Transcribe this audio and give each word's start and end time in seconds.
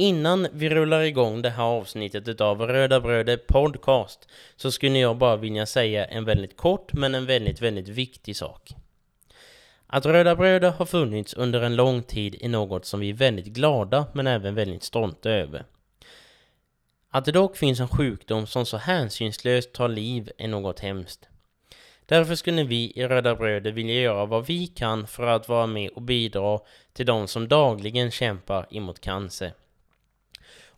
Innan 0.00 0.48
vi 0.52 0.68
rullar 0.68 1.00
igång 1.00 1.42
det 1.42 1.50
här 1.50 1.64
avsnittet 1.64 2.28
utav 2.28 2.60
Röda 2.60 3.00
Bröder 3.00 3.36
Podcast 3.36 4.28
så 4.56 4.70
skulle 4.70 4.98
jag 4.98 5.16
bara 5.16 5.36
vilja 5.36 5.66
säga 5.66 6.04
en 6.04 6.24
väldigt 6.24 6.56
kort 6.56 6.92
men 6.92 7.14
en 7.14 7.26
väldigt, 7.26 7.62
väldigt 7.62 7.88
viktig 7.88 8.36
sak. 8.36 8.70
Att 9.86 10.06
Röda 10.06 10.36
Bröder 10.36 10.70
har 10.70 10.86
funnits 10.86 11.34
under 11.34 11.60
en 11.60 11.76
lång 11.76 12.02
tid 12.02 12.36
är 12.40 12.48
något 12.48 12.84
som 12.84 13.00
vi 13.00 13.10
är 13.10 13.14
väldigt 13.14 13.46
glada 13.46 14.06
men 14.12 14.26
även 14.26 14.54
väldigt 14.54 14.82
stolta 14.82 15.30
över. 15.30 15.64
Att 17.10 17.24
det 17.24 17.32
dock 17.32 17.56
finns 17.56 17.80
en 17.80 17.88
sjukdom 17.88 18.46
som 18.46 18.66
så 18.66 18.76
hänsynslöst 18.76 19.72
tar 19.72 19.88
liv 19.88 20.30
är 20.38 20.48
något 20.48 20.80
hemskt. 20.80 21.28
Därför 22.06 22.34
skulle 22.34 22.64
vi 22.64 22.92
i 22.96 23.06
Röda 23.06 23.34
Bröder 23.34 23.72
vilja 23.72 24.00
göra 24.00 24.26
vad 24.26 24.46
vi 24.46 24.66
kan 24.66 25.06
för 25.06 25.26
att 25.26 25.48
vara 25.48 25.66
med 25.66 25.90
och 25.90 26.02
bidra 26.02 26.58
till 26.92 27.06
de 27.06 27.28
som 27.28 27.48
dagligen 27.48 28.10
kämpar 28.10 28.66
emot 28.70 29.00
cancer. 29.00 29.52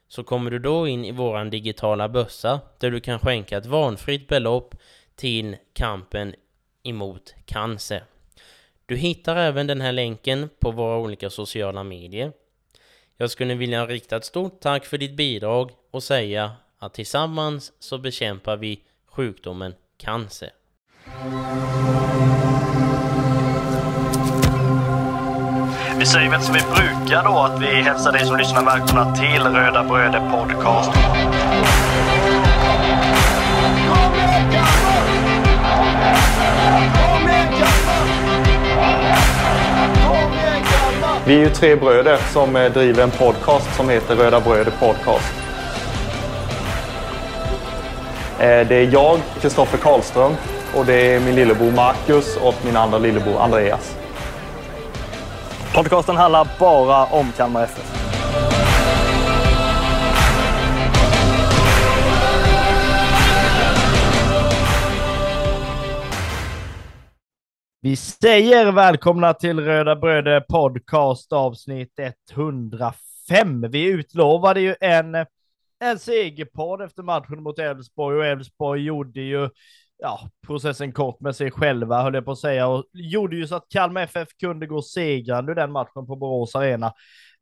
så 0.08 0.24
kommer 0.24 0.52
du 0.52 0.60
då 0.60 0.88
in 0.88 1.06
i 1.06 1.12
våran 1.12 1.50
digitala 1.50 2.10
bössa 2.10 2.60
där 2.78 2.92
du 2.92 3.00
kan 3.00 3.20
skänka 3.20 3.58
ett 3.58 3.66
vanfritt 3.66 4.28
belopp 4.28 4.76
till 5.16 5.56
kampen 5.74 6.36
emot 6.84 7.36
cancer. 7.46 8.04
Du 8.86 8.96
hittar 8.96 9.36
även 9.36 9.68
den 9.68 9.82
här 9.82 9.92
länken 9.92 10.50
på 10.60 10.72
våra 10.72 10.98
olika 10.98 11.30
sociala 11.30 11.84
medier. 11.84 12.32
Jag 13.18 13.32
skulle 13.32 13.56
vilja 13.56 13.86
rikta 13.86 14.16
ett 14.16 14.26
stort 14.26 14.60
tack 14.60 14.86
för 14.86 14.98
ditt 14.98 15.16
bidrag 15.16 15.72
och 15.92 16.04
säga 16.04 16.52
att 16.80 16.94
tillsammans 16.94 17.74
så 17.80 17.98
bekämpar 17.98 18.58
vi 18.58 18.84
sjukdomen 19.16 19.74
cancer. 19.98 20.50
Vi 26.00 26.06
säger 26.06 26.30
väl 26.30 26.42
som 26.42 26.54
vi 26.54 26.60
brukar 26.60 27.24
då 27.24 27.40
att 27.40 27.62
vi 27.62 27.66
hälsar 27.66 28.12
dig 28.12 28.26
som 28.26 28.38
lyssnar 28.38 28.66
välkomna 28.66 29.16
till 29.16 29.42
Röda 29.42 29.84
Bröder 29.84 30.30
Podcast. 30.32 30.92
Vi 41.26 41.36
är 41.36 41.40
ju 41.40 41.50
tre 41.50 41.76
bröder 41.76 42.18
som 42.18 42.56
eh, 42.56 42.72
driver 42.72 43.04
en 43.04 43.12
podcast 43.12 43.76
som 43.76 43.90
heter 43.90 44.16
Röda 44.16 44.40
Bröder 44.40 44.72
Podcast. 44.80 45.43
Eh, 48.40 48.68
det 48.68 48.76
är 48.76 48.94
jag, 48.94 49.20
Kristoffer 49.42 49.78
Karlström, 49.78 50.32
och 50.76 50.86
det 50.86 51.16
är 51.16 51.20
min 51.20 51.36
lillebror 51.36 51.72
Marcus 51.72 52.38
och 52.38 52.56
min 52.66 52.76
andra 52.76 52.98
lillebror 52.98 53.40
Andreas. 53.40 53.98
Podcasten 55.76 56.16
handlar 56.16 56.48
bara 56.60 57.06
om 57.06 57.32
Kalmar 57.38 57.64
FF. 57.64 57.94
Vi 67.82 67.96
säger 67.96 68.72
välkomna 68.72 69.34
till 69.34 69.60
Röda 69.60 69.96
Bröder 69.96 70.42
Podcast 70.42 71.34
avsnitt 71.34 72.00
105. 72.32 73.66
Vi 73.70 73.84
utlovade 73.84 74.62
ju 74.62 74.76
en, 74.80 75.16
en 75.84 76.00
segerpodd 76.00 76.82
efter 76.82 77.04
matchen 77.04 77.44
mot 77.44 77.60
Elfsborg 77.60 78.18
och 78.18 78.26
Elfsborg 78.26 78.84
gjorde 78.84 79.22
ju 79.22 79.50
ja, 79.98 80.30
processen 80.48 80.92
kort 80.92 81.20
med 81.20 81.36
sig 81.36 81.52
själva 81.52 82.04
höll 82.04 82.14
jag 82.14 82.26
på 82.26 82.32
att 82.32 82.40
säga 82.40 82.68
och 82.68 82.86
gjorde 82.94 83.36
ju 83.36 83.48
så 83.48 83.56
att 83.56 83.70
Kalmar 83.70 84.02
FF 84.02 84.28
kunde 84.40 84.68
gå 84.68 84.82
segrande 84.82 85.52
ur 85.52 85.56
den 85.56 85.72
matchen 85.72 86.08
på 86.08 86.16
Borås 86.16 86.56
Arena. 86.56 86.88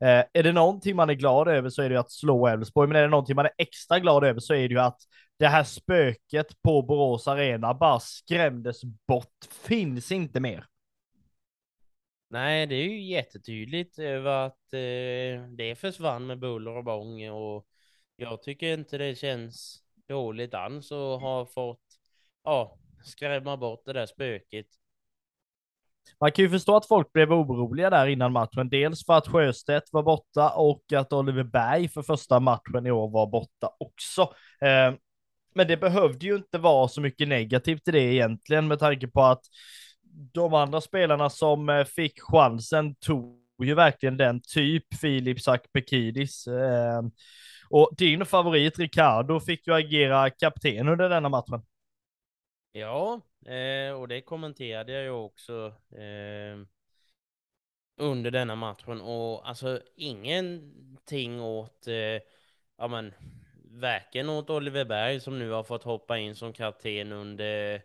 Eh, 0.04 0.24
är 0.34 0.44
det 0.44 0.52
någonting 0.52 0.96
man 0.96 1.10
är 1.10 1.14
glad 1.14 1.48
över 1.48 1.70
så 1.70 1.82
är 1.82 1.90
det 1.90 1.96
ju 1.96 2.00
att 2.00 2.12
slå 2.12 2.48
Elfsborg, 2.48 2.88
men 2.88 2.98
är 2.98 3.02
det 3.02 3.08
någonting 3.08 3.36
man 3.36 3.46
är 3.46 3.52
extra 3.58 4.00
glad 4.00 4.24
över 4.24 4.40
så 4.40 4.54
är 4.54 4.68
det 4.68 4.74
ju 4.74 4.80
att 4.80 4.98
det 5.40 5.48
här 5.48 5.64
spöket 5.64 6.62
på 6.64 6.82
Borås 6.82 7.28
Arena 7.28 7.74
bara 7.74 8.00
skrämdes 8.00 8.84
bort, 8.84 9.48
finns 9.64 10.12
inte 10.12 10.40
mer. 10.40 10.66
Nej, 12.30 12.68
det 12.68 12.76
är 12.76 12.84
ju 12.84 13.02
jättetydligt 13.02 14.00
eh, 14.00 14.06
över 14.06 14.46
att 14.46 14.74
eh, 14.74 15.50
det 15.50 15.76
försvann 15.78 16.28
med 16.28 16.40
buller 16.40 16.78
och 16.78 16.84
bång 16.84 17.30
och 17.30 17.68
jag 18.16 18.44
tycker 18.44 18.74
inte 18.74 18.98
det 18.98 19.16
känns 19.16 19.84
dåligt 20.08 20.54
alls 20.54 20.92
och 20.92 21.22
har 21.22 21.46
fått 21.46 21.82
ja, 22.44 22.78
skrämma 23.04 23.58
bort 23.58 23.82
det 23.86 23.94
där 23.94 24.06
spöket. 24.06 24.68
Man 26.20 26.32
kan 26.32 26.46
ju 26.46 26.50
förstå 26.50 26.76
att 26.76 26.88
folk 26.88 27.14
blev 27.14 27.34
oroliga 27.34 27.90
där 27.90 28.08
innan 28.08 28.32
matchen, 28.32 28.70
dels 28.70 29.06
för 29.06 29.14
att 29.14 29.28
Sjöstedt 29.28 29.94
var 29.94 30.04
borta 30.04 30.50
och 30.50 30.94
att 30.94 31.14
Oliver 31.14 31.44
Berg 31.44 31.90
för 31.90 32.02
första 32.02 32.40
matchen 32.40 32.86
i 32.86 32.92
år 32.92 33.10
var 33.10 33.28
borta 33.28 33.70
också. 33.80 34.22
Eh, 34.62 34.94
men 35.56 35.68
det 35.68 35.78
behövde 35.78 36.26
ju 36.26 36.36
inte 36.36 36.58
vara 36.58 36.88
så 36.88 37.02
mycket 37.02 37.28
negativt 37.28 37.88
i 37.88 37.92
det 37.92 38.14
egentligen 38.14 38.68
med 38.68 38.80
tanke 38.80 39.08
på 39.08 39.22
att 39.22 39.42
de 40.34 40.54
andra 40.54 40.82
spelarna 40.82 41.30
som 41.30 41.70
eh, 41.70 41.86
fick 41.86 42.22
chansen 42.22 42.96
tog 42.96 43.42
ju 43.64 43.74
verkligen 43.74 44.18
den 44.18 44.42
typ 44.42 44.94
Filip 45.02 45.42
Sakpekidis. 45.42 46.48
Och 47.72 47.90
din 47.98 48.26
favorit 48.26 48.80
Ricardo 48.80 49.40
fick 49.40 49.68
ju 49.68 49.74
agera 49.74 50.30
kapten 50.30 50.88
under 50.88 51.10
denna 51.10 51.30
matchen. 51.30 51.62
Ja, 52.72 53.22
eh, 53.46 53.94
och 53.94 54.08
det 54.08 54.22
kommenterade 54.22 54.92
jag 54.92 55.04
ju 55.04 55.10
också 55.10 55.74
eh, 55.92 56.66
under 57.98 58.32
denna 58.32 58.56
matchen 58.56 59.02
och 59.02 59.50
alltså 59.50 59.82
ingenting 59.96 61.42
åt, 61.42 61.88
eh, 61.88 62.22
ja 62.78 62.88
men, 62.90 63.14
varken 63.72 64.30
åt 64.30 64.50
Oliver 64.50 64.86
Berg 64.86 65.20
som 65.20 65.40
nu 65.40 65.50
har 65.50 65.64
fått 65.64 65.84
hoppa 65.84 66.18
in 66.18 66.36
som 66.36 66.54
kapten 66.54 67.12
under 67.12 67.82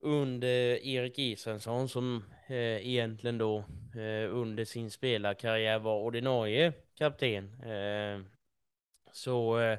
under 0.00 0.86
Erik 0.86 1.18
Israelsson 1.18 1.88
som 1.88 2.24
eh, 2.46 2.88
egentligen 2.88 3.38
då 3.38 3.58
eh, 3.94 4.34
under 4.34 4.64
sin 4.64 4.90
spelarkarriär 4.90 5.78
var 5.78 5.96
ordinarie 5.96 6.72
kapten. 6.98 7.62
Eh, 7.62 8.33
så 9.16 9.58
eh, 9.58 9.78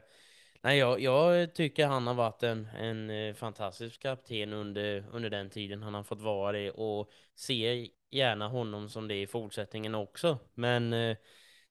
nej, 0.62 0.78
jag, 0.78 1.00
jag 1.00 1.54
tycker 1.54 1.88
han 1.88 2.08
har 2.08 2.14
varit 2.14 2.44
en, 2.44 2.66
en 2.66 3.10
eh, 3.10 3.34
fantastisk 3.34 4.02
kapten 4.02 4.54
under, 4.54 5.06
under 5.12 5.30
den 5.30 5.50
tiden 5.50 5.84
han 5.84 5.94
har 5.94 6.04
fått 6.04 6.22
vara 6.22 6.52
det 6.52 6.72
och 6.72 7.12
ser 7.36 7.88
gärna 8.10 8.48
honom 8.48 8.90
som 8.90 9.08
det 9.08 9.22
i 9.22 9.28
fortsättningen 9.28 9.96
också. 9.96 10.40
Men 10.54 10.94
eh, 10.94 11.18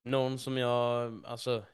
någon 0.02 0.38
som 0.38 0.58
jag 0.58 1.22
alltså 1.26 1.64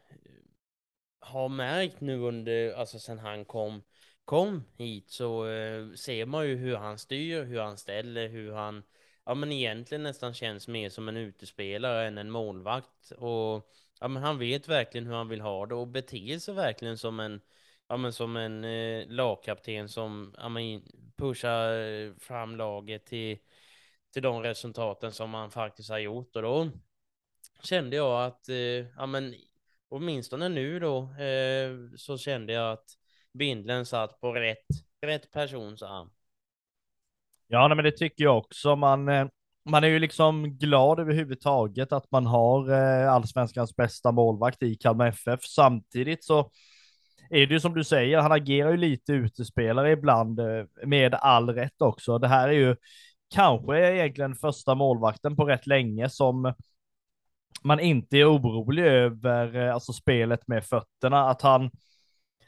har 1.20 1.48
märkt 1.48 2.00
nu 2.00 2.18
under, 2.18 2.72
alltså 2.72 2.98
sen 2.98 3.18
han 3.18 3.44
kom 3.44 3.82
kom 4.24 4.64
hit 4.76 5.10
så 5.10 5.46
eh, 5.46 5.92
ser 5.92 6.26
man 6.26 6.48
ju 6.48 6.56
hur 6.56 6.76
han 6.76 6.98
styr, 6.98 7.44
hur 7.44 7.60
han 7.60 7.78
ställer, 7.78 8.28
hur 8.28 8.52
han 8.52 8.82
ja 9.24 9.34
men 9.34 9.52
egentligen 9.52 10.02
nästan 10.02 10.34
känns 10.34 10.68
mer 10.68 10.90
som 10.90 11.08
en 11.08 11.16
utespelare 11.16 12.06
än 12.06 12.18
en 12.18 12.30
målvakt 12.30 13.10
och 13.10 13.70
ja 14.00 14.08
men 14.08 14.22
han 14.22 14.38
vet 14.38 14.68
verkligen 14.68 15.06
hur 15.06 15.14
han 15.14 15.28
vill 15.28 15.40
ha 15.40 15.66
det 15.66 15.74
och 15.74 15.88
beter 15.88 16.38
sig 16.38 16.54
verkligen 16.54 16.98
som 16.98 17.20
en 17.20 17.40
ja 17.88 17.96
men 17.96 18.12
som 18.12 18.36
en 18.36 18.64
eh, 18.64 19.06
lagkapten 19.08 19.88
som 19.88 20.34
ja 20.38 20.48
men 20.48 20.82
pushar 21.16 21.80
eh, 21.80 22.12
fram 22.18 22.56
laget 22.56 23.06
till 23.06 23.38
till 24.12 24.22
de 24.22 24.42
resultaten 24.42 25.12
som 25.12 25.34
han 25.34 25.50
faktiskt 25.50 25.90
har 25.90 25.98
gjort 25.98 26.36
och 26.36 26.42
då 26.42 26.70
kände 27.62 27.96
jag 27.96 28.24
att 28.24 28.48
eh, 28.48 28.56
ja 28.96 29.06
men 29.06 29.34
åtminstone 29.88 30.48
nu 30.48 30.80
då 30.80 30.98
eh, 31.02 31.70
så 31.96 32.18
kände 32.18 32.52
jag 32.52 32.72
att 32.72 32.96
bindeln 33.32 33.86
satt 33.86 34.20
på 34.20 34.32
rätt, 34.32 34.66
rätt 35.00 35.30
persons 35.30 35.82
arm. 35.82 36.10
Ja, 37.46 37.68
nej, 37.68 37.76
men 37.76 37.84
det 37.84 37.96
tycker 37.96 38.24
jag 38.24 38.38
också. 38.38 38.76
Man, 38.76 39.08
eh, 39.08 39.26
man 39.64 39.84
är 39.84 39.88
ju 39.88 39.98
liksom 39.98 40.58
glad 40.58 41.00
överhuvudtaget 41.00 41.92
att 41.92 42.10
man 42.10 42.26
har 42.26 42.70
eh, 42.70 43.12
allsvenskans 43.12 43.76
bästa 43.76 44.12
målvakt 44.12 44.62
i 44.62 44.74
Kalmar 44.74 45.06
FF. 45.06 45.40
Samtidigt 45.44 46.24
så 46.24 46.50
är 47.30 47.46
det 47.46 47.54
ju 47.54 47.60
som 47.60 47.74
du 47.74 47.84
säger, 47.84 48.18
han 48.18 48.32
agerar 48.32 48.70
ju 48.70 48.76
lite 48.76 49.12
utespelare 49.12 49.92
ibland 49.92 50.40
eh, 50.40 50.64
med 50.86 51.14
all 51.14 51.50
rätt 51.50 51.82
också. 51.82 52.18
Det 52.18 52.28
här 52.28 52.48
är 52.48 52.52
ju 52.52 52.76
kanske 53.34 53.94
egentligen 53.94 54.34
första 54.34 54.74
målvakten 54.74 55.36
på 55.36 55.44
rätt 55.44 55.66
länge 55.66 56.08
som 56.08 56.54
man 57.62 57.80
inte 57.80 58.16
är 58.18 58.36
orolig 58.36 58.84
över, 58.84 59.56
eh, 59.56 59.74
alltså 59.74 59.92
spelet 59.92 60.48
med 60.48 60.64
fötterna, 60.64 61.30
att 61.30 61.42
han 61.42 61.70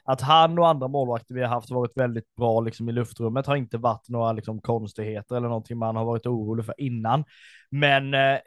att 0.03 0.21
han 0.21 0.59
och 0.59 0.67
andra 0.67 0.87
målvakter 0.87 1.35
vi 1.35 1.41
har 1.41 1.49
haft 1.49 1.71
varit 1.71 1.97
väldigt 1.97 2.35
bra 2.35 2.61
liksom 2.61 2.89
i 2.89 2.91
luftrummet 2.91 3.47
har 3.47 3.55
inte 3.55 3.77
varit 3.77 4.09
några 4.09 4.31
liksom 4.31 4.61
konstigheter 4.61 5.35
eller 5.35 5.47
någonting 5.47 5.77
man 5.77 5.95
har 5.95 6.05
varit 6.05 6.25
orolig 6.25 6.65
för 6.65 6.81
innan. 6.81 7.23
Men 7.69 8.13
eh, 8.13 8.39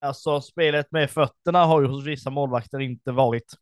alltså 0.00 0.40
spelet 0.40 0.92
med 0.92 1.10
fötterna 1.10 1.64
har 1.64 1.80
ju 1.80 1.86
hos 1.88 2.06
vissa 2.06 2.30
målvakter 2.30 2.80
inte 2.80 3.12
varit, 3.12 3.54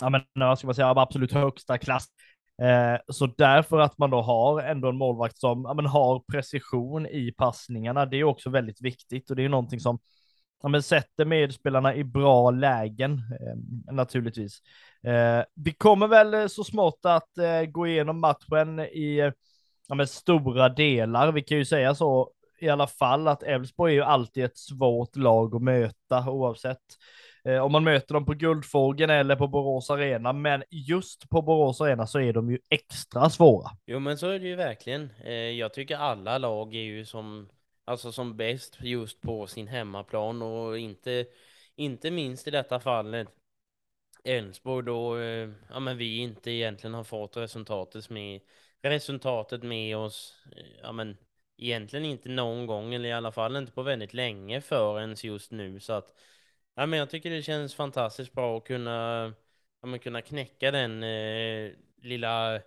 ja 0.00 0.10
men 0.10 0.22
vad 0.34 0.58
ska 0.58 0.66
man 0.68 0.74
säga, 0.74 0.88
absolut 0.88 1.32
högsta 1.32 1.78
klass. 1.78 2.06
Eh, 2.62 3.00
så 3.08 3.26
därför 3.26 3.78
att 3.78 3.98
man 3.98 4.10
då 4.10 4.22
har 4.22 4.62
ändå 4.62 4.88
en 4.88 4.96
målvakt 4.96 5.38
som 5.38 5.62
ja, 5.64 5.74
men 5.74 5.86
har 5.86 6.22
precision 6.32 7.06
i 7.06 7.32
passningarna, 7.36 8.06
det 8.06 8.16
är 8.16 8.24
också 8.24 8.50
väldigt 8.50 8.82
viktigt 8.82 9.30
och 9.30 9.36
det 9.36 9.44
är 9.44 9.48
någonting 9.48 9.80
som 9.80 9.98
ja, 10.62 10.68
men 10.68 10.82
sätter 10.82 11.24
medspelarna 11.24 11.94
i 11.94 12.04
bra 12.04 12.50
lägen 12.50 13.12
eh, 13.12 13.92
naturligtvis. 13.94 14.62
Eh, 15.06 15.44
vi 15.54 15.72
kommer 15.72 16.06
väl 16.06 16.34
eh, 16.34 16.46
så 16.46 16.64
smått 16.64 17.00
att 17.02 17.38
eh, 17.38 17.62
gå 17.62 17.86
igenom 17.86 18.20
matchen 18.20 18.80
i 18.80 19.32
ja, 19.88 20.06
stora 20.06 20.68
delar. 20.68 21.32
Vi 21.32 21.42
kan 21.42 21.58
ju 21.58 21.64
säga 21.64 21.94
så 21.94 22.30
i 22.62 22.68
alla 22.68 22.86
fall 22.86 23.28
att 23.28 23.42
Elfsborg 23.42 23.92
är 23.92 23.96
ju 23.96 24.02
alltid 24.02 24.44
ett 24.44 24.58
svårt 24.58 25.16
lag 25.16 25.54
att 25.54 25.62
möta 25.62 26.30
oavsett 26.30 26.78
eh, 27.44 27.58
om 27.58 27.72
man 27.72 27.84
möter 27.84 28.14
dem 28.14 28.24
på 28.24 28.34
Guldfågeln 28.34 29.10
eller 29.10 29.36
på 29.36 29.48
Borås 29.48 29.90
Arena. 29.90 30.32
Men 30.32 30.62
just 30.70 31.28
på 31.28 31.42
Borås 31.42 31.80
Arena 31.80 32.06
så 32.06 32.20
är 32.20 32.32
de 32.32 32.50
ju 32.50 32.58
extra 32.70 33.30
svåra. 33.30 33.70
Jo, 33.86 33.98
men 33.98 34.18
så 34.18 34.28
är 34.28 34.38
det 34.38 34.48
ju 34.48 34.56
verkligen. 34.56 35.10
Eh, 35.24 35.32
jag 35.32 35.74
tycker 35.74 35.96
alla 35.96 36.38
lag 36.38 36.74
är 36.74 36.82
ju 36.82 37.04
som, 37.04 37.48
alltså 37.84 38.12
som 38.12 38.36
bäst 38.36 38.78
just 38.80 39.20
på 39.20 39.46
sin 39.46 39.68
hemmaplan 39.68 40.42
och 40.42 40.78
inte, 40.78 41.26
inte 41.74 42.10
minst 42.10 42.48
i 42.48 42.50
detta 42.50 42.80
fallet. 42.80 43.28
Elfsborg 44.24 44.86
då, 44.86 45.18
eh, 45.18 45.50
ja 45.70 45.80
men 45.80 45.96
vi 45.96 46.18
inte 46.18 46.50
egentligen 46.50 46.94
har 46.94 47.04
fått 47.04 47.36
resultatet 47.36 48.10
med, 48.10 48.40
resultatet 48.82 49.62
med 49.62 49.96
oss, 49.96 50.44
eh, 50.56 50.80
ja 50.82 50.92
men 50.92 51.16
egentligen 51.56 52.04
inte 52.04 52.28
någon 52.28 52.66
gång, 52.66 52.94
eller 52.94 53.08
i 53.08 53.12
alla 53.12 53.32
fall 53.32 53.56
inte 53.56 53.72
på 53.72 53.82
väldigt 53.82 54.14
länge 54.14 54.60
förrän 54.60 55.16
just 55.22 55.50
nu, 55.50 55.80
så 55.80 55.92
att 55.92 56.14
ja 56.74 56.86
men 56.86 56.98
jag 56.98 57.10
tycker 57.10 57.30
det 57.30 57.42
känns 57.42 57.74
fantastiskt 57.74 58.32
bra 58.32 58.56
att 58.56 58.64
kunna, 58.64 59.24
ja 59.80 59.86
men 59.86 59.98
kunna 60.00 60.22
knäcka 60.22 60.70
den 60.70 61.02
eh, 61.02 61.72
lilla, 62.02 62.60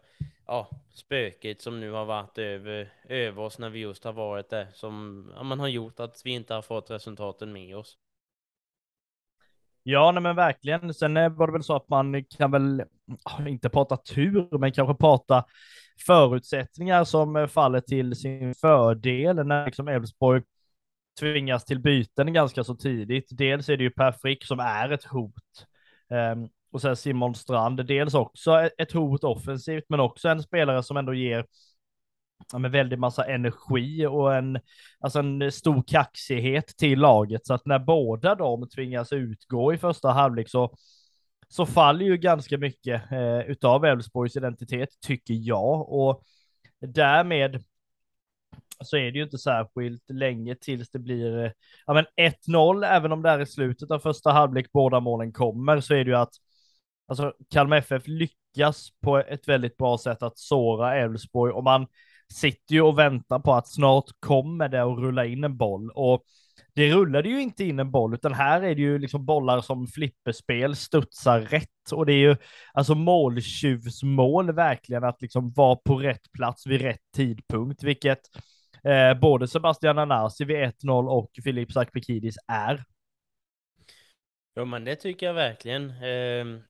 ja, 0.48 0.70
spöket 0.94 1.62
som 1.62 1.80
nu 1.80 1.92
har 1.92 2.06
varit 2.06 2.38
över, 2.38 2.94
över 3.10 3.42
oss 3.42 3.60
när 3.60 3.70
vi 3.70 3.80
just 3.80 4.04
har 4.04 4.14
varit 4.14 4.50
där, 4.50 4.68
som 4.74 5.26
ja, 5.36 5.44
man 5.44 5.60
har 5.60 5.68
gjort 5.68 6.00
att 6.00 6.22
vi 6.26 6.32
inte 6.32 6.54
har 6.54 6.62
fått 6.62 6.92
resultaten 6.92 7.52
med 7.54 7.78
oss. 7.78 7.98
Ja, 9.84 10.12
nej 10.12 10.24
men 10.24 10.36
verkligen. 10.36 10.94
Sen 10.94 11.18
eh, 11.18 11.30
var 11.30 11.48
det 11.48 11.54
väl 11.54 11.64
så 11.64 11.76
att 11.76 11.90
man 11.90 12.24
kan 12.24 12.52
väl 12.52 12.84
inte 13.48 13.70
prata 13.70 13.98
tur, 13.98 14.58
men 14.58 14.72
kanske 14.72 14.96
prata 14.96 15.46
förutsättningar 16.06 17.04
som 17.04 17.36
eh, 17.36 17.48
faller 17.48 17.82
till 17.82 18.16
sin 18.16 18.56
fördel 18.56 19.48
när 19.48 19.66
liksom 19.66 19.88
Elfsborg 19.88 20.42
tvingas 21.20 21.66
till 21.66 21.80
byten 21.80 22.34
ganska 22.34 22.64
så 22.64 22.76
tidigt. 22.76 23.28
Dels 23.30 23.70
är 23.70 23.78
det 23.78 23.84
ju 23.84 23.90
Per 23.90 24.12
Frick 24.12 24.46
som 24.46 24.60
är 24.60 24.90
ett 24.92 25.04
hot. 25.04 25.34
Um, 26.10 26.50
och 26.76 26.82
sen 26.82 26.96
Simon 26.96 27.36
Strand, 27.36 27.86
dels 27.86 28.14
också 28.14 28.70
ett 28.78 28.92
hot 28.92 29.24
offensivt, 29.24 29.84
men 29.90 30.00
också 30.00 30.30
en 30.30 30.44
spelare 30.44 30.84
som 30.84 30.98
ändå 30.98 31.14
ger 31.14 31.46
ja, 32.52 32.58
med 32.60 32.72
väldigt 32.72 33.00
massa 33.00 33.26
energi 33.26 34.06
och 34.06 34.36
en, 34.36 34.60
alltså 35.00 35.20
en 35.20 35.52
stor 35.52 35.84
kaxighet 35.88 36.68
till 36.78 37.00
laget. 37.00 37.46
Så 37.46 37.54
att 37.54 37.66
när 37.66 37.80
båda 37.80 38.36
de 38.36 38.70
tvingas 38.70 39.14
utgå 39.14 39.74
i 39.74 39.78
första 39.78 40.10
halvlek 40.10 40.50
så, 40.50 40.76
så 41.48 41.66
faller 41.66 42.06
ju 42.06 42.18
ganska 42.18 42.58
mycket 42.58 43.12
eh, 43.12 43.40
utav 43.40 43.86
Elfsborgs 43.86 44.38
identitet, 44.38 44.90
tycker 45.02 45.34
jag. 45.34 45.94
Och 45.94 46.24
därmed 46.82 47.64
så 48.84 48.98
är 48.98 49.12
det 49.12 49.18
ju 49.18 49.24
inte 49.24 49.38
särskilt 49.38 50.10
länge 50.10 50.56
tills 50.56 50.90
det 50.90 51.00
blir 51.00 51.46
eh, 51.46 51.52
ja, 51.86 51.94
men 51.94 52.06
1-0, 52.48 52.86
även 52.86 53.12
om 53.12 53.22
det 53.22 53.30
är 53.30 53.42
i 53.42 53.46
slutet 53.46 53.92
av 53.92 54.00
första 54.00 54.32
halvlek 54.32 54.72
båda 54.72 55.00
målen 55.00 55.32
kommer, 55.34 55.80
så 55.80 55.94
är 55.94 56.04
det 56.04 56.12
ju 56.12 56.18
att 56.18 56.34
alltså, 57.08 57.34
Kalmar 57.50 57.78
FF 57.78 58.08
lyckas 58.08 58.90
på 59.02 59.18
ett 59.18 59.48
väldigt 59.48 59.78
bra 59.78 59.98
sätt 59.98 60.24
att 60.24 60.38
såra 60.38 60.96
Elfsborg 60.96 61.54
och 61.54 61.64
man 61.64 61.88
sitter 62.34 62.76
ju 62.76 62.82
och 62.82 63.00
väntar 63.00 63.40
på 63.40 63.54
att 63.54 63.68
snart 63.68 64.06
kommer 64.20 64.70
det 64.70 64.84
att 64.84 64.98
rulla 65.00 65.26
in 65.26 65.44
en 65.44 65.58
boll 65.58 65.92
och 65.92 66.24
det 66.74 66.94
rullade 66.94 67.30
ju 67.30 67.42
inte 67.42 67.64
in 67.64 67.80
en 67.80 67.92
boll, 67.92 68.14
utan 68.14 68.34
här 68.34 68.62
är 68.62 68.76
det 68.76 68.82
ju 68.82 69.00
liksom 69.00 69.26
bollar 69.26 69.62
som 69.62 69.88
flipperspel 69.88 70.76
studsar 70.76 71.42
rätt 71.42 71.92
och 71.92 72.06
det 72.06 72.14
är 72.14 72.30
ju 72.30 72.36
alltså 72.74 72.96
måltjuvsmål 72.96 74.52
verkligen 74.52 75.04
att 75.04 75.22
liksom 75.22 75.54
vara 75.54 75.76
på 75.76 75.96
rätt 75.98 76.32
plats 76.32 76.68
vid 76.68 76.82
rätt 76.82 77.02
tidpunkt, 77.16 77.84
vilket 77.84 78.20
eh, 78.84 79.20
både 79.20 79.48
Sebastian 79.48 79.98
Anasi 79.98 80.46
vid 80.46 80.58
1-0 80.58 81.08
och 81.08 81.32
Filip 81.44 81.72
Sakpikidis 81.72 82.36
är. 82.48 82.84
Ja, 84.54 84.66
men 84.66 84.84
det 84.86 84.96
tycker 84.96 85.26
jag 85.26 85.34
verkligen. 85.34 85.90
Eh, 85.90 86.62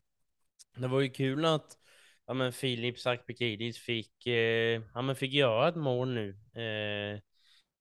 det 0.76 0.88
var 0.88 1.02
ju 1.02 1.10
kul 1.10 1.46
att 1.46 1.78
ja, 2.26 2.34
men 2.34 2.54
Filip 2.54 3.00
Sakpikidis 3.00 3.80
fick, 3.80 4.28
eh, 4.28 4.82
ja, 4.94 5.02
men 5.02 5.16
fick 5.16 5.34
göra 5.34 5.70
ett 5.70 5.76
mål 5.76 6.10
nu 6.14 6.30
eh, 6.62 7.22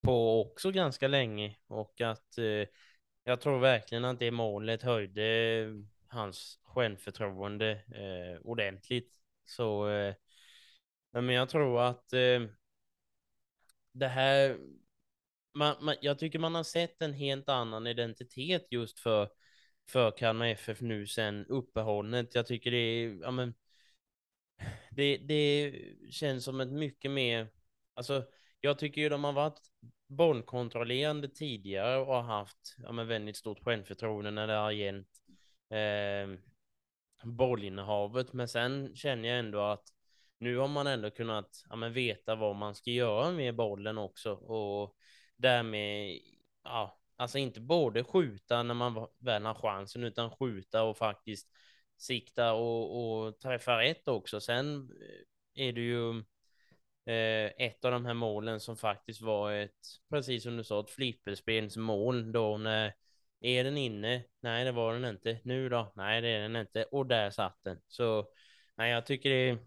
på 0.02 0.40
också 0.42 0.70
ganska 0.70 1.08
länge 1.08 1.56
och 1.66 2.00
att 2.00 2.38
eh, 2.38 2.68
jag 3.24 3.40
tror 3.40 3.58
verkligen 3.58 4.04
att 4.04 4.18
det 4.18 4.30
målet 4.30 4.82
höjde 4.82 5.66
hans 6.08 6.58
självförtroende 6.62 7.70
eh, 7.72 8.40
ordentligt. 8.46 9.12
Så 9.44 9.88
eh, 9.88 10.14
men 11.12 11.28
jag 11.28 11.48
tror 11.48 11.80
att 11.82 12.12
eh, 12.12 12.40
det 13.92 14.08
här, 14.08 14.58
man, 15.54 15.76
man, 15.80 15.96
jag 16.00 16.18
tycker 16.18 16.38
man 16.38 16.54
har 16.54 16.62
sett 16.64 17.02
en 17.02 17.12
helt 17.12 17.48
annan 17.48 17.86
identitet 17.86 18.66
just 18.70 18.98
för, 18.98 19.28
för 19.88 20.10
Kalmar 20.10 20.46
FF 20.46 20.80
nu 20.80 21.06
sen 21.06 21.46
uppehållet. 21.46 22.34
Jag 22.34 22.46
tycker 22.46 22.70
det 22.70 22.76
är, 22.76 23.18
ja 23.22 23.30
men, 23.30 23.54
det, 24.90 25.16
det 25.16 25.74
känns 26.10 26.44
som 26.44 26.60
ett 26.60 26.72
mycket 26.72 27.10
mer, 27.10 27.48
alltså 27.94 28.24
jag 28.60 28.78
tycker 28.78 29.00
ju 29.00 29.08
de 29.08 29.24
har 29.24 29.32
varit 29.32 29.60
bollkontrollerande 30.06 31.28
tidigare 31.28 31.96
och 31.96 32.14
har 32.14 32.22
haft 32.22 32.76
ja, 32.78 32.92
men 32.92 33.08
väldigt 33.08 33.36
stort 33.36 33.64
självförtroende 33.64 34.30
när 34.30 34.46
det 34.46 34.52
har 34.54 34.70
gällt 34.70 35.08
eh, 35.70 36.38
bollinnehavet. 37.24 38.32
Men 38.32 38.48
sen 38.48 38.96
känner 38.96 39.28
jag 39.28 39.38
ändå 39.38 39.60
att 39.60 39.88
nu 40.38 40.56
har 40.56 40.68
man 40.68 40.86
ändå 40.86 41.10
kunnat 41.10 41.64
ja, 41.70 41.76
men 41.76 41.92
veta 41.92 42.34
vad 42.34 42.56
man 42.56 42.74
ska 42.74 42.90
göra 42.90 43.30
med 43.30 43.54
bollen 43.54 43.98
också 43.98 44.32
och 44.32 44.96
därmed, 45.36 46.18
ja, 46.64 47.00
alltså 47.16 47.38
inte 47.38 47.60
både 47.60 48.04
skjuta 48.04 48.62
när 48.62 48.74
man 48.74 49.06
väl 49.18 49.44
har 49.44 49.54
chansen 49.54 50.04
utan 50.04 50.30
skjuta 50.30 50.82
och 50.82 50.96
faktiskt 50.96 51.48
sikta 51.96 52.52
och, 52.52 53.24
och 53.26 53.38
träffa 53.38 53.78
rätt 53.78 54.08
också. 54.08 54.40
Sen 54.40 54.90
eh, 55.56 55.66
är 55.66 55.72
det 55.72 55.80
ju 55.80 56.18
eh, 57.06 57.52
ett 57.58 57.84
av 57.84 57.92
de 57.92 58.06
här 58.06 58.14
målen 58.14 58.60
som 58.60 58.76
faktiskt 58.76 59.20
var 59.20 59.52
ett, 59.52 59.78
precis 60.10 60.42
som 60.42 60.56
du 60.56 60.64
sa, 60.64 60.80
ett 60.80 60.90
flipperspelsmål 60.90 62.32
då 62.32 62.58
när 62.58 62.94
är 63.40 63.64
den 63.64 63.76
inne? 63.76 64.24
Nej, 64.40 64.64
det 64.64 64.72
var 64.72 64.94
den 64.94 65.04
inte. 65.04 65.40
Nu 65.44 65.68
då? 65.68 65.92
Nej, 65.96 66.20
det 66.20 66.28
är 66.28 66.40
den 66.40 66.56
inte. 66.56 66.84
Och 66.84 67.06
där 67.06 67.30
satt 67.30 67.58
den. 67.62 67.80
Så 67.88 68.28
nej, 68.74 68.90
jag 68.90 69.06
tycker 69.06 69.30
det 69.30 69.50
är 69.50 69.58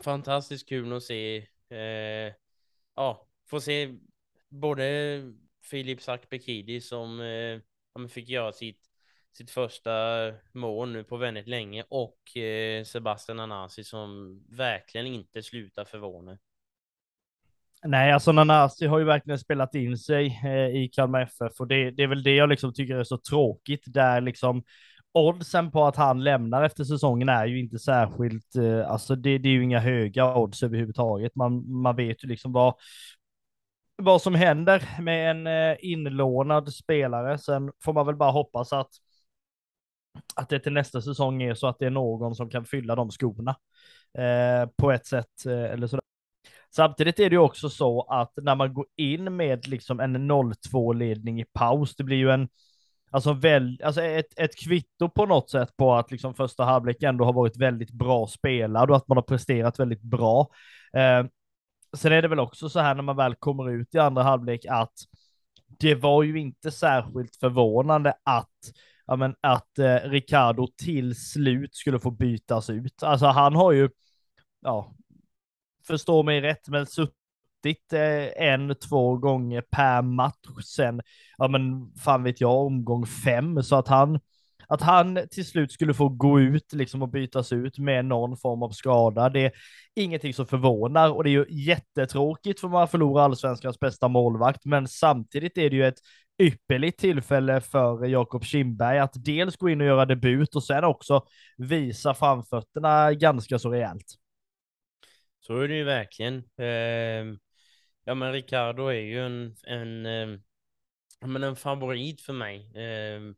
fantastiskt 0.00 0.68
kul 0.68 0.92
att 0.92 1.02
se. 1.02 1.36
Eh, 1.68 2.34
ja, 2.94 3.28
få 3.46 3.60
se 3.60 3.94
både 4.48 4.84
Filip 5.62 6.00
Sarkbekidi 6.00 6.80
som 6.80 7.20
eh, 7.20 8.06
fick 8.08 8.28
göra 8.28 8.52
sitt, 8.52 8.80
sitt 9.32 9.50
första 9.50 9.92
mål 10.52 10.92
nu 10.92 11.04
på 11.04 11.16
väldigt 11.16 11.46
länge 11.46 11.84
och 11.88 12.36
eh, 12.36 12.84
Sebastian 12.84 13.40
Anasi 13.40 13.84
som 13.84 14.40
verkligen 14.48 15.06
inte 15.06 15.42
slutar 15.42 15.84
förvåna. 15.84 16.38
Nej, 17.84 18.12
alltså 18.12 18.32
Nanasi 18.32 18.86
har 18.86 18.98
ju 18.98 19.04
verkligen 19.04 19.38
spelat 19.38 19.74
in 19.74 19.98
sig 19.98 20.40
eh, 20.44 20.82
i 20.82 20.90
Kalmar 20.92 21.20
FF 21.20 21.60
och 21.60 21.68
det, 21.68 21.90
det, 21.90 22.02
är 22.02 22.06
väl 22.06 22.22
det 22.22 22.34
jag 22.34 22.48
liksom 22.48 22.74
tycker 22.74 22.96
är 22.96 23.04
så 23.04 23.18
tråkigt 23.18 23.82
där 23.86 24.20
liksom 24.20 24.62
oddsen 25.12 25.70
på 25.70 25.84
att 25.84 25.96
han 25.96 26.24
lämnar 26.24 26.62
efter 26.62 26.84
säsongen 26.84 27.28
är 27.28 27.46
ju 27.46 27.60
inte 27.60 27.78
särskilt, 27.78 28.56
eh, 28.56 28.90
alltså 28.90 29.16
det, 29.16 29.38
det, 29.38 29.48
är 29.48 29.52
ju 29.52 29.64
inga 29.64 29.80
höga 29.80 30.36
odds 30.36 30.62
överhuvudtaget. 30.62 31.34
Man, 31.34 31.72
man 31.82 31.96
vet 31.96 32.24
ju 32.24 32.28
liksom 32.28 32.52
vad, 32.52 32.74
vad 34.04 34.22
som 34.22 34.34
händer 34.34 34.88
med 35.00 35.30
en 35.30 35.46
eh, 35.46 35.76
inlånad 35.80 36.74
spelare. 36.74 37.38
Sen 37.38 37.72
får 37.84 37.92
man 37.92 38.06
väl 38.06 38.16
bara 38.16 38.30
hoppas 38.30 38.72
att 38.72 38.90
att 40.36 40.48
det 40.48 40.60
till 40.60 40.72
nästa 40.72 41.02
säsong 41.02 41.42
är 41.42 41.54
så 41.54 41.66
att 41.66 41.78
det 41.78 41.86
är 41.86 41.90
någon 41.90 42.34
som 42.34 42.50
kan 42.50 42.64
fylla 42.64 42.94
de 42.94 43.10
skorna 43.10 43.56
eh, 44.18 44.68
på 44.76 44.92
ett 44.92 45.06
sätt 45.06 45.46
eh, 45.46 45.64
eller 45.64 45.86
sådär. 45.86 46.02
Samtidigt 46.74 47.20
är 47.20 47.30
det 47.30 47.34
ju 47.34 47.40
också 47.40 47.70
så 47.70 48.02
att 48.02 48.32
när 48.36 48.54
man 48.54 48.74
går 48.74 48.86
in 48.96 49.36
med 49.36 49.68
liksom 49.68 50.00
en 50.00 50.30
0-2 50.30 50.94
ledning 50.94 51.40
i 51.40 51.44
paus, 51.44 51.96
det 51.96 52.04
blir 52.04 52.16
ju 52.16 52.30
en 52.30 52.48
Alltså, 53.14 53.32
väl, 53.32 53.80
alltså 53.84 54.02
ett, 54.02 54.38
ett 54.38 54.56
kvitto 54.56 55.08
på 55.08 55.26
något 55.26 55.50
sätt 55.50 55.76
på 55.76 55.94
att 55.94 56.10
liksom 56.10 56.34
första 56.34 56.64
halvlek 56.64 57.02
ändå 57.02 57.24
har 57.24 57.32
varit 57.32 57.56
väldigt 57.56 57.90
bra 57.90 58.26
spelad 58.26 58.90
och 58.90 58.96
att 58.96 59.08
man 59.08 59.16
har 59.16 59.22
presterat 59.22 59.80
väldigt 59.80 60.02
bra. 60.02 60.48
Eh, 60.96 61.26
sen 61.96 62.12
är 62.12 62.22
det 62.22 62.28
väl 62.28 62.40
också 62.40 62.68
så 62.68 62.80
här 62.80 62.94
när 62.94 63.02
man 63.02 63.16
väl 63.16 63.34
kommer 63.34 63.70
ut 63.70 63.94
i 63.94 63.98
andra 63.98 64.22
halvlek 64.22 64.66
att 64.68 64.92
det 65.78 65.94
var 65.94 66.22
ju 66.22 66.40
inte 66.40 66.70
särskilt 66.70 67.36
förvånande 67.36 68.14
att 68.22 68.48
ja, 69.06 69.16
men 69.16 69.34
att 69.40 69.78
eh, 69.78 69.94
Ricardo 69.94 70.68
till 70.76 71.16
slut 71.16 71.74
skulle 71.74 72.00
få 72.00 72.10
bytas 72.10 72.70
ut. 72.70 73.02
Alltså 73.02 73.26
han 73.26 73.54
har 73.54 73.72
ju 73.72 73.90
ja, 74.60 74.94
förstå 75.86 76.22
mig 76.22 76.40
rätt, 76.40 76.68
men 76.68 76.86
suttit 76.86 77.92
eh, 77.92 78.48
en, 78.48 78.74
två 78.74 79.16
gånger 79.16 79.60
per 79.70 80.02
match 80.02 80.64
sen, 80.64 81.00
ja 81.38 81.48
men 81.48 81.92
fan 81.96 82.22
vet 82.22 82.40
jag, 82.40 82.66
omgång 82.66 83.06
fem, 83.06 83.62
så 83.62 83.76
att 83.76 83.88
han, 83.88 84.20
att 84.68 84.82
han 84.82 85.18
till 85.30 85.46
slut 85.46 85.72
skulle 85.72 85.94
få 85.94 86.08
gå 86.08 86.40
ut 86.40 86.72
liksom 86.72 87.02
och 87.02 87.08
bytas 87.08 87.52
ut 87.52 87.78
med 87.78 88.04
någon 88.04 88.36
form 88.36 88.62
av 88.62 88.70
skada, 88.70 89.28
det 89.28 89.40
är 89.40 89.52
ingenting 89.94 90.34
som 90.34 90.46
förvånar 90.46 91.10
och 91.10 91.24
det 91.24 91.30
är 91.30 91.32
ju 91.32 91.46
jättetråkigt 91.48 92.60
för 92.60 92.68
man 92.68 92.88
förlorar 92.88 93.24
allsvenskans 93.24 93.80
bästa 93.80 94.08
målvakt, 94.08 94.64
men 94.64 94.88
samtidigt 94.88 95.58
är 95.58 95.70
det 95.70 95.76
ju 95.76 95.86
ett 95.86 95.98
ypperligt 96.42 96.98
tillfälle 96.98 97.60
för 97.60 98.06
Jakob 98.06 98.44
Kindberg 98.44 98.98
att 98.98 99.24
dels 99.24 99.56
gå 99.56 99.68
in 99.68 99.80
och 99.80 99.86
göra 99.86 100.06
debut 100.06 100.56
och 100.56 100.64
sen 100.64 100.84
också 100.84 101.26
visa 101.56 102.14
framfötterna 102.14 103.12
ganska 103.12 103.58
så 103.58 103.70
rejält. 103.70 104.06
Så 105.40 105.60
är 105.60 105.68
det 105.68 105.74
ju 105.74 105.84
verkligen. 105.84 106.44
Eh, 106.58 107.38
ja, 108.04 108.14
men 108.14 108.32
Ricardo 108.32 108.86
är 108.86 109.00
ju 109.00 109.26
en, 109.26 109.56
en, 109.66 110.06
eh, 110.06 110.38
men 111.26 111.42
en 111.42 111.56
favorit 111.56 112.20
för 112.20 112.32
mig. 112.32 112.72
Ehm, 112.74 113.34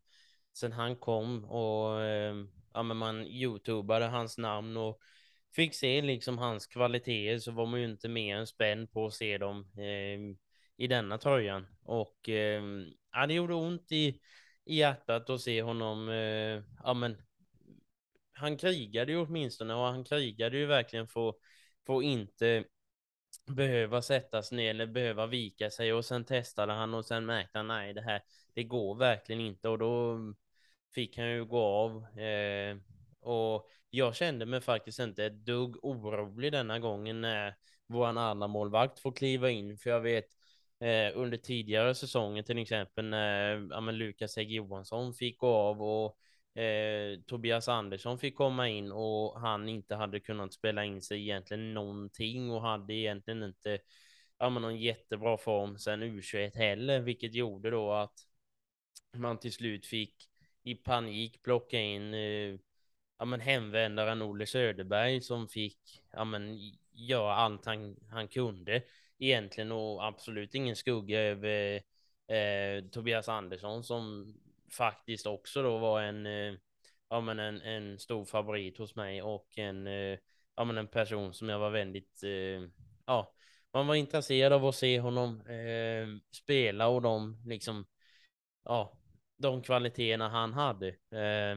Sen 0.54 0.72
han 0.72 0.96
kom 0.96 1.44
och 1.44 2.02
ehm, 2.02 2.48
ja, 2.74 2.82
men 2.82 2.96
man 2.96 3.26
youtubade 3.26 4.04
hans 4.04 4.38
namn 4.38 4.76
och 4.76 5.00
fick 5.54 5.74
se 5.74 6.02
liksom 6.02 6.38
hans 6.38 6.66
kvaliteter 6.66 7.38
så 7.38 7.52
var 7.52 7.66
man 7.66 7.80
ju 7.80 7.86
inte 7.86 8.08
mer 8.08 8.36
än 8.36 8.46
spänd 8.46 8.92
på 8.92 9.06
att 9.06 9.14
se 9.14 9.38
dem 9.38 9.70
eh, 9.78 10.36
i 10.76 10.86
denna 10.86 11.18
tröjan. 11.18 11.66
Och 11.82 12.28
eh, 12.28 12.62
ja, 13.12 13.26
det 13.26 13.34
gjorde 13.34 13.54
ont 13.54 13.92
i, 13.92 14.20
i 14.64 14.76
hjärtat 14.76 15.30
att 15.30 15.40
se 15.40 15.62
honom. 15.62 16.08
Eh, 16.08 16.62
ja, 16.84 16.94
men 16.94 17.16
han 18.32 18.56
krigade 18.56 19.12
ju 19.12 19.18
åtminstone 19.18 19.74
och 19.74 19.86
han 19.86 20.04
krigade 20.04 20.56
ju 20.56 20.66
verkligen 20.66 21.08
för, 21.08 21.34
för 21.86 21.96
att 21.96 22.04
inte 22.04 22.64
behöva 23.46 24.02
sättas 24.02 24.52
ner 24.52 24.70
eller 24.70 24.86
behöva 24.86 25.26
vika 25.26 25.70
sig 25.70 25.92
och 25.92 26.04
sen 26.04 26.24
testade 26.24 26.72
han 26.72 26.94
och 26.94 27.04
sen 27.04 27.26
märkte 27.26 27.58
han 27.58 27.66
nej, 27.66 27.94
det 27.94 28.00
här, 28.02 28.22
det 28.54 28.64
går 28.64 28.94
verkligen 28.94 29.40
inte 29.40 29.68
och 29.68 29.78
då 29.78 30.18
fick 30.94 31.18
han 31.18 31.30
ju 31.30 31.44
gå 31.44 31.58
av. 31.58 32.18
Eh, 32.18 32.76
och 33.20 33.68
jag 33.90 34.16
kände 34.16 34.46
mig 34.46 34.60
faktiskt 34.60 34.98
inte 34.98 35.24
ett 35.24 35.46
dugg 35.46 35.84
orolig 35.84 36.52
denna 36.52 36.78
gången 36.78 37.20
när 37.20 37.54
vår 37.86 38.06
andra 38.06 38.48
målvakt 38.48 38.98
får 39.00 39.12
kliva 39.12 39.50
in, 39.50 39.78
för 39.78 39.90
jag 39.90 40.00
vet 40.00 40.26
eh, 40.80 41.12
under 41.14 41.38
tidigare 41.38 41.94
säsonger, 41.94 42.42
till 42.42 42.58
exempel 42.58 43.04
när 43.04 43.68
ja, 43.70 43.80
Lukas 43.80 44.36
Hägg 44.36 44.50
Johansson 44.52 45.14
fick 45.14 45.38
gå 45.38 45.54
av 45.54 45.82
och 45.82 46.18
eh, 46.62 47.20
Tobias 47.26 47.68
Andersson 47.68 48.18
fick 48.18 48.36
komma 48.36 48.68
in 48.68 48.92
och 48.92 49.40
han 49.40 49.68
inte 49.68 49.94
hade 49.94 50.20
kunnat 50.20 50.52
spela 50.52 50.84
in 50.84 51.02
sig 51.02 51.20
egentligen 51.20 51.74
någonting 51.74 52.50
och 52.50 52.62
hade 52.62 52.94
egentligen 52.94 53.42
inte 53.42 53.78
ja, 54.38 54.50
men 54.50 54.62
någon 54.62 54.76
jättebra 54.76 55.36
form 55.38 55.78
sen 55.78 56.02
U21 56.02 56.56
heller, 56.56 57.00
vilket 57.00 57.34
gjorde 57.34 57.70
då 57.70 57.92
att 57.92 58.14
man 59.16 59.38
till 59.38 59.52
slut 59.52 59.86
fick 59.86 60.14
i 60.64 60.74
panik 60.74 61.42
plocka 61.42 61.78
in 61.78 62.14
eh, 62.14 62.58
ja, 63.18 63.24
men 63.24 63.40
hemvändaren 63.40 64.22
Olle 64.22 64.46
Söderberg 64.46 65.20
som 65.20 65.48
fick 65.48 66.02
ja, 66.12 66.24
men, 66.24 66.58
göra 66.92 67.34
allt 67.34 67.66
han, 67.66 67.96
han 68.10 68.28
kunde 68.28 68.82
egentligen 69.18 69.72
och 69.72 70.06
absolut 70.06 70.54
ingen 70.54 70.76
skugga 70.76 71.20
över 71.20 71.74
eh, 72.28 72.84
Tobias 72.90 73.28
Andersson 73.28 73.84
som 73.84 74.34
faktiskt 74.70 75.26
också 75.26 75.62
då 75.62 75.78
var 75.78 76.02
en, 76.02 76.26
eh, 76.26 76.54
ja, 77.08 77.20
men 77.20 77.38
en, 77.38 77.60
en 77.60 77.98
stor 77.98 78.24
favorit 78.24 78.78
hos 78.78 78.96
mig 78.96 79.22
och 79.22 79.58
en, 79.58 79.86
eh, 79.86 80.18
ja, 80.56 80.64
men 80.64 80.78
en 80.78 80.88
person 80.88 81.34
som 81.34 81.48
jag 81.48 81.58
var 81.58 81.70
väldigt, 81.70 82.22
eh, 82.22 82.68
ja, 83.06 83.34
man 83.72 83.86
var 83.86 83.94
intresserad 83.94 84.52
av 84.52 84.66
att 84.66 84.74
se 84.74 85.00
honom 85.00 85.40
eh, 85.46 86.34
spela 86.36 86.88
och 86.88 87.02
de 87.02 87.42
liksom, 87.46 87.86
ja, 88.64 88.98
de 89.48 89.62
kvaliteterna 89.62 90.28
han 90.28 90.52
hade. 90.52 90.88
Eh, 90.88 91.56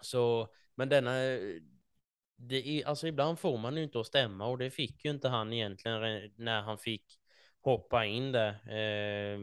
så, 0.00 0.48
men 0.74 0.88
denna 0.88 1.12
det 2.36 2.68
är, 2.68 2.86
alltså 2.86 3.06
ibland 3.06 3.38
får 3.38 3.58
man 3.58 3.76
ju 3.76 3.82
inte 3.82 4.00
att 4.00 4.06
stämma 4.06 4.46
och 4.46 4.58
det 4.58 4.70
fick 4.70 5.04
ju 5.04 5.10
inte 5.10 5.28
han 5.28 5.52
egentligen 5.52 6.30
när 6.36 6.62
han 6.62 6.78
fick 6.78 7.20
hoppa 7.60 8.04
in 8.04 8.32
där. 8.32 8.50
Eh, 8.52 9.38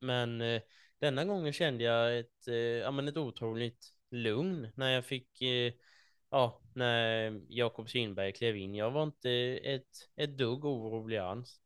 men 0.00 0.40
eh, 0.40 0.62
denna 0.98 1.24
gången 1.24 1.52
kände 1.52 1.84
jag 1.84 2.18
ett, 2.18 2.48
eh, 2.48 2.54
ja, 2.54 2.90
men 2.90 3.08
ett 3.08 3.16
otroligt 3.16 3.94
lugn 4.10 4.68
när 4.74 4.90
jag 4.90 5.04
fick, 5.04 5.42
eh, 5.42 5.72
ja, 6.30 6.62
när 6.74 7.40
Jakob 7.48 7.88
Kindberg 7.88 8.32
klev 8.32 8.56
in. 8.56 8.74
Jag 8.74 8.90
var 8.90 9.02
inte 9.02 9.30
ett, 9.64 10.10
ett 10.16 10.38
dugg 10.38 10.64
orolig 10.64 11.16
alls. 11.16 11.60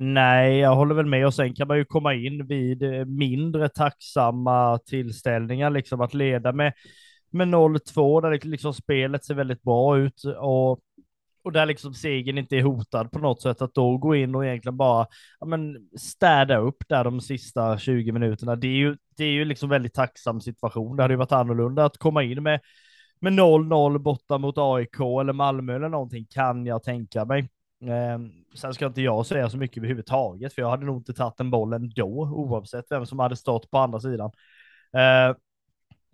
Nej, 0.00 0.58
jag 0.58 0.74
håller 0.76 0.94
väl 0.94 1.06
med 1.06 1.26
och 1.26 1.34
sen 1.34 1.54
kan 1.54 1.68
man 1.68 1.76
ju 1.78 1.84
komma 1.84 2.14
in 2.14 2.46
vid 2.46 2.82
eh, 2.82 3.04
mindre 3.04 3.68
tacksamma 3.68 4.78
tillställningar, 4.78 5.70
liksom 5.70 6.00
att 6.00 6.14
leda 6.14 6.52
med 6.52 6.72
med 7.30 7.48
0-2 7.48 8.20
där 8.22 8.46
liksom 8.48 8.74
spelet 8.74 9.24
ser 9.24 9.34
väldigt 9.34 9.62
bra 9.62 9.98
ut 9.98 10.24
och, 10.24 10.80
och 11.44 11.52
där 11.52 11.66
liksom 11.66 11.94
segern 11.94 12.38
inte 12.38 12.56
är 12.56 12.62
hotad 12.62 13.12
på 13.12 13.18
något 13.18 13.42
sätt, 13.42 13.62
att 13.62 13.74
då 13.74 13.96
gå 13.98 14.16
in 14.16 14.34
och 14.34 14.46
egentligen 14.46 14.76
bara 14.76 15.06
ja, 15.40 15.46
men 15.46 15.88
städa 15.98 16.58
upp 16.58 16.84
där 16.88 17.04
de 17.04 17.20
sista 17.20 17.78
20 17.78 18.12
minuterna. 18.12 18.56
Det 18.56 18.66
är 18.66 18.76
ju, 18.76 18.96
det 19.16 19.24
är 19.24 19.30
ju 19.30 19.44
liksom 19.44 19.68
väldigt 19.68 19.94
tacksam 19.94 20.40
situation. 20.40 20.96
Det 20.96 21.02
hade 21.02 21.14
ju 21.14 21.18
varit 21.18 21.32
annorlunda 21.32 21.84
att 21.84 21.98
komma 21.98 22.22
in 22.22 22.42
med 22.42 22.60
med 23.20 23.32
0-0 23.32 23.98
borta 23.98 24.38
mot 24.38 24.58
AIK 24.58 25.00
eller 25.00 25.32
Malmö 25.32 25.76
eller 25.76 25.88
någonting 25.88 26.26
kan 26.30 26.66
jag 26.66 26.82
tänka 26.82 27.24
mig. 27.24 27.48
Eh, 27.82 28.18
sen 28.54 28.74
ska 28.74 28.86
inte 28.86 29.02
jag 29.02 29.26
säga 29.26 29.50
så 29.50 29.56
mycket 29.56 29.76
överhuvudtaget, 29.76 30.54
för 30.54 30.62
jag 30.62 30.70
hade 30.70 30.86
nog 30.86 30.96
inte 30.96 31.14
tagit 31.14 31.36
den 31.36 31.50
bollen 31.50 31.92
då, 31.94 32.30
oavsett 32.32 32.86
vem 32.90 33.06
som 33.06 33.18
hade 33.18 33.36
stått 33.36 33.70
på 33.70 33.78
andra 33.78 34.00
sidan. 34.00 34.30
Eh, 34.92 35.36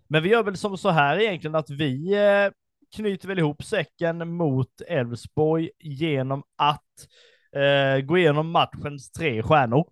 men 0.07 0.23
vi 0.23 0.29
gör 0.29 0.43
väl 0.43 0.57
som 0.57 0.77
så 0.77 0.89
här 0.89 1.19
egentligen 1.19 1.55
att 1.55 1.69
vi 1.69 2.13
eh, 2.13 2.51
knyter 2.95 3.27
väl 3.27 3.39
ihop 3.39 3.63
säcken 3.63 4.29
mot 4.29 4.81
Elfsborg 4.87 5.69
genom 5.79 6.43
att 6.55 6.81
eh, 7.55 8.01
gå 8.05 8.17
igenom 8.17 8.51
matchens 8.51 9.11
tre 9.11 9.43
stjärnor. 9.43 9.85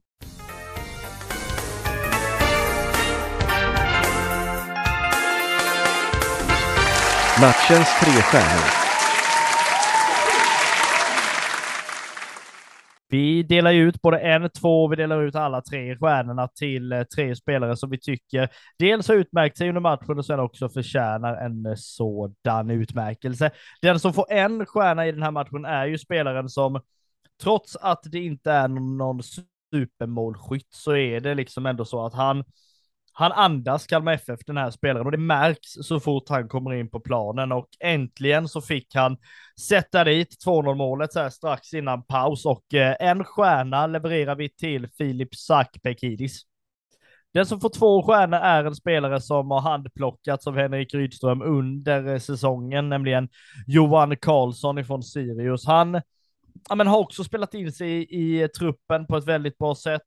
Matchens 7.41 7.99
tre 7.99 8.21
stjärnor. 8.21 8.82
Vi 13.13 13.43
delar 13.43 13.71
ju 13.71 13.87
ut 13.87 14.01
både 14.01 14.19
en, 14.19 14.49
två, 14.49 14.87
vi 14.87 14.95
delar 14.95 15.21
ut 15.21 15.35
alla 15.35 15.61
tre 15.61 15.97
stjärnorna 15.97 16.47
till 16.47 16.91
eh, 16.91 17.03
tre 17.03 17.35
spelare 17.35 17.77
som 17.77 17.89
vi 17.89 17.99
tycker 17.99 18.49
dels 18.79 19.07
har 19.07 19.15
utmärkt 19.15 19.57
sig 19.57 19.69
under 19.69 19.81
matchen 19.81 20.17
och 20.19 20.25
sen 20.25 20.39
också 20.39 20.69
förtjänar 20.69 21.35
en 21.35 21.65
eh, 21.65 21.73
sådan 21.77 22.69
utmärkelse. 22.69 23.51
Den 23.81 23.99
som 23.99 24.13
får 24.13 24.31
en 24.31 24.65
stjärna 24.65 25.07
i 25.07 25.11
den 25.11 25.23
här 25.23 25.31
matchen 25.31 25.65
är 25.65 25.85
ju 25.85 25.97
spelaren 25.97 26.49
som, 26.49 26.81
trots 27.41 27.75
att 27.75 28.03
det 28.03 28.19
inte 28.19 28.51
är 28.51 28.67
någon 28.67 29.21
supermålskytt, 29.71 30.73
så 30.73 30.95
är 30.95 31.19
det 31.19 31.35
liksom 31.35 31.65
ändå 31.65 31.85
så 31.85 32.05
att 32.05 32.13
han 32.13 32.43
han 33.13 33.31
andas 33.31 33.87
Kalmar 33.87 34.13
FF, 34.13 34.39
den 34.45 34.57
här 34.57 34.71
spelaren, 34.71 35.05
och 35.05 35.11
det 35.11 35.17
märks 35.17 35.71
så 35.81 35.99
fort 35.99 36.29
han 36.29 36.47
kommer 36.47 36.73
in 36.73 36.89
på 36.89 36.99
planen 36.99 37.51
och 37.51 37.67
äntligen 37.79 38.47
så 38.47 38.61
fick 38.61 38.95
han 38.95 39.17
sätta 39.59 40.03
dit 40.03 40.45
2-0 40.45 40.75
målet 40.75 41.13
så 41.13 41.19
här 41.19 41.29
strax 41.29 41.73
innan 41.73 42.03
paus 42.03 42.45
och 42.45 42.73
eh, 42.73 42.95
en 42.99 43.23
stjärna 43.23 43.87
levererar 43.87 44.35
vi 44.35 44.49
till 44.49 44.87
Filip 44.97 45.35
Sakpekidis. 45.35 46.41
Den 47.33 47.45
som 47.45 47.59
får 47.59 47.69
två 47.69 48.03
stjärnor 48.03 48.39
är 48.39 48.63
en 48.63 48.75
spelare 48.75 49.21
som 49.21 49.51
har 49.51 49.61
handplockats 49.61 50.47
av 50.47 50.57
Henrik 50.57 50.93
Rydström 50.93 51.41
under 51.41 52.07
eh, 52.07 52.19
säsongen, 52.19 52.89
nämligen 52.89 53.29
Johan 53.67 54.17
Karlsson 54.17 54.77
ifrån 54.77 55.03
Sirius. 55.03 55.65
Han 55.65 56.01
ja, 56.69 56.75
men 56.75 56.87
har 56.87 56.97
också 56.97 57.23
spelat 57.23 57.53
in 57.53 57.71
sig 57.71 57.89
i, 57.89 58.43
i 58.43 58.47
truppen 58.47 59.07
på 59.07 59.17
ett 59.17 59.27
väldigt 59.27 59.57
bra 59.57 59.75
sätt. 59.75 60.01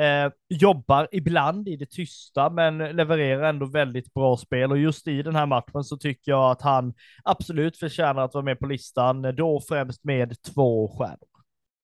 Eh, 0.00 0.32
jobbar 0.48 1.08
ibland 1.12 1.68
i 1.68 1.76
det 1.76 1.90
tysta, 1.90 2.50
men 2.50 2.78
levererar 2.78 3.48
ändå 3.48 3.66
väldigt 3.66 4.14
bra 4.14 4.36
spel 4.36 4.70
och 4.70 4.78
just 4.78 5.08
i 5.08 5.22
den 5.22 5.36
här 5.36 5.46
matchen 5.46 5.84
så 5.84 5.96
tycker 5.96 6.32
jag 6.32 6.50
att 6.50 6.62
han 6.62 6.94
absolut 7.24 7.76
förtjänar 7.76 8.22
att 8.22 8.34
vara 8.34 8.44
med 8.44 8.58
på 8.58 8.66
listan, 8.66 9.22
då 9.22 9.60
främst 9.68 10.04
med 10.04 10.42
två 10.42 10.88
stjärnor. 10.88 11.28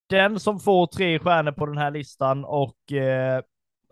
Den 0.09 0.40
som 0.40 0.61
får 0.61 0.87
tre 0.87 1.18
stjärnor 1.18 1.52
på 1.52 1.66
den 1.66 1.78
här 1.78 1.90
listan 1.90 2.44
och 2.44 2.92
eh, 2.92 3.42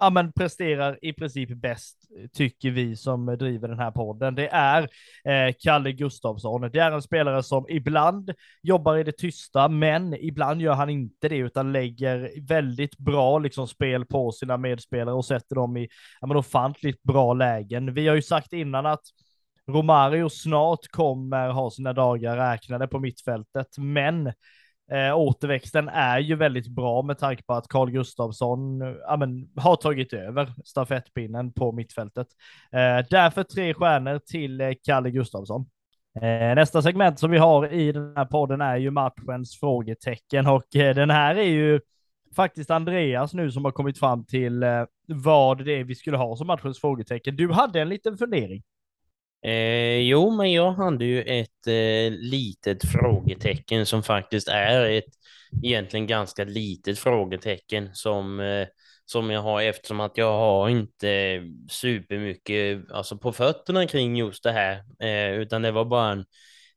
ja, 0.01 0.11
men 0.11 0.33
presterar 0.33 0.99
i 1.03 1.13
princip 1.13 1.57
bäst, 1.57 1.97
tycker 2.33 2.71
vi 2.71 2.97
som 2.97 3.27
driver 3.27 3.69
den 3.69 3.79
här 3.79 3.91
podden. 3.91 4.35
Det 4.35 4.49
är 4.49 4.83
eh, 5.25 5.55
Kalle 5.59 5.93
Gustavsson. 5.93 6.61
Det 6.61 6.79
är 6.79 6.93
en 6.93 7.03
spelare 7.03 7.43
som 7.43 7.67
ibland 7.69 8.31
jobbar 8.63 8.97
i 8.97 9.05
det 9.05 9.13
tysta, 9.13 9.69
men 9.69 10.15
ibland 10.15 10.63
gör 10.63 10.75
han 10.75 10.91
inte 10.91 11.29
det, 11.29 11.37
utan 11.37 11.73
lägger 11.73 12.31
väldigt 12.49 12.99
bra 12.99 13.39
liksom, 13.39 13.69
spel 13.69 14.07
på 14.07 14.33
sina 14.33 14.57
medspelare 14.57 15.15
och 15.15 15.25
sätter 15.25 15.55
dem 15.55 15.77
i 15.77 15.89
ja, 16.21 16.27
men 16.27 16.37
ofantligt 16.37 17.03
bra 17.03 17.35
lägen. 17.35 17.95
Vi 17.95 18.09
har 18.09 18.17
ju 18.17 18.23
sagt 18.23 18.53
innan 18.53 18.87
att 18.87 19.05
Romario 19.69 20.29
snart 20.29 20.89
kommer 20.91 21.49
ha 21.49 21.71
sina 21.71 21.93
dagar 21.93 22.37
räknade 22.37 22.89
på 22.89 22.99
mittfältet, 22.99 23.79
men 23.79 24.33
eh, 24.93 25.17
återväxten 25.17 25.89
är 25.89 26.19
ju 26.19 26.37
väldigt 26.37 26.69
bra 26.69 27.03
med 27.03 27.19
tanke 27.19 27.43
på 27.43 27.53
att 27.53 27.69
Carl 27.69 27.91
Gustafsson 27.91 28.81
ja, 28.81 29.17
men, 29.17 29.49
har 29.57 29.77
tagit 29.77 30.13
över 30.13 30.53
stafettpinnen 30.65 31.53
på 31.53 31.73
mittfältet. 31.73 32.27
Eh, 32.73 33.07
därför 33.11 33.43
tre 33.43 33.75
stjärnor 33.75 34.19
till 34.19 34.61
eh, 34.61 34.73
Kalle 34.85 35.11
Gustafsson. 35.11 35.67
Eh, 36.23 36.55
nästa 36.55 36.83
segment 36.83 37.19
som 37.19 37.31
vi 37.31 37.39
har 37.39 37.73
i 37.73 37.93
den 37.93 38.17
här 38.17 38.25
podden 38.25 38.61
är 38.61 38.77
ju 38.77 38.91
matchens 38.91 39.61
frågetecken 39.61 40.47
och 40.47 40.77
eh, 40.77 40.95
den 40.95 41.11
här 41.11 41.35
är 41.35 41.49
ju 41.49 41.81
faktiskt 42.37 42.71
Andreas 42.71 43.35
nu 43.35 43.51
som 43.51 43.65
har 43.65 43.73
kommit 43.73 43.99
fram 43.99 44.25
till 44.25 44.63
eh, 44.63 44.85
vad 45.07 45.65
det 45.65 45.73
är 45.73 45.85
vi 45.85 45.95
skulle 45.95 46.17
ha 46.17 46.37
som 46.37 46.47
matchens 46.47 46.81
frågetecken. 46.81 47.37
Du 47.37 47.53
hade 47.53 47.81
en 47.81 47.89
liten 47.89 48.19
fundering. 48.19 48.63
Eh, 49.43 49.99
jo, 49.99 50.31
men 50.31 50.53
jag 50.53 50.73
hade 50.73 51.05
ju 51.05 51.23
ett 51.23 51.67
eh, 51.67 52.13
litet 52.19 52.85
frågetecken 52.91 53.87
som 53.87 54.03
faktiskt 54.03 54.49
är 54.49 54.91
ett 54.91 55.05
egentligen 55.63 56.07
ganska 56.07 56.45
litet 56.45 56.99
frågetecken 56.99 57.91
som, 57.95 58.41
eh, 58.41 58.67
som 59.05 59.31
jag 59.31 59.43
har 59.43 59.63
eftersom 59.63 60.01
att 60.01 60.17
jag 60.19 60.33
har 60.33 60.69
inte 60.69 61.43
supermycket 61.71 62.91
alltså 62.91 63.17
på 63.19 63.33
fötterna 63.33 63.87
kring 63.87 64.17
just 64.17 64.43
det 64.43 64.53
här, 64.53 64.85
eh, 65.03 65.39
utan 65.41 65.63
det 65.63 65.71
var 65.73 65.85
bara 65.85 66.13
en, 66.13 66.25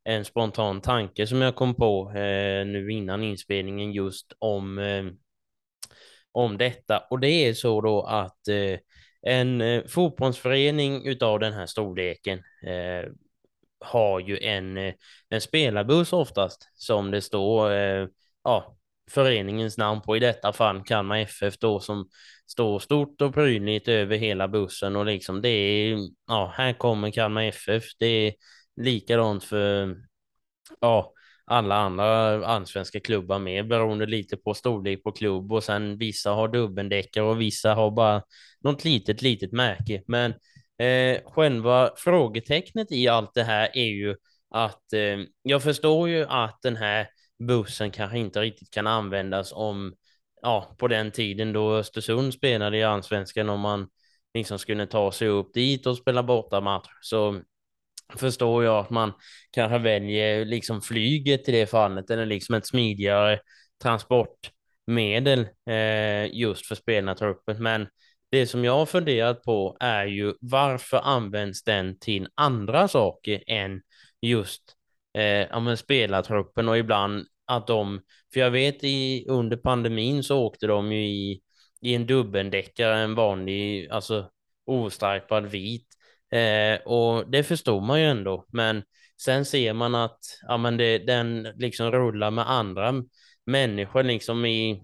en 0.04 0.26
spontan 0.26 0.82
tanke 0.82 1.28
som 1.28 1.42
jag 1.42 1.56
kom 1.56 1.76
på 1.76 2.10
eh, 2.12 2.66
nu 2.66 2.92
innan 2.92 3.24
inspelningen 3.24 3.92
just 3.92 4.34
om, 4.40 4.80
eh, 4.80 5.04
om 6.32 6.58
detta. 6.58 7.00
Och 7.10 7.20
det 7.20 7.30
är 7.30 7.54
så 7.54 7.82
då 7.82 8.02
att 8.04 8.48
eh, 8.48 8.80
en 9.24 9.62
eh, 9.62 9.84
fotbollsförening 9.88 11.08
utav 11.08 11.40
den 11.40 11.54
här 11.54 11.66
storleken 11.66 12.40
eh, 12.40 13.10
har 13.80 14.20
ju 14.20 14.40
en, 14.40 14.78
eh, 14.78 14.94
en 15.30 15.42
spelarbuss 15.42 16.14
oftast 16.14 16.70
som 16.74 17.12
det 17.12 17.22
står 17.22 17.72
eh, 17.72 18.08
ja, 18.44 18.78
föreningens 19.12 19.78
namn 19.78 20.02
på, 20.02 20.18
i 20.18 20.20
detta 20.20 20.54
fall 20.54 20.84
Kalmar 20.84 21.18
FF 21.18 21.58
då 21.58 21.80
som 21.80 22.10
står 22.48 22.80
stort 22.80 23.22
och 23.22 23.34
prydligt 23.34 23.88
över 23.88 24.18
hela 24.18 24.48
bussen 24.48 24.96
och 24.96 25.06
liksom 25.06 25.42
det 25.42 25.50
är, 25.50 25.98
ja, 26.28 26.54
här 26.56 26.74
kommer 26.74 27.12
Kalmar 27.12 27.44
FF. 27.44 27.84
Det 28.00 28.06
är 28.06 28.34
likadant 28.76 29.44
för, 29.44 29.96
ja, 30.80 31.14
alla 31.46 31.76
andra 31.76 32.46
allsvenska 32.46 33.00
klubbar 33.00 33.40
med 33.40 33.68
beroende 33.68 34.06
lite 34.06 34.38
på 34.38 34.54
storlek 34.54 35.04
på 35.04 35.12
klubb 35.12 35.52
och 35.52 35.64
sen 35.64 35.98
vissa 35.98 36.32
har 36.32 36.48
dubbeldäckare 36.48 37.26
och 37.26 37.42
vissa 37.42 37.74
har 37.74 37.92
bara 37.92 38.24
något 38.62 38.84
litet, 38.84 39.22
litet 39.22 39.52
märke. 39.52 40.04
Men 40.08 40.32
eh, 40.78 41.22
själva 41.26 41.90
frågetecknet 41.98 42.92
i 42.92 43.08
allt 43.08 43.34
det 43.34 43.44
här 43.44 43.70
är 43.74 43.88
ju 43.88 44.16
att 44.50 44.94
eh, 44.94 45.20
jag 45.42 45.64
förstår 45.64 46.10
ju 46.10 46.26
att 46.30 46.60
den 46.62 46.76
här 46.76 47.08
bussen 47.48 47.92
kanske 47.92 48.18
inte 48.18 48.42
riktigt 48.42 48.74
kan 48.74 48.88
användas 48.88 49.52
om, 49.54 49.94
ja, 50.42 50.76
på 50.78 50.88
den 50.88 51.12
tiden 51.12 51.54
då 51.54 51.74
Östersund 51.74 52.34
spelade 52.34 52.78
i 52.78 52.84
allsvenskan 52.84 53.50
om 53.50 53.60
man 53.60 53.88
liksom 54.34 54.60
skulle 54.60 54.86
ta 54.86 55.12
sig 55.12 55.28
upp 55.28 55.54
dit 55.54 55.88
och 55.88 55.98
spela 55.98 56.24
bortamatch. 56.24 56.90
Så 57.02 57.42
förstår 58.16 58.64
jag 58.64 58.80
att 58.80 58.90
man 58.90 59.14
kanske 59.52 59.78
väljer 59.78 60.46
liksom 60.46 60.82
flyget 60.82 61.50
i 61.50 61.52
det 61.52 61.66
fallet 61.66 62.10
eller 62.10 62.26
liksom 62.26 62.56
ett 62.56 62.68
smidigare 62.68 63.40
transportmedel 63.84 65.48
eh, 65.70 66.36
just 66.36 66.66
för 66.66 66.76
spelartruppen. 66.76 67.64
Men 67.64 67.88
det 68.32 68.48
som 68.48 68.66
jag 68.66 68.78
har 68.78 68.86
funderat 68.86 69.44
på 69.44 69.78
är 69.80 70.06
ju 70.06 70.34
varför 70.42 70.98
används 70.98 71.64
den 71.64 72.00
till 72.00 72.28
andra 72.36 72.88
saker 72.88 73.44
än 73.48 73.82
just 74.22 74.64
eh, 75.14 75.24
ja, 75.24 75.76
spelartruppen 75.76 76.70
och 76.70 76.78
ibland 76.78 77.26
att 77.46 77.68
de, 77.68 78.02
för 78.34 78.40
jag 78.40 78.52
vet 78.52 78.84
i, 78.84 79.26
under 79.28 79.58
pandemin 79.58 80.24
så 80.24 80.40
åkte 80.40 80.68
de 80.68 80.92
ju 80.92 81.06
i, 81.06 81.42
i 81.82 81.96
en 81.96 82.08
dubbeldäckare, 82.08 83.00
en 83.00 83.16
vanlig, 83.16 83.90
alltså 83.90 84.30
ostripad 84.66 85.46
vit 85.46 85.88
Eh, 86.34 86.80
och 86.86 87.32
det 87.32 87.44
förstår 87.44 87.82
man 87.82 88.00
ju 88.00 88.06
ändå, 88.06 88.46
men 88.52 88.84
sen 89.22 89.46
ser 89.46 89.74
man 89.74 89.96
att 89.96 90.20
ja, 90.48 90.58
men 90.58 90.78
det, 90.78 90.98
den 90.98 91.44
liksom 91.44 91.92
rullar 91.92 92.32
med 92.32 92.50
andra 92.50 93.04
människor 93.46 94.04
liksom 94.04 94.46
i, 94.46 94.84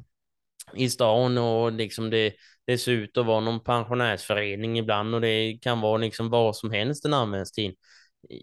i 0.74 0.90
stan 0.90 1.38
och 1.38 1.72
liksom 1.72 2.10
det, 2.10 2.34
det 2.68 2.78
ser 2.78 2.92
ut 2.92 3.18
att 3.18 3.26
vara 3.26 3.40
någon 3.40 3.64
pensionärsförening 3.64 4.80
ibland 4.80 5.16
och 5.16 5.22
det 5.22 5.60
kan 5.62 5.82
vara 5.82 5.98
liksom 5.98 6.30
vad 6.30 6.56
som 6.56 6.72
helst 6.72 7.04
den 7.04 7.14
används 7.14 7.52
till. 7.52 7.76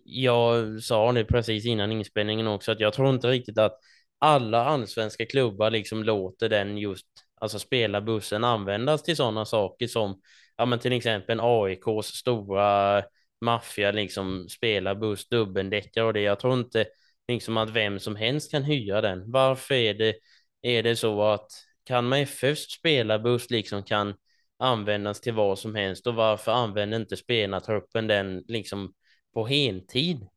Jag 0.05 0.83
sa 0.83 1.13
det 1.13 1.25
precis 1.25 1.67
innan 1.67 1.93
inspelningen 1.93 2.47
också 2.47 2.73
att 2.73 2.81
jag 2.81 2.93
tror 2.93 3.11
inte 3.11 3.29
riktigt 3.29 3.59
att 3.59 3.79
alla 4.19 4.65
allsvenska 4.65 5.27
klubbar 5.27 5.71
liksom 5.71 6.05
låter 6.05 6.49
den 6.49 6.79
just, 6.79 7.07
alltså 7.41 7.59
spelarbussen, 7.59 8.45
användas 8.45 9.03
till 9.03 9.17
sådana 9.17 9.45
saker 9.45 9.87
som 9.87 10.21
ja 10.57 10.67
men 10.67 10.79
till 10.79 10.93
exempel 10.93 11.41
AIKs 11.43 12.07
stora 12.07 13.03
maffia 13.41 13.91
liksom 13.93 14.49
spelar 14.49 14.95
buss 14.95 15.29
dubbeldäckare 15.29 16.05
och 16.05 16.13
det. 16.13 16.21
Jag 16.21 16.41
tror 16.41 16.55
inte 16.55 16.87
liksom 17.29 17.57
att 17.57 17.71
vem 17.71 18.01
som 18.01 18.17
helst 18.17 18.51
kan 18.51 18.63
hyra 18.63 19.01
den. 19.01 19.31
Varför 19.33 19.75
är 19.75 19.95
det, 19.95 20.15
är 20.63 20.83
det 20.83 20.97
så 20.97 21.23
att 21.23 21.51
Kalmar 21.85 22.19
FFs 22.19 22.71
spelarbuss 22.71 23.51
liksom 23.51 23.83
kan 23.83 24.15
användas 24.59 25.21
till 25.21 25.35
vad 25.35 25.59
som 25.59 25.75
helst 25.75 26.07
och 26.07 26.15
varför 26.15 26.53
använder 26.53 26.97
inte 26.97 27.17
spelartruppen 27.17 28.07
den 28.07 28.45
liksom 28.49 28.93
på 29.35 29.47
heltid? 29.47 30.29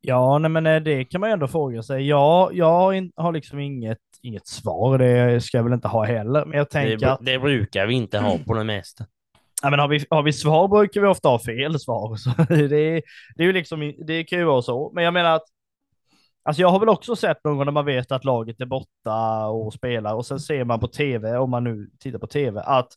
Ja, 0.00 0.38
nej, 0.38 0.50
men 0.50 0.66
eh, 0.66 0.82
det 0.82 1.04
kan 1.04 1.20
man 1.20 1.30
ju 1.30 1.32
ändå 1.32 1.48
fråga 1.48 1.82
sig. 1.82 2.08
Ja, 2.08 2.50
jag 2.52 3.10
har 3.16 3.32
liksom 3.32 3.58
inget, 3.58 3.98
inget 4.22 4.46
svar, 4.46 4.98
det 4.98 5.40
ska 5.40 5.58
jag 5.58 5.64
väl 5.64 5.72
inte 5.72 5.88
ha 5.88 6.04
heller. 6.04 6.44
Men 6.44 6.58
jag 6.58 6.70
tänker 6.70 6.96
det, 6.96 7.18
det 7.20 7.38
brukar 7.38 7.86
vi 7.86 7.94
inte 7.94 8.18
ha 8.18 8.38
på 8.46 8.54
det 8.54 8.64
mesta. 8.64 9.04
Ja, 9.62 9.70
men 9.70 9.78
har 9.78 9.88
vi, 9.88 10.04
har 10.10 10.22
vi 10.22 10.32
svar 10.32 10.68
brukar 10.68 11.00
vi 11.00 11.06
ofta 11.06 11.28
ha 11.28 11.38
fel 11.38 11.80
svar. 11.80 12.16
Så 12.16 12.30
det, 12.48 12.68
det 13.36 13.42
är 13.42 13.44
ju 13.44 13.52
liksom, 13.52 13.94
det 14.06 14.24
kan 14.24 14.38
ju 14.38 14.44
vara 14.44 14.62
så. 14.62 14.92
Men 14.94 15.04
jag 15.04 15.14
menar 15.14 15.36
att 15.36 15.44
Alltså 16.46 16.62
jag 16.62 16.68
har 16.68 16.80
väl 16.80 16.88
också 16.88 17.16
sett 17.16 17.44
någon 17.44 17.56
gång 17.56 17.64
när 17.64 17.72
man 17.72 17.84
vet 17.84 18.12
att 18.12 18.24
laget 18.24 18.60
är 18.60 18.66
borta 18.66 19.46
och 19.46 19.74
spelar 19.74 20.14
och 20.14 20.26
sen 20.26 20.40
ser 20.40 20.64
man 20.64 20.80
på 20.80 20.88
tv, 20.88 21.36
om 21.36 21.50
man 21.50 21.64
nu 21.64 21.90
tittar 22.00 22.18
på 22.18 22.26
tv, 22.26 22.60
att 22.60 22.88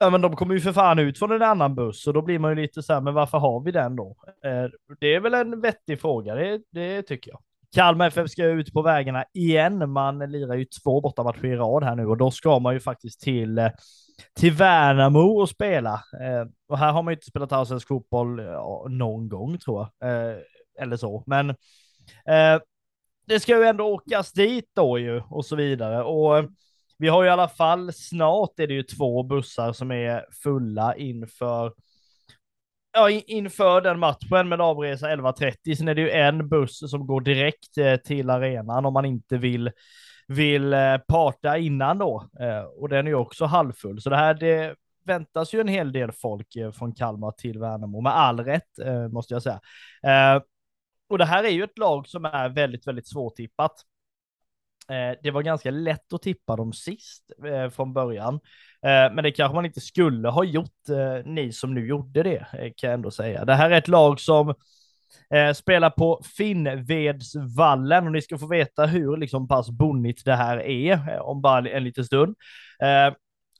Ja 0.00 0.10
men 0.10 0.20
de 0.20 0.36
kommer 0.36 0.54
ju 0.54 0.60
för 0.60 0.72
fan 0.72 0.98
ut 0.98 1.18
från 1.18 1.32
en 1.32 1.42
annan 1.42 1.74
buss 1.74 2.06
och 2.06 2.14
då 2.14 2.22
blir 2.22 2.38
man 2.38 2.50
ju 2.50 2.62
lite 2.62 2.82
så 2.82 2.92
här, 2.92 3.00
men 3.00 3.14
varför 3.14 3.38
har 3.38 3.60
vi 3.60 3.72
den 3.72 3.96
då? 3.96 4.16
Eh, 4.44 4.70
det 5.00 5.14
är 5.14 5.20
väl 5.20 5.34
en 5.34 5.60
vettig 5.60 6.00
fråga, 6.00 6.34
det, 6.34 6.60
det 6.70 7.02
tycker 7.02 7.30
jag. 7.30 7.40
Kalmar 7.74 8.06
FF 8.06 8.30
ska 8.30 8.44
ut 8.44 8.72
på 8.72 8.82
vägarna 8.82 9.24
igen. 9.34 9.90
Man 9.90 10.18
lirar 10.18 10.54
ju 10.54 10.64
två 10.64 11.00
bortamatcher 11.00 11.44
i 11.44 11.56
rad 11.56 11.84
här 11.84 11.96
nu 11.96 12.06
och 12.06 12.16
då 12.16 12.30
ska 12.30 12.58
man 12.58 12.74
ju 12.74 12.80
faktiskt 12.80 13.20
till, 13.20 13.58
eh, 13.58 13.70
till 14.40 14.52
Värnamo 14.52 15.40
och 15.40 15.48
spela. 15.48 15.94
Eh, 15.94 16.46
och 16.68 16.78
här 16.78 16.92
har 16.92 17.02
man 17.02 17.12
ju 17.12 17.16
inte 17.16 17.26
spelat 17.26 17.52
allsvensk 17.52 17.88
fotboll 17.88 18.38
ja, 18.38 18.86
någon 18.88 19.28
gång 19.28 19.58
tror 19.58 19.88
jag, 19.98 20.08
eller 20.80 20.96
så. 20.96 21.24
Men 21.26 21.54
det 23.26 23.40
ska 23.40 23.56
ju 23.56 23.64
ändå 23.64 23.84
åkas 23.84 24.32
dit 24.32 24.70
då 24.74 24.98
ju 24.98 25.22
och 25.30 25.46
så 25.46 25.56
vidare. 25.56 26.02
Och 26.02 26.50
vi 26.98 27.08
har 27.08 27.24
i 27.24 27.28
alla 27.28 27.48
fall 27.48 27.92
snart 27.92 28.60
är 28.60 28.66
det 28.66 28.74
ju 28.74 28.82
två 28.82 29.22
bussar 29.22 29.72
som 29.72 29.90
är 29.90 30.24
fulla 30.42 30.96
inför 30.96 31.72
ja, 32.92 33.10
inför 33.10 33.80
den 33.80 33.98
matchen 33.98 34.48
med 34.48 34.60
avresa 34.60 35.08
11.30. 35.08 35.74
Sen 35.74 35.88
är 35.88 35.94
det 35.94 36.00
ju 36.00 36.10
en 36.10 36.48
buss 36.48 36.90
som 36.90 37.06
går 37.06 37.20
direkt 37.20 37.78
eh, 37.78 37.96
till 37.96 38.30
arenan 38.30 38.86
om 38.86 38.92
man 38.92 39.04
inte 39.04 39.36
vill 39.36 39.70
vill 40.28 40.72
eh, 40.72 40.98
parta 41.08 41.58
innan 41.58 41.98
då. 41.98 42.28
Eh, 42.40 42.62
och 42.62 42.88
den 42.88 43.06
är 43.06 43.10
ju 43.10 43.16
också 43.16 43.44
halvfull. 43.44 44.00
Så 44.00 44.10
det 44.10 44.16
här, 44.16 44.34
det 44.34 44.74
väntas 45.04 45.54
ju 45.54 45.60
en 45.60 45.68
hel 45.68 45.92
del 45.92 46.12
folk 46.12 46.48
från 46.74 46.94
Kalmar 46.94 47.32
till 47.32 47.58
Värnamo, 47.58 48.00
med 48.00 48.16
all 48.16 48.40
rätt 48.40 48.78
måste 49.10 49.34
jag 49.34 49.42
säga. 49.42 49.60
Och 51.08 51.18
det 51.18 51.24
här 51.24 51.44
är 51.44 51.48
ju 51.48 51.64
ett 51.64 51.78
lag 51.78 52.08
som 52.08 52.24
är 52.24 52.48
väldigt, 52.48 52.86
väldigt 52.86 53.08
svårtippat. 53.08 53.72
Eh, 54.90 55.18
det 55.22 55.30
var 55.30 55.42
ganska 55.42 55.70
lätt 55.70 56.12
att 56.12 56.22
tippa 56.22 56.56
dem 56.56 56.72
sist 56.72 57.32
eh, 57.46 57.70
från 57.70 57.92
början. 57.92 58.34
Eh, 58.82 59.14
men 59.14 59.16
det 59.16 59.30
kanske 59.30 59.54
man 59.54 59.66
inte 59.66 59.80
skulle 59.80 60.28
ha 60.28 60.44
gjort, 60.44 60.70
ni 61.24 61.52
som 61.52 61.74
nu 61.74 61.86
gjorde 61.86 62.22
det, 62.22 62.46
kan 62.50 62.90
jag 62.90 62.94
ändå 62.94 63.10
säga. 63.10 63.44
Det 63.44 63.54
här 63.54 63.70
är 63.70 63.78
ett 63.78 63.88
lag 63.88 64.20
som 64.20 64.54
spelar 65.54 65.90
på 65.90 66.22
Finnvedsvallen 66.36 68.06
och 68.06 68.12
ni 68.12 68.22
ska 68.22 68.38
få 68.38 68.46
veta 68.46 68.86
hur 68.86 69.16
liksom 69.16 69.48
pass 69.48 69.70
bonnigt 69.70 70.24
det 70.24 70.34
här 70.34 70.58
är 70.62 71.20
om 71.20 71.42
bara 71.42 71.70
en 71.70 71.84
liten 71.84 72.04
stund. 72.04 72.36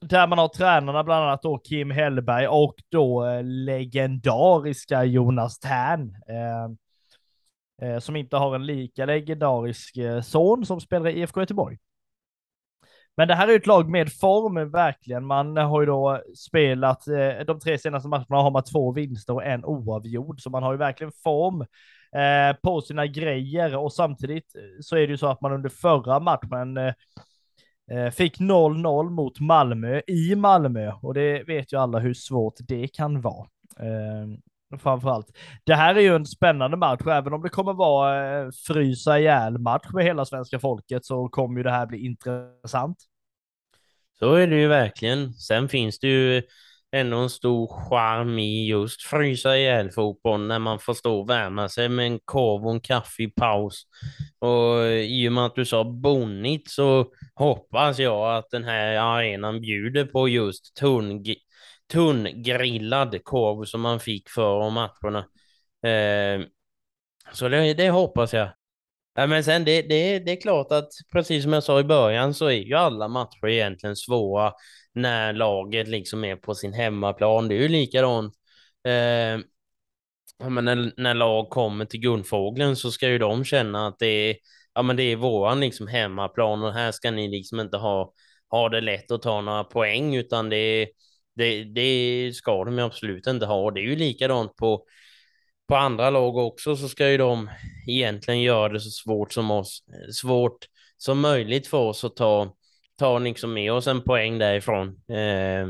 Där 0.01 0.27
man 0.27 0.39
har 0.39 0.49
tränarna 0.49 1.05
bland 1.05 1.25
annat 1.25 1.43
då 1.43 1.59
Kim 1.59 1.91
Hellberg 1.91 2.49
och 2.49 2.75
då 2.89 3.41
legendariska 3.43 5.05
Jonas 5.05 5.59
Tern 5.59 6.15
eh, 6.29 6.69
Eh, 7.83 7.99
som 7.99 8.17
inte 8.17 8.37
har 8.37 8.55
en 8.55 8.67
lika 8.67 9.07
legendarisk 9.07 9.97
eh, 9.97 10.21
son 10.21 10.67
som 10.67 10.81
spelar 10.81 11.11
i 11.11 11.21
IFK 11.21 11.41
Göteborg. 11.41 11.79
Men 13.17 13.29
det 13.29 13.35
här 13.35 13.49
är 13.49 13.57
ett 13.57 13.67
lag 13.67 13.91
med 13.91 14.13
form, 14.13 14.71
verkligen. 14.71 15.27
Man 15.27 15.57
har 15.57 15.81
ju 15.81 15.87
då 15.87 16.23
spelat, 16.37 17.09
eh, 17.09 17.45
de 17.47 17.61
tre 17.61 17.79
senaste 17.79 18.09
matcherna 18.09 18.43
har 18.43 18.51
man 18.51 18.65
två 18.65 18.93
vinster 18.93 19.35
och 19.35 19.45
en 19.45 19.65
oavgjord, 19.65 20.41
så 20.41 20.51
man 20.51 20.63
har 20.63 20.73
ju 20.73 20.79
verkligen 20.79 21.13
form 21.13 21.61
eh, 22.13 22.57
på 22.63 22.81
sina 22.81 23.07
grejer 23.07 23.77
och 23.77 23.93
samtidigt 23.93 24.55
eh, 24.57 24.63
så 24.81 24.97
är 24.97 25.01
det 25.01 25.11
ju 25.11 25.17
så 25.17 25.27
att 25.27 25.41
man 25.41 25.53
under 25.53 25.69
förra 25.69 26.21
matchen 26.21 26.77
eh, 26.77 26.95
eh 27.91 28.11
fick 28.11 28.41
0-0 28.41 29.11
mot 29.11 29.41
Malmö 29.41 30.01
i 30.07 30.35
Malmö 30.35 30.93
och 31.03 31.15
det 31.15 31.43
vet 31.43 31.73
ju 31.73 31.77
alla 31.77 31.99
hur 31.99 32.15
svårt 32.15 32.55
det 32.59 32.89
kan 32.89 33.21
vara. 33.21 33.47
Framförallt. 34.77 35.37
Det 35.65 35.75
här 35.75 35.95
är 35.95 36.01
ju 36.01 36.17
en 36.17 36.27
spännande 36.27 36.77
match, 36.77 37.01
även 37.07 37.33
om 37.33 37.43
det 37.43 37.49
kommer 37.49 37.73
vara 37.73 38.41
eh, 38.41 38.49
frysa 38.67 39.19
ihjäl 39.19 39.59
match 39.59 39.87
med 39.93 40.05
hela 40.05 40.25
svenska 40.25 40.59
folket 40.59 41.05
så 41.05 41.29
kommer 41.29 41.57
ju 41.57 41.63
det 41.63 41.71
här 41.71 41.87
bli 41.87 41.99
intressant. 42.07 42.97
Så 44.19 44.35
är 44.35 44.47
det 44.47 44.57
ju 44.57 44.69
verkligen. 44.69 45.33
Sen 45.33 45.69
finns 45.69 45.99
det 45.99 46.09
ju 46.09 46.43
ändå 46.93 47.17
en 47.17 47.31
stor 47.31 47.67
charm 47.67 48.39
i 48.39 48.67
just 48.67 49.03
frysa 49.03 49.57
ihjäl 49.57 49.91
fotboll 49.91 50.47
när 50.47 50.59
man 50.59 50.79
får 50.79 50.95
stå 50.95 51.21
och 51.21 51.31
värma 51.31 51.69
sig 51.69 51.89
med 51.89 52.07
en 52.07 52.19
korv 52.25 52.67
och 52.67 52.73
en 52.73 52.81
kaffe 52.81 53.23
i 53.23 53.31
paus. 53.31 53.83
Och 54.39 54.87
i 54.87 55.29
och 55.29 55.33
med 55.33 55.47
att 55.47 55.55
du 55.55 55.65
sa 55.65 55.85
bonnigt 55.85 56.71
så 56.71 57.07
hoppas 57.35 57.99
jag 57.99 58.37
att 58.37 58.51
den 58.51 58.65
här 58.65 58.97
arenan 58.97 59.61
bjuder 59.61 60.05
på 60.05 60.29
just 60.29 60.77
tunn 60.77 61.23
tunngrillad 61.93 63.25
korv 63.25 63.65
som 63.65 63.81
man 63.81 64.01
fick 64.01 64.29
före 64.29 64.71
matcherna. 64.71 65.19
Eh, 65.83 66.47
så 67.33 67.49
det, 67.49 67.75
det, 67.75 67.91
hoppas 67.91 68.33
jag. 68.33 68.49
Ja, 69.15 69.27
men 69.27 69.45
sen 69.45 69.65
det, 69.65 69.83
det, 69.83 70.19
det 70.19 70.33
är 70.33 70.41
klart 70.41 70.73
att 70.73 70.89
precis 71.13 71.43
som 71.43 71.53
jag 71.53 71.65
sa 71.65 71.81
i 71.81 71.85
början 71.85 72.35
så 72.35 72.47
är 72.47 72.53
ju 72.53 72.75
alla 72.75 73.09
matcher 73.09 73.49
egentligen 73.49 73.97
svåra 73.97 74.53
när 74.93 75.33
laget 75.33 75.89
liksom 75.89 76.25
är 76.25 76.37
på 76.37 76.55
sin 76.55 76.73
hemmaplan. 76.73 77.49
Det 77.49 77.55
är 77.55 77.61
ju 77.61 77.69
likadant. 77.69 78.35
Eh, 78.87 79.41
ja, 80.39 80.49
men 80.49 80.65
när, 80.65 80.93
när 80.97 81.15
lag 81.15 81.51
kommer 81.51 81.85
till 81.85 82.01
Guldfågeln 82.01 82.77
så 82.77 82.91
ska 82.91 83.09
ju 83.09 83.19
de 83.19 83.45
känna 83.45 83.87
att 83.87 83.99
det 83.99 84.07
är, 84.07 84.37
ja, 84.75 84.83
men 84.83 84.97
det 84.97 85.03
är 85.03 85.17
våran 85.17 85.61
liksom 85.61 85.87
hemmaplan 85.87 86.63
och 86.63 86.73
här 86.73 86.93
ska 86.93 87.11
ni 87.11 87.29
liksom 87.29 87.61
inte 87.61 87.77
ha, 87.77 88.13
ha 88.51 88.69
det 88.69 88.81
lätt 88.81 89.11
att 89.11 89.23
ta 89.23 89.41
några 89.41 89.65
poäng 89.65 90.17
utan 90.17 90.49
det 90.51 90.57
är 90.57 90.89
det, 91.39 91.65
det 91.65 92.33
ska 92.35 92.65
de 92.65 92.79
ju 92.79 92.85
absolut 92.85 93.27
inte 93.27 93.47
ha. 93.47 93.71
Det 93.71 93.81
är 93.81 93.85
ju 93.85 93.97
likadant 93.97 94.57
på, 94.57 94.85
på 95.69 95.77
andra 95.77 96.11
lag 96.11 96.37
också 96.37 96.77
så 96.77 96.89
ska 96.89 97.11
ju 97.11 97.17
de 97.17 97.51
egentligen 97.87 98.43
göra 98.43 98.73
det 98.73 98.81
så 98.81 98.91
svårt 98.91 99.33
som 99.33 99.51
oss, 99.51 99.85
svårt 100.13 100.67
som 100.97 101.21
möjligt 101.21 101.67
för 101.67 101.79
oss 101.79 102.05
att 102.05 102.17
ta, 102.17 102.55
ta 102.99 103.19
liksom 103.19 103.55
med 103.55 103.73
oss 103.73 103.87
en 103.87 104.03
poäng 104.03 104.39
därifrån. 104.39 104.89
Eh, 105.09 105.69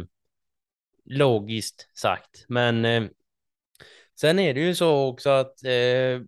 logiskt 1.05 1.89
sagt, 1.99 2.45
men 2.49 2.85
eh, 2.85 3.05
sen 4.21 4.39
är 4.39 4.55
det 4.55 4.61
ju 4.61 4.75
så 4.75 5.07
också 5.07 5.31
att 5.31 5.65
eh, 5.65 6.21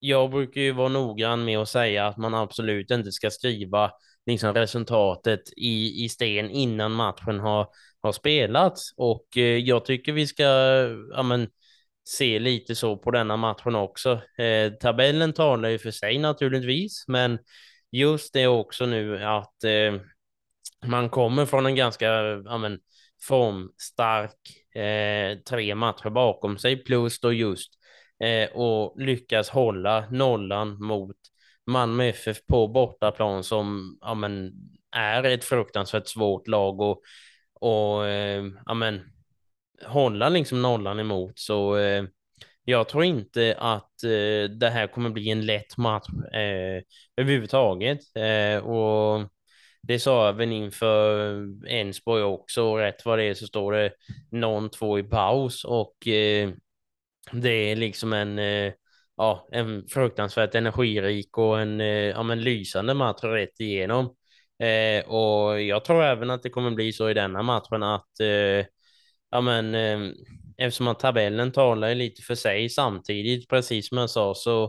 jag 0.00 0.30
brukar 0.30 0.60
ju 0.60 0.72
vara 0.72 0.88
noggrann 0.88 1.44
med 1.44 1.58
att 1.58 1.68
säga 1.68 2.06
att 2.06 2.16
man 2.16 2.34
absolut 2.34 2.90
inte 2.90 3.12
ska 3.12 3.30
skriva 3.30 3.90
liksom 4.26 4.54
resultatet 4.54 5.40
i, 5.56 6.04
i 6.04 6.08
sten 6.08 6.50
innan 6.50 6.92
matchen 6.92 7.40
har, 7.40 7.68
har 8.00 8.12
spelats. 8.12 8.94
Och 8.96 9.36
eh, 9.36 9.42
jag 9.42 9.84
tycker 9.84 10.12
vi 10.12 10.26
ska 10.26 10.44
ja, 11.12 11.22
men, 11.22 11.48
se 12.08 12.38
lite 12.38 12.74
så 12.74 12.96
på 12.96 13.10
denna 13.10 13.36
matchen 13.36 13.74
också. 13.74 14.20
Eh, 14.38 14.72
tabellen 14.72 15.32
talar 15.32 15.68
ju 15.68 15.78
för 15.78 15.90
sig 15.90 16.18
naturligtvis, 16.18 17.04
men 17.08 17.38
just 17.90 18.32
det 18.32 18.46
också 18.46 18.86
nu 18.86 19.24
att 19.24 19.64
eh, 19.64 20.00
man 20.86 21.08
kommer 21.10 21.46
från 21.46 21.66
en 21.66 21.74
ganska 21.74 22.06
ja, 22.44 22.58
men, 22.58 22.78
formstark 23.22 24.36
eh, 24.74 25.38
tre 25.48 25.74
matcher 25.74 26.10
bakom 26.10 26.58
sig 26.58 26.76
plus 26.76 27.20
då 27.20 27.32
just 27.32 27.79
eh, 28.20 28.50
och 28.50 29.00
lyckas 29.00 29.48
hålla 29.48 30.04
nollan 30.10 30.82
mot 30.84 31.16
Malmö 31.66 32.04
FF 32.04 32.46
på 32.46 32.68
bortaplan 32.68 33.44
som 33.44 33.98
ja, 34.00 34.14
men, 34.14 34.52
är 34.96 35.24
ett 35.24 35.44
fruktansvärt 35.44 36.08
svårt 36.08 36.48
lag 36.48 36.80
och, 36.80 37.02
och 37.60 38.06
eh, 38.06 38.44
ja, 38.66 38.74
men, 38.74 39.00
hålla 39.86 40.28
liksom 40.28 40.62
nollan 40.62 41.00
emot. 41.00 41.38
Så 41.38 41.76
eh, 41.76 42.04
jag 42.64 42.88
tror 42.88 43.04
inte 43.04 43.56
att 43.58 44.04
eh, 44.04 44.50
det 44.50 44.70
här 44.70 44.86
kommer 44.86 45.10
bli 45.10 45.30
en 45.30 45.46
lätt 45.46 45.76
match 45.76 46.08
eh, 46.32 46.82
överhuvudtaget. 47.16 48.00
Eh, 48.16 48.64
och 48.64 49.28
det 49.82 49.98
sa 49.98 50.26
jag 50.26 50.32
väl 50.32 50.52
inför 50.52 51.46
Ensborg 51.66 52.22
också. 52.22 52.62
Och 52.62 52.78
rätt 52.78 53.04
vad 53.04 53.18
det 53.18 53.24
är 53.24 53.34
så 53.34 53.46
står 53.46 53.72
det 53.72 53.92
någon 54.30 54.70
två 54.70 54.98
i 54.98 55.02
paus 55.02 55.64
och 55.64 56.08
eh, 56.08 56.50
det 57.32 57.70
är 57.72 57.76
liksom 57.76 58.12
en 58.12 58.38
eh, 58.38 58.72
ja, 59.16 59.48
en 59.52 59.88
fruktansvärt 59.88 60.54
energirik 60.54 61.38
och 61.38 61.60
en, 61.60 61.80
eh, 61.80 61.86
ja, 61.86 62.22
men 62.22 62.40
lysande 62.40 62.94
match 62.94 63.22
rätt 63.22 63.60
igenom. 63.60 64.14
Eh, 64.58 65.08
och 65.08 65.62
jag 65.62 65.84
tror 65.84 66.02
även 66.04 66.30
att 66.30 66.42
det 66.42 66.50
kommer 66.50 66.70
bli 66.70 66.92
så 66.92 67.10
i 67.10 67.14
denna 67.14 67.42
matchen 67.42 67.82
att 67.82 68.20
eh, 68.20 68.66
ja, 69.30 69.40
men, 69.40 69.74
eh, 69.74 70.10
eftersom 70.56 70.88
att 70.88 70.98
tabellen 70.98 71.52
talar 71.52 71.94
lite 71.94 72.22
för 72.22 72.34
sig 72.34 72.68
samtidigt, 72.68 73.48
precis 73.48 73.88
som 73.88 73.98
jag 73.98 74.10
sa, 74.10 74.34
så 74.34 74.64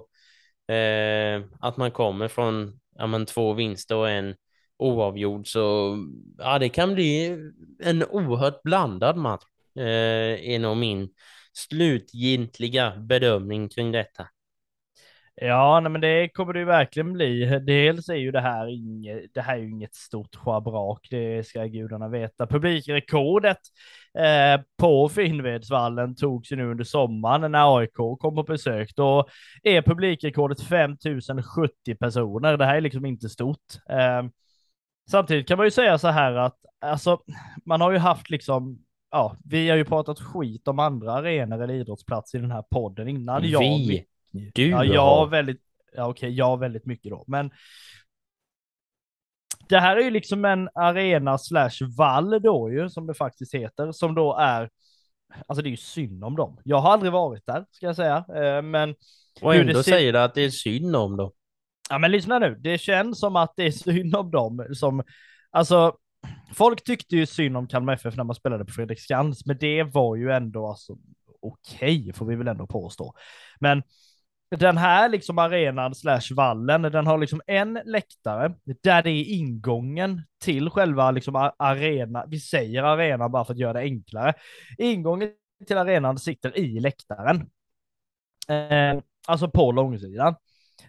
eh, 0.74 1.42
att 1.60 1.78
man 1.78 1.92
kommer 1.92 2.28
från 2.28 2.80
ja, 2.98 3.08
men, 3.08 3.26
två 3.26 3.54
vinster 3.54 3.96
och 3.96 4.10
en 4.10 4.36
oavgjord 4.78 5.48
så 5.48 5.98
ja, 6.38 6.60
det 6.60 6.70
kan 6.70 6.94
bli 6.94 7.38
en 7.84 8.04
oerhört 8.04 8.64
blandad 8.64 9.18
match. 9.18 9.44
Eh, 9.76 10.50
är 10.54 10.60
nog 10.60 10.78
min 10.78 11.10
slutgiltiga 11.54 12.94
bedömning 12.98 13.70
kring 13.70 13.92
detta. 13.92 14.28
Ja, 15.36 15.80
nej, 15.80 15.92
men 15.92 16.02
det 16.02 16.30
kommer 16.30 16.54
det 16.54 16.60
ju 16.60 16.66
verkligen 16.66 17.14
bli. 17.14 17.60
Dels 17.60 18.10
är 18.10 18.16
ju 18.16 18.32
det 18.32 18.42
här 18.42 18.68
inget, 18.68 19.34
det 19.34 19.42
här 19.42 19.56
är 19.56 19.60
ju 19.62 19.70
inget 19.70 19.96
stort 19.96 20.36
schabrak, 20.36 21.08
det 21.10 21.48
ska 21.48 21.66
gudarna 21.66 22.08
veta. 22.08 22.48
Publikrekordet 22.48 23.58
eh, 24.20 24.62
på 24.78 25.10
Finnvedsvallen 25.10 26.16
togs 26.16 26.52
ju 26.52 26.56
nu 26.56 26.72
under 26.72 26.84
sommaren 26.84 27.52
när 27.52 27.78
AIK 27.78 27.94
kom 27.94 28.36
på 28.36 28.44
besök. 28.44 28.96
Då 28.96 29.28
är 29.64 29.82
publikrekordet 29.82 30.62
5070 30.62 31.96
personer. 31.96 32.58
Det 32.58 32.66
här 32.66 32.76
är 32.76 32.82
liksom 32.82 33.06
inte 33.06 33.30
stort. 33.30 33.66
Eh, 33.90 34.24
samtidigt 35.12 35.48
kan 35.48 35.58
man 35.58 35.68
ju 35.68 35.72
säga 35.72 35.98
så 35.98 36.08
här 36.08 36.34
att 36.34 36.58
alltså, 36.82 37.20
man 37.66 37.82
har 37.82 37.92
ju 37.92 37.98
haft 37.98 38.30
liksom 38.30 38.80
Ja, 39.12 39.38
vi 39.46 39.70
har 39.70 39.78
ju 39.78 39.86
pratat 39.86 40.20
skit 40.20 40.68
om 40.68 40.80
andra 40.80 41.12
arenor 41.12 41.62
eller 41.62 41.74
idrottsplatser 41.74 42.38
i 42.38 42.42
den 42.42 42.52
här 42.52 42.62
podden 42.62 43.08
innan. 43.08 43.42
Vi? 43.42 43.52
Jag, 43.52 44.52
du 44.54 44.70
ja, 44.70 44.84
jag 44.84 45.30
väldigt, 45.30 45.62
ja, 45.94 46.08
okej, 46.08 46.32
jag 46.32 46.60
väldigt 46.60 46.86
mycket 46.86 47.12
då, 47.12 47.24
men 47.28 47.52
det 49.70 49.80
här 49.80 49.98
är 49.98 50.02
ju 50.02 50.10
liksom 50.10 50.46
en 50.46 50.70
arena 50.74 51.38
slash 51.38 51.96
vall 51.98 52.42
då 52.42 52.72
ju, 52.72 52.90
som 52.90 53.08
det 53.08 53.14
faktiskt 53.14 53.56
heter, 53.56 53.92
som 53.92 54.16
då 54.16 54.38
är, 54.38 54.70
alltså 55.48 55.62
det 55.62 55.68
är 55.70 55.72
ju 55.72 55.78
synd 55.78 56.24
om 56.24 56.36
dem. 56.36 56.58
Jag 56.64 56.78
har 56.78 56.92
aldrig 56.92 57.12
varit 57.12 57.46
där, 57.46 57.66
ska 57.72 57.86
jag 57.86 57.96
säga, 57.96 58.26
eh, 58.36 58.62
men. 58.62 58.96
Och 59.42 59.56
ändå 59.56 59.84
ser... 59.84 59.92
säger 59.92 60.14
du 60.14 60.20
att 60.20 60.36
det 60.36 60.42
är 60.42 60.50
synd 60.50 60.96
om 60.96 61.18
dem. 61.18 61.32
Ja, 61.90 61.98
men 61.98 62.12
lyssna 62.12 62.40
nu, 62.40 62.56
det 62.60 62.78
känns 62.78 63.20
som 63.20 63.36
att 63.36 63.54
det 63.56 63.64
är 63.64 63.72
synd 63.72 64.16
om 64.16 64.32
dem 64.32 64.68
som, 64.74 65.04
alltså, 65.52 65.98
folk 66.54 66.84
tyckte 66.84 67.16
ju 67.16 67.26
synd 67.26 67.58
om 67.58 67.68
Kalmar 67.68 67.94
FF 67.94 68.16
när 68.18 68.24
man 68.24 68.36
spelade 68.36 68.66
på 68.66 68.72
Fredriksskans, 68.72 69.46
men 69.46 69.58
det 69.58 69.84
var 69.84 70.16
ju 70.16 70.32
ändå 70.32 70.68
alltså 70.68 70.98
okej, 71.42 72.00
okay, 72.00 72.14
får 72.14 72.26
vi 72.26 72.36
väl 72.36 72.48
ändå 72.48 72.68
påstå. 72.68 73.14
Men 73.60 73.84
den 74.56 74.78
här 74.78 75.10
liksom 75.10 75.40
arenan 75.40 75.96
slash 75.96 76.36
vallen, 76.36 76.82
den 76.82 77.08
har 77.08 77.18
liksom 77.18 77.42
en 77.48 77.80
läktare 77.86 78.54
där 78.84 79.04
det 79.04 79.10
är 79.10 79.24
ingången 79.26 80.22
till 80.44 80.70
själva 80.70 81.12
liksom 81.12 81.52
arena. 81.58 82.26
Vi 82.28 82.40
säger 82.40 82.84
arena 82.84 83.30
bara 83.30 83.46
för 83.46 83.54
att 83.54 83.60
göra 83.60 83.74
det 83.74 83.80
enklare. 83.80 84.34
Ingången 84.78 85.32
till 85.68 85.78
arenan 85.78 86.18
sitter 86.18 86.58
i 86.58 86.80
läktaren. 86.80 87.50
Eh, 88.48 89.02
alltså 89.28 89.50
på 89.50 89.72
långsidan. 89.72 90.36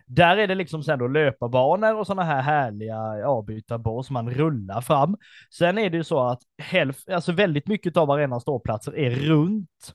Där 0.06 0.36
är 0.36 0.46
det 0.46 0.54
liksom 0.54 0.82
sen 0.82 0.98
då 0.98 1.08
löparbanor 1.08 1.94
och 1.94 2.06
sådana 2.06 2.22
här 2.22 2.42
härliga 2.42 3.28
avbytarbar 3.28 4.02
som 4.02 4.14
man 4.14 4.30
rullar 4.30 4.80
fram. 4.80 5.16
Sen 5.50 5.78
är 5.78 5.90
det 5.90 5.96
ju 5.96 6.04
så 6.04 6.20
att 6.20 6.40
hälf, 6.58 6.96
alltså 7.08 7.32
väldigt 7.32 7.66
mycket 7.66 7.96
av 7.96 8.10
arenans 8.10 8.42
ståplatser 8.42 8.96
är 8.96 9.10
runt 9.10 9.94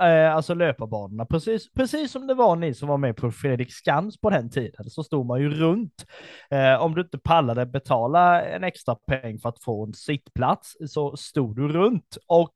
eh, 0.00 0.34
alltså 0.34 0.54
löparbanorna, 0.54 1.26
precis, 1.26 1.72
precis 1.72 2.12
som 2.12 2.26
det 2.26 2.34
var 2.34 2.56
ni 2.56 2.74
som 2.74 2.88
var 2.88 2.98
med 2.98 3.16
på 3.16 3.30
Fredrik 3.30 3.72
Skans 3.72 4.20
på 4.20 4.30
den 4.30 4.50
tiden, 4.50 4.90
så 4.90 5.04
stod 5.04 5.26
man 5.26 5.40
ju 5.40 5.50
runt. 5.50 6.06
Eh, 6.50 6.82
om 6.82 6.94
du 6.94 7.00
inte 7.00 7.18
pallade 7.18 7.66
betala 7.66 8.42
en 8.42 8.64
extra 8.64 8.94
peng 8.94 9.38
för 9.38 9.48
att 9.48 9.62
få 9.62 9.86
en 9.86 9.94
sittplats 9.94 10.76
så 10.88 11.16
stod 11.16 11.56
du 11.56 11.68
runt 11.68 12.18
och 12.26 12.54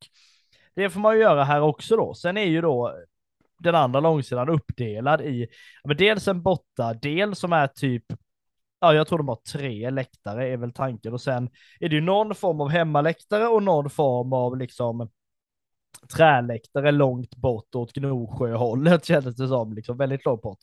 det 0.75 0.91
får 0.91 1.01
man 1.01 1.15
ju 1.15 1.21
göra 1.21 1.45
här 1.45 1.61
också 1.61 1.97
då. 1.97 2.15
Sen 2.15 2.37
är 2.37 2.45
ju 2.45 2.61
då 2.61 2.95
den 3.59 3.75
andra 3.75 4.01
långsidan 4.01 4.49
uppdelad 4.49 5.21
i 5.21 5.47
men 5.85 5.97
dels 5.97 6.29
en 6.29 6.43
borta 6.43 6.95
del 6.95 7.35
som 7.35 7.53
är 7.53 7.67
typ 7.67 8.05
ja, 8.81 8.95
jag 8.95 9.09
tror 9.09 9.19
de 9.19 9.29
har 9.29 9.39
tre 9.53 9.91
läktare 9.91 10.49
är 10.49 10.57
väl 10.57 10.73
tanken 10.73 11.13
och 11.13 11.21
sen 11.21 11.51
är 11.81 11.89
det 11.89 11.95
ju 11.95 12.01
någon 12.01 12.35
form 12.35 12.61
av 12.61 12.69
hemmaläktare 12.69 13.47
och 13.47 13.63
någon 13.63 13.91
form 13.91 14.33
av 14.33 14.57
liksom 14.57 15.09
träläktare 16.17 16.93
långt 16.93 17.37
bort 17.37 17.75
åt 17.75 17.93
Gnosjöhållet 17.93 19.05
kändes 19.07 19.37
det 19.37 19.49
som, 19.49 19.73
liksom 19.73 19.97
väldigt 19.97 20.25
långt 20.25 20.43
bort. 20.43 20.59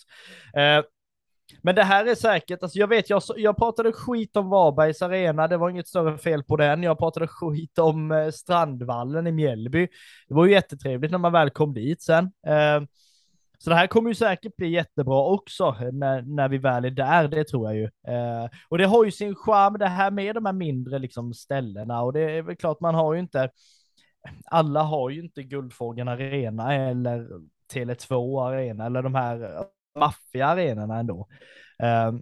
Eh, 0.53 0.84
men 1.62 1.76
det 1.76 1.84
här 1.84 2.06
är 2.06 2.16
säkert, 2.16 2.63
alltså 2.63 2.80
jag 2.80 2.88
vet, 2.88 3.10
jag, 3.10 3.22
jag 3.38 3.58
pratade 3.58 3.92
skit 3.92 4.38
om 4.38 4.50
Varbergs 4.50 5.02
arena, 5.02 5.48
det 5.48 5.58
var 5.58 5.70
inget 5.70 5.88
större 5.88 6.18
fel 6.18 6.44
på 6.44 6.58
den. 6.58 6.84
Jag 6.84 6.98
pratade 6.98 7.28
skit 7.28 7.80
om 7.80 8.12
eh, 8.12 8.30
Strandvallen 8.30 9.28
i 9.28 9.32
Mjällby. 9.32 9.88
Det 10.28 10.34
var 10.34 10.46
ju 10.46 10.52
jättetrevligt 10.52 11.12
när 11.12 11.18
man 11.18 11.32
väl 11.32 11.50
kom 11.50 11.74
dit 11.74 12.02
sen. 12.02 12.26
Eh, 12.48 12.82
så 13.58 13.70
det 13.70 13.76
här 13.76 13.88
kommer 13.88 14.10
ju 14.10 14.16
säkert 14.16 14.56
bli 14.56 14.70
jättebra 14.70 15.26
också 15.26 15.76
eh, 15.82 15.92
när, 15.92 16.22
när 16.22 16.50
vi 16.50 16.58
väl 16.58 16.86
är 16.86 16.92
där, 16.92 17.28
det 17.28 17.44
tror 17.44 17.68
jag 17.68 17.76
ju. 17.76 17.84
Eh, 17.84 18.50
och 18.70 18.78
det 18.78 18.86
har 18.86 19.06
ju 19.06 19.12
sin 19.12 19.36
charm 19.36 19.78
det 19.78 19.88
här 19.88 20.12
med 20.12 20.36
de 20.36 20.46
här 20.46 20.54
mindre 20.54 21.00
liksom 21.00 21.34
ställena 21.34 22.02
och 22.02 22.13
det 22.13 22.38
är 22.38 22.42
väl 22.42 22.56
klart 22.56 22.80
man 22.80 22.96
har 22.96 23.13
ju 23.13 23.20
inte, 23.20 23.50
alla 24.46 24.84
har 24.84 25.10
ju 25.10 25.22
inte 25.24 25.44
Guldfågeln 25.44 26.08
Arena 26.08 26.76
eller 26.76 27.28
Tele2 27.74 28.42
Arena 28.48 28.86
eller 28.86 29.02
de 29.02 29.16
här 29.16 29.66
maffiga 29.95 30.47
arenorna 30.47 30.99
ändå. 30.99 31.27
Um, 32.10 32.21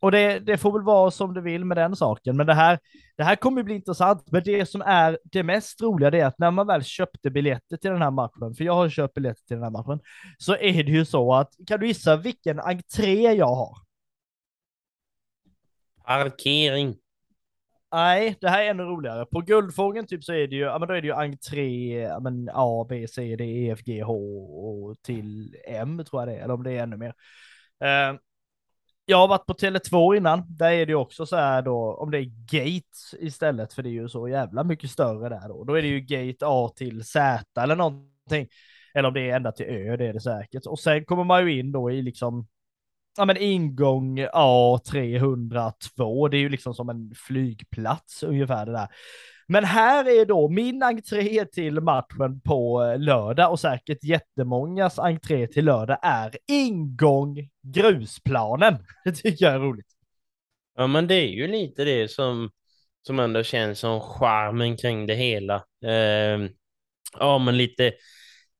och 0.00 0.12
det, 0.12 0.38
det, 0.38 0.58
får 0.58 0.72
väl 0.72 0.82
vara 0.82 1.10
som 1.10 1.34
det 1.34 1.40
vill 1.40 1.64
med 1.64 1.76
den 1.76 1.96
saken, 1.96 2.36
men 2.36 2.46
det 2.46 2.54
här, 2.54 2.78
det 3.16 3.24
här 3.24 3.36
kommer 3.36 3.62
bli 3.62 3.74
intressant. 3.74 4.32
Men 4.32 4.42
det 4.44 4.66
som 4.66 4.82
är 4.82 5.18
det 5.24 5.42
mest 5.42 5.82
roliga 5.82 6.10
det 6.10 6.20
är 6.20 6.26
att 6.26 6.38
när 6.38 6.50
man 6.50 6.66
väl 6.66 6.84
köpte 6.84 7.30
biljetter 7.30 7.76
till 7.76 7.90
den 7.90 8.02
här 8.02 8.10
matchen, 8.10 8.54
för 8.54 8.64
jag 8.64 8.74
har 8.74 8.88
köpt 8.88 9.14
biljetter 9.14 9.46
till 9.46 9.56
den 9.56 9.64
här 9.64 9.70
matchen, 9.70 10.00
så 10.38 10.56
är 10.56 10.84
det 10.84 10.92
ju 10.92 11.04
så 11.04 11.34
att, 11.34 11.54
kan 11.66 11.80
du 11.80 11.86
gissa 11.86 12.16
vilken 12.16 12.60
entré 12.60 13.32
jag 13.32 13.54
har? 13.54 13.78
Parkering. 16.06 16.96
Nej, 17.92 18.36
det 18.40 18.48
här 18.48 18.62
är 18.62 18.70
ännu 18.70 18.82
roligare. 18.82 19.26
På 19.26 19.40
Guldfågeln 19.40 20.06
typ 20.06 20.24
så 20.24 20.32
är 20.32 20.46
det 20.46 20.56
ju, 20.56 20.62
ja 20.62 20.78
men 20.78 20.88
då 20.88 20.94
är 20.94 21.02
det 21.02 21.06
ju 21.06 21.14
entré, 21.14 22.00
ja 22.00 22.20
men 22.20 22.50
A, 22.52 22.86
B, 22.88 23.06
C, 23.08 23.36
D, 23.36 23.44
E, 23.44 23.70
F, 23.70 23.80
G, 23.84 24.02
H 24.02 24.14
och 24.14 25.02
till 25.02 25.56
M 25.66 26.04
tror 26.04 26.22
jag 26.22 26.28
det 26.28 26.36
är, 26.36 26.44
eller 26.44 26.54
om 26.54 26.62
det 26.62 26.72
är 26.72 26.82
ännu 26.82 26.96
mer. 26.96 27.14
Uh, 27.84 28.18
jag 29.04 29.18
har 29.18 29.28
varit 29.28 29.46
på 29.46 29.54
Tele2 29.54 30.16
innan, 30.16 30.44
där 30.48 30.70
är 30.70 30.86
det 30.86 30.90
ju 30.92 30.96
också 30.96 31.26
så 31.26 31.36
här 31.36 31.62
då, 31.62 31.94
om 31.94 32.10
det 32.10 32.18
är 32.18 32.30
gate 32.52 33.16
istället, 33.18 33.72
för 33.72 33.82
det 33.82 33.88
är 33.88 33.92
ju 33.92 34.08
så 34.08 34.28
jävla 34.28 34.64
mycket 34.64 34.90
större 34.90 35.28
där 35.28 35.48
då. 35.48 35.64
Då 35.64 35.74
är 35.74 35.82
det 35.82 35.88
ju 35.88 36.00
gate 36.00 36.46
A 36.46 36.72
till 36.76 37.04
Z 37.04 37.44
eller 37.60 37.76
någonting. 37.76 38.48
Eller 38.94 39.08
om 39.08 39.14
det 39.14 39.30
är 39.30 39.36
ända 39.36 39.52
till 39.52 39.66
Ö, 39.66 39.96
det 39.96 40.06
är 40.06 40.12
det 40.12 40.20
säkert. 40.20 40.66
Och 40.66 40.78
sen 40.78 41.04
kommer 41.04 41.24
man 41.24 41.46
ju 41.46 41.58
in 41.58 41.72
då 41.72 41.90
i 41.90 42.02
liksom 42.02 42.46
ja 43.16 43.24
men 43.24 43.36
ingång 43.36 44.20
A302, 44.20 46.28
det 46.28 46.36
är 46.36 46.40
ju 46.40 46.48
liksom 46.48 46.74
som 46.74 46.88
en 46.88 47.14
flygplats 47.14 48.22
ungefär 48.22 48.66
det 48.66 48.72
där. 48.72 48.88
Men 49.48 49.64
här 49.64 50.20
är 50.20 50.24
då 50.24 50.48
min 50.48 50.82
entré 50.82 51.44
till 51.44 51.80
matchen 51.80 52.40
på 52.40 52.84
eh, 52.84 52.98
lördag 52.98 53.50
och 53.50 53.60
säkert 53.60 54.04
jättemångas 54.04 54.98
entré 54.98 55.46
till 55.46 55.64
lördag 55.64 55.98
är 56.02 56.36
ingång 56.48 57.48
grusplanen. 57.62 58.78
Det 59.04 59.12
tycker 59.12 59.44
jag 59.44 59.54
är 59.54 59.58
roligt. 59.58 59.86
Ja, 60.76 60.86
men 60.86 61.06
det 61.06 61.14
är 61.14 61.28
ju 61.28 61.46
lite 61.46 61.84
det 61.84 62.10
som, 62.10 62.50
som 63.02 63.18
ändå 63.18 63.42
känns 63.42 63.78
som 63.78 64.00
charmen 64.00 64.76
kring 64.76 65.06
det 65.06 65.14
hela. 65.14 65.54
Eh, 65.84 66.48
ja, 67.18 67.38
men 67.38 67.56
lite, 67.56 67.92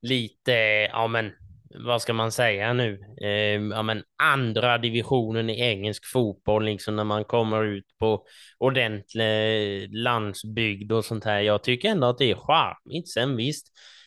lite, 0.03 0.53
ja 0.93 1.07
men 1.07 1.33
vad 1.79 2.03
ska 2.03 2.13
man 2.13 2.33
säga 2.33 2.73
nu, 2.73 3.01
eh, 3.23 3.63
ja, 3.77 3.83
men 3.83 4.03
andra 4.23 4.79
divisionen 4.79 5.51
i 5.51 5.61
engelsk 5.61 6.07
fotboll, 6.13 6.65
liksom 6.65 6.97
när 6.97 7.05
man 7.05 7.25
kommer 7.25 7.65
ut 7.65 7.85
på 7.99 8.25
ordentlig 8.59 9.83
eh, 9.83 9.89
landsbygd 9.91 10.93
och 10.93 11.05
sånt 11.05 11.25
här. 11.25 11.41
Jag 11.41 11.63
tycker 11.63 11.89
ändå 11.89 12.07
att 12.07 12.19
det 12.19 12.31
är 12.31 12.35
charmigt. 12.35 13.09
Sen 13.09 13.37
visst 13.37 13.67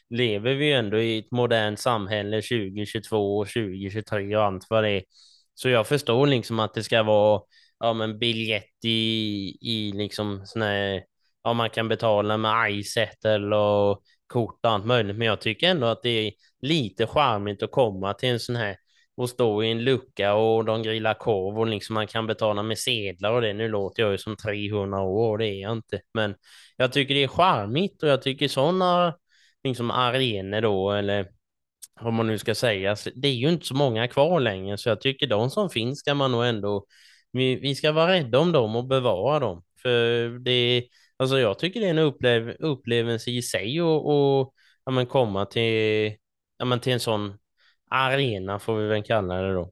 lever 0.09 0.55
vi 0.55 0.73
ändå 0.73 0.99
i 0.99 1.17
ett 1.17 1.31
modernt 1.31 1.79
samhälle 1.79 2.41
2022 2.41 3.37
och 3.37 3.47
2023 3.47 4.35
och 4.37 4.43
allt 4.43 4.65
vad 4.69 4.83
det 4.83 4.89
är. 4.89 5.03
Så 5.53 5.69
jag 5.69 5.87
förstår 5.87 6.27
liksom 6.27 6.59
att 6.59 6.73
det 6.73 6.83
ska 6.83 7.03
vara 7.03 7.41
ja, 7.79 7.93
men 7.93 8.19
biljett 8.19 8.85
i, 8.85 9.57
i 9.61 9.91
liksom 9.95 10.41
sån 10.45 10.61
här, 10.61 11.03
ja, 11.43 11.53
man 11.53 11.69
kan 11.69 11.87
betala 11.87 12.37
med 12.37 12.71
iSettle 12.71 13.55
och 13.55 14.03
kort 14.29 14.59
och 14.65 14.71
allt 14.71 14.85
möjligt. 14.85 15.15
Men 15.17 15.27
jag 15.27 15.41
tycker 15.41 15.69
ändå 15.69 15.87
att 15.87 16.03
det 16.03 16.27
är 16.27 16.31
lite 16.61 17.07
charmigt 17.07 17.63
att 17.63 17.71
komma 17.71 18.13
till 18.13 18.29
en 18.29 18.39
sån 18.39 18.55
här 18.55 18.77
och 19.17 19.29
stå 19.29 19.63
i 19.63 19.71
en 19.71 19.83
lucka 19.83 20.33
och 20.33 20.65
de 20.65 20.83
grillar 20.83 21.13
korv 21.13 21.59
och 21.59 21.67
liksom 21.67 21.93
man 21.93 22.07
kan 22.07 22.27
betala 22.27 22.63
med 22.63 22.77
sedlar 22.77 23.31
och 23.31 23.41
det. 23.41 23.53
Nu 23.53 23.67
låter 23.67 24.03
jag 24.03 24.11
ju 24.11 24.17
som 24.17 24.35
300 24.37 25.01
år 25.01 25.31
och 25.31 25.37
det 25.37 25.47
är 25.47 25.61
jag 25.61 25.71
inte, 25.71 26.01
men 26.13 26.35
jag 26.77 26.91
tycker 26.91 27.15
det 27.15 27.23
är 27.23 27.27
charmigt 27.27 28.03
och 28.03 28.09
jag 28.09 28.21
tycker 28.21 28.47
sådana 28.47 29.15
liksom 29.63 29.91
arenor 29.91 30.61
då 30.61 30.91
eller 30.91 31.27
vad 32.01 32.13
man 32.13 32.27
nu 32.27 32.37
ska 32.37 32.55
säga, 32.55 32.95
det 33.15 33.27
är 33.27 33.33
ju 33.33 33.49
inte 33.49 33.65
så 33.65 33.75
många 33.75 34.07
kvar 34.07 34.39
längre 34.39 34.77
så 34.77 34.89
jag 34.89 35.01
tycker 35.01 35.27
de 35.27 35.49
som 35.49 35.69
finns 35.69 35.99
ska 35.99 36.13
man 36.13 36.31
nog 36.31 36.45
ändå 36.45 36.85
vi, 37.31 37.55
vi 37.55 37.75
ska 37.75 37.91
vara 37.91 38.11
rädda 38.11 38.39
om 38.39 38.51
dem 38.51 38.75
och 38.75 38.85
bevara 38.85 39.39
dem. 39.39 39.63
För 39.81 40.29
det, 40.39 40.83
alltså 41.19 41.39
jag 41.39 41.59
tycker 41.59 41.79
det 41.79 41.85
är 41.85 41.89
en 41.89 41.97
upplev, 41.97 42.55
upplevelse 42.59 43.31
i 43.31 43.41
sig 43.41 43.81
och, 43.81 44.05
och 44.05 44.53
ja, 44.85 44.91
men 44.91 45.05
komma 45.05 45.45
till 45.45 46.15
ja, 46.57 46.65
men 46.65 46.79
till 46.79 46.93
en 46.93 46.99
sån 46.99 47.37
arena 47.89 48.59
får 48.59 48.75
vi 48.75 48.87
väl 48.87 49.03
kalla 49.03 49.41
det 49.41 49.53
då. 49.53 49.71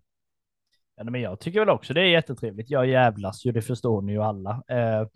Ja, 0.96 1.04
men 1.04 1.22
jag 1.22 1.40
tycker 1.40 1.60
väl 1.60 1.70
också 1.70 1.94
det 1.94 2.02
är 2.02 2.06
jättetrevligt. 2.06 2.70
Jag 2.70 2.88
jävlas 2.88 3.46
ju, 3.46 3.52
det 3.52 3.62
förstår 3.62 4.02
ni 4.02 4.12
ju 4.12 4.24
alla. 4.24 4.52
Eh, 4.52 5.08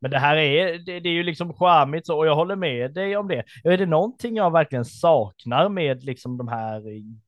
men 0.00 0.10
det 0.10 0.18
här 0.18 0.36
är, 0.36 0.78
det, 0.78 1.00
det, 1.00 1.08
är 1.08 1.12
ju 1.12 1.22
liksom 1.22 1.54
charmigt 1.54 2.06
så, 2.06 2.18
och 2.18 2.26
jag 2.26 2.34
håller 2.34 2.56
med 2.56 2.94
dig 2.94 3.16
om 3.16 3.28
det. 3.28 3.44
Är 3.64 3.78
det 3.78 3.86
någonting 3.86 4.36
jag 4.36 4.52
verkligen 4.52 4.84
saknar 4.84 5.68
med 5.68 6.04
liksom 6.04 6.36
de 6.36 6.48
här 6.48 6.82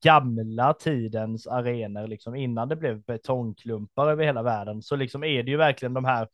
gamla 0.05 0.75
tidens 0.75 1.47
arenor, 1.47 2.07
liksom 2.07 2.35
innan 2.35 2.69
det 2.69 2.77
blev 2.77 3.03
betongklumpar 3.03 4.11
över 4.11 4.25
hela 4.25 4.43
världen, 4.43 4.83
så 4.83 4.97
liksom 4.97 5.25
är 5.25 5.43
det 5.43 5.51
ju 5.51 5.57
verkligen 5.57 5.95
de 5.95 6.05
här 6.05 6.29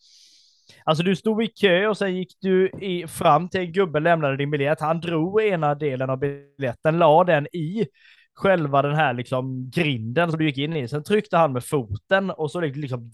Alltså 0.85 1.05
du 1.05 1.17
stod 1.17 1.45
i 1.45 1.47
kö 1.47 1.87
och 1.87 1.97
sen 1.97 2.17
gick 2.17 2.37
du 2.41 2.69
i, 2.69 3.07
fram 3.07 3.49
till 3.49 3.61
en 3.61 3.73
gubbe, 3.73 4.01
lämnade 4.01 4.37
din 4.37 4.51
biljett. 4.51 4.81
Han 4.81 5.01
drog 5.01 5.43
ena 5.43 5.75
delen 5.75 6.11
av 6.11 6.19
biljetten, 6.19 6.99
la 6.99 7.25
den 7.25 7.47
i 7.47 7.87
själva 8.35 8.83
den 8.83 8.95
här 8.95 9.15
liksom 9.15 9.71
grinden 9.71 10.31
som 10.31 10.39
du 10.39 10.47
gick 10.47 10.59
in 10.59 10.77
i. 10.77 10.89
Sen 10.89 11.05
tryckte 11.05 11.37
han 11.37 11.53
med 11.53 11.65
foten 11.65 12.31
och 12.31 12.51
så 12.51 12.61
liksom 12.61 13.11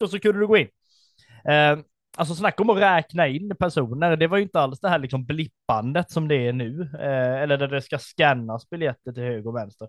och 0.00 0.10
så 0.10 0.18
kunde 0.18 0.40
du 0.40 0.46
gå 0.46 0.56
in. 0.56 0.68
Eh, 1.44 1.78
alltså 2.16 2.34
snacka 2.34 2.62
om 2.62 2.70
att 2.70 2.78
räkna 2.78 3.28
in 3.28 3.56
personer. 3.58 4.16
Det 4.16 4.26
var 4.26 4.36
ju 4.36 4.42
inte 4.42 4.60
alls 4.60 4.80
det 4.80 4.88
här 4.88 4.98
liksom 4.98 5.24
blippandet 5.24 6.10
som 6.10 6.28
det 6.28 6.46
är 6.46 6.52
nu, 6.52 6.90
eh, 6.94 7.42
eller 7.42 7.56
där 7.56 7.68
det 7.68 7.82
ska 7.82 7.98
scannas 7.98 8.70
biljetter 8.70 9.12
till 9.12 9.22
höger 9.22 9.46
och 9.48 9.56
vänster. 9.56 9.88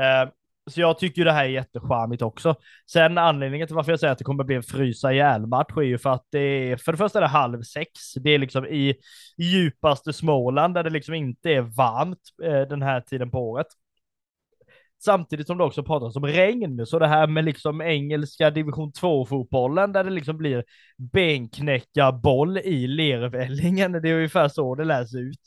Eh, 0.00 0.30
så 0.70 0.80
jag 0.80 0.98
tycker 0.98 1.24
det 1.24 1.32
här 1.32 1.44
är 1.44 1.48
jättecharmigt 1.48 2.22
också. 2.22 2.54
Sen 2.92 3.18
anledningen 3.18 3.66
till 3.66 3.76
varför 3.76 3.92
jag 3.92 4.00
säger 4.00 4.12
att 4.12 4.18
det 4.18 4.24
kommer 4.24 4.44
bli 4.44 4.56
en 4.56 4.62
frysa 4.62 5.12
ihjäl 5.12 5.46
match 5.46 5.76
är 5.76 5.82
ju 5.82 5.98
för 5.98 6.10
att 6.10 6.26
det 6.30 6.40
är, 6.40 6.76
för 6.76 6.92
det 6.92 6.98
första 6.98 7.18
är 7.18 7.22
det 7.22 7.28
halv 7.28 7.62
sex. 7.62 7.90
Det 8.14 8.30
är 8.30 8.38
liksom 8.38 8.66
i 8.66 8.94
djupaste 9.38 10.12
Småland 10.12 10.74
där 10.74 10.84
det 10.84 10.90
liksom 10.90 11.14
inte 11.14 11.50
är 11.50 11.60
varmt 11.60 12.18
eh, 12.42 12.60
den 12.60 12.82
här 12.82 13.00
tiden 13.00 13.30
på 13.30 13.50
året. 13.50 13.66
Samtidigt 15.04 15.46
som 15.46 15.58
det 15.58 15.64
också 15.64 15.82
pratas 15.82 16.16
om 16.16 16.26
regn, 16.26 16.86
så 16.86 16.98
det 16.98 17.06
här 17.06 17.26
med 17.26 17.44
liksom 17.44 17.80
engelska 17.80 18.50
division 18.50 18.92
2 18.92 19.26
fotbollen 19.26 19.92
där 19.92 20.04
det 20.04 20.10
liksom 20.10 20.36
blir 20.36 20.64
benknäckarboll 20.96 22.58
i 22.58 22.86
lervällingen. 22.86 23.92
Det 23.92 24.08
är 24.08 24.14
ungefär 24.14 24.48
så 24.48 24.74
det 24.74 24.84
läser 24.84 25.18
ut. 25.18 25.40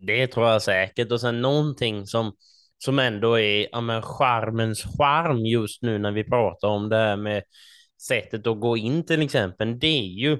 Det 0.00 0.26
tror 0.26 0.46
jag 0.46 0.62
säkert 0.62 1.12
och 1.12 1.20
sen 1.20 1.42
någonting 1.42 2.06
som 2.06 2.32
som 2.78 2.98
ändå 2.98 3.38
är 3.38 3.68
ja, 3.72 3.80
men 3.80 4.02
charmens 4.02 4.82
charm 4.98 5.46
just 5.46 5.82
nu 5.82 5.98
när 5.98 6.12
vi 6.12 6.24
pratar 6.24 6.68
om 6.68 6.88
det 6.88 6.96
här 6.96 7.16
med 7.16 7.42
sättet 8.02 8.46
att 8.46 8.60
gå 8.60 8.76
in 8.76 9.06
till 9.06 9.22
exempel. 9.22 9.78
Det 9.78 9.86
är 9.86 10.02
ju, 10.02 10.38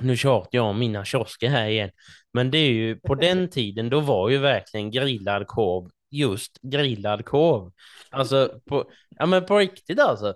nu 0.00 0.16
tjatar 0.16 0.48
jag 0.52 0.66
om 0.66 0.78
mina 0.78 1.04
kiosker 1.04 1.48
här 1.48 1.66
igen, 1.66 1.90
men 2.32 2.50
det 2.50 2.58
är 2.58 2.70
ju 2.70 2.96
på 2.96 3.14
den 3.14 3.50
tiden 3.50 3.90
då 3.90 4.00
var 4.00 4.30
ju 4.30 4.38
verkligen 4.38 4.90
grillad 4.90 5.46
korv 5.46 5.90
just 6.10 6.58
grillad 6.62 7.24
korv. 7.24 7.72
Alltså 8.10 8.60
på, 8.68 8.90
ja 9.18 9.26
men 9.26 9.46
på 9.46 9.58
riktigt 9.58 10.00
alltså. 10.00 10.34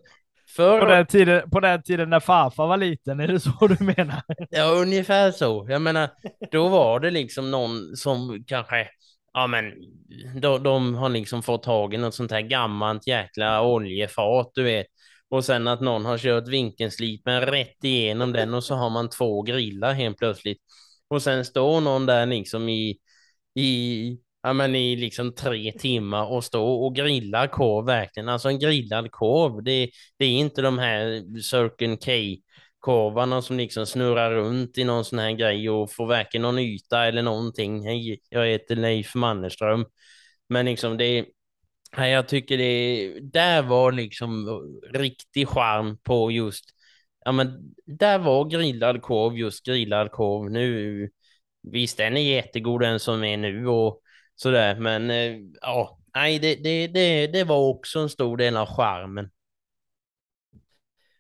För... 0.57 0.81
På, 0.81 0.87
den 0.87 1.07
tiden, 1.07 1.51
på 1.51 1.61
den 1.61 1.83
tiden 1.83 2.11
när 2.11 2.21
farfar 2.21 2.67
var 2.67 2.77
liten, 2.77 3.21
är 3.21 3.29
det 3.29 3.41
så 3.41 3.67
du 3.67 3.85
menar? 3.85 4.23
Ja, 4.51 4.65
ungefär 4.65 5.31
så. 5.31 5.67
Jag 5.69 5.83
menar, 5.83 6.09
då 6.51 6.69
var 6.69 7.01
det 7.01 7.11
liksom 7.11 7.51
någon 7.51 7.97
som 7.97 8.45
kanske 8.47 8.89
Ja, 9.39 9.47
men 9.47 9.73
de, 10.41 10.63
de 10.63 10.95
har 10.95 11.09
liksom 11.09 11.43
fått 11.43 11.63
tag 11.63 11.95
i 11.95 11.97
något 11.97 12.15
sånt 12.15 12.31
här 12.31 12.41
gammalt 12.41 13.07
jäkla 13.07 13.63
oljefat, 13.63 14.51
du 14.55 14.63
vet. 14.63 14.87
Och 15.29 15.45
sen 15.45 15.69
att 15.69 15.81
någon 15.81 16.05
har 16.05 16.19
kört 16.19 16.49
vinkelslipen 16.49 17.41
rätt 17.41 17.85
igenom 17.85 18.33
den 18.33 18.55
och 18.55 18.65
så 18.65 18.75
har 18.75 18.91
man 18.91 19.11
två 19.11 19.43
grillar 19.43 19.93
helt 19.95 20.19
plötsligt. 20.19 20.59
Och 21.09 21.23
sen 21.23 21.45
står 21.45 21.81
någon 21.81 22.07
där 22.07 22.27
liksom 22.27 22.69
i, 22.69 22.99
i 23.55 24.19
ja, 24.43 24.53
men 24.53 24.75
i 24.75 24.97
liksom 24.97 25.35
tre 25.35 25.73
timmar 25.73 26.27
och 26.33 26.45
står 26.45 26.87
och 26.87 26.95
grillar 26.95 27.47
korv 27.47 27.87
verkligen. 27.87 28.29
Alltså 28.29 28.49
en 28.49 28.59
grillad 28.59 29.11
korv, 29.11 29.63
det, 29.65 29.91
det 30.19 30.25
är 30.25 30.31
inte 30.31 30.63
de 30.63 30.79
här 30.79 31.23
Circle 31.43 31.97
K 31.97 32.43
korvarna 32.81 33.43
som 33.43 33.57
liksom 33.57 33.87
snurrar 33.87 34.31
runt 34.31 34.79
i 34.79 34.85
någon 34.85 35.05
sån 35.05 35.19
här 35.19 35.33
grej 35.33 35.71
och 35.71 35.93
får 35.93 36.07
varken 36.07 36.43
någon 36.43 36.59
yta 36.59 37.07
eller 37.07 37.23
någonting. 37.23 37.87
Hej, 37.87 38.21
jag 38.29 38.47
heter 38.47 38.77
Leif 38.77 39.15
Mannerström. 39.15 39.87
Men 40.49 40.67
liksom 40.67 40.97
det, 40.97 41.27
jag 41.97 42.29
tycker 42.29 42.59
det, 42.59 43.21
där 43.21 43.63
var 43.63 43.93
liksom 43.93 44.49
riktig 44.93 45.49
charm 45.49 45.99
på 46.03 46.31
just, 46.31 46.65
ja 47.25 47.33
men 47.33 47.75
där 47.87 48.19
var 48.19 48.45
grillad 48.45 49.03
korv 49.03 49.39
just 49.39 49.67
grillad 49.67 50.11
korv. 50.11 50.51
Nu, 50.51 51.11
visst 51.63 51.97
den 51.97 52.17
är 52.17 52.21
jättegod 52.21 52.81
den 52.81 53.01
som 53.01 53.25
är 53.25 53.37
nu 53.37 53.67
och 53.69 54.01
sådär, 54.37 54.77
men 54.77 55.11
eh, 55.11 55.37
ja, 55.61 55.99
nej 56.15 56.39
det, 56.39 56.55
det, 56.55 56.87
det, 56.87 57.27
det 57.27 57.45
var 57.45 57.59
också 57.69 57.99
en 57.99 58.09
stor 58.11 58.37
del 58.37 58.57
av 58.57 58.67
charmen. 58.67 59.31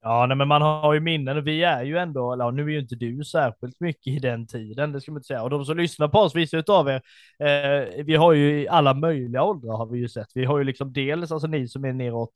Ja, 0.03 0.27
nej, 0.27 0.37
men 0.37 0.49
man 0.49 0.63
har 0.63 0.95
ju 0.95 1.01
minnen 1.01 1.37
och 1.37 1.47
vi 1.47 1.63
är 1.65 1.83
ju 1.83 1.99
ändå, 1.99 2.33
eller 2.33 2.51
nu 2.53 2.63
är 2.63 2.69
ju 2.69 2.81
inte 2.81 2.95
du 2.97 3.25
särskilt 3.25 3.81
mycket 3.81 4.07
i 4.07 4.19
den 4.19 4.47
tiden, 4.47 4.93
det 4.93 5.01
ska 5.01 5.13
man 5.13 5.19
inte 5.19 5.27
säga. 5.27 5.43
Och 5.43 5.51
de 5.51 5.65
som 5.65 5.77
lyssnar 5.77 6.09
på 6.09 6.19
oss, 6.19 6.35
vissa 6.35 6.63
av 6.69 6.89
er, 6.89 7.03
eh, 7.39 8.05
vi 8.05 8.15
har 8.17 8.33
ju 8.33 8.61
i 8.63 8.69
alla 8.69 8.95
möjliga 8.95 9.43
åldrar 9.43 9.77
har 9.77 9.87
vi 9.87 9.99
ju 9.99 10.09
sett. 10.09 10.29
Vi 10.35 10.45
har 10.45 10.59
ju 10.59 10.65
liksom 10.65 10.93
dels, 10.93 11.33
alltså 11.33 11.47
ni 11.49 11.69
som 11.69 11.85
är 11.85 11.93
neråt, 11.93 12.33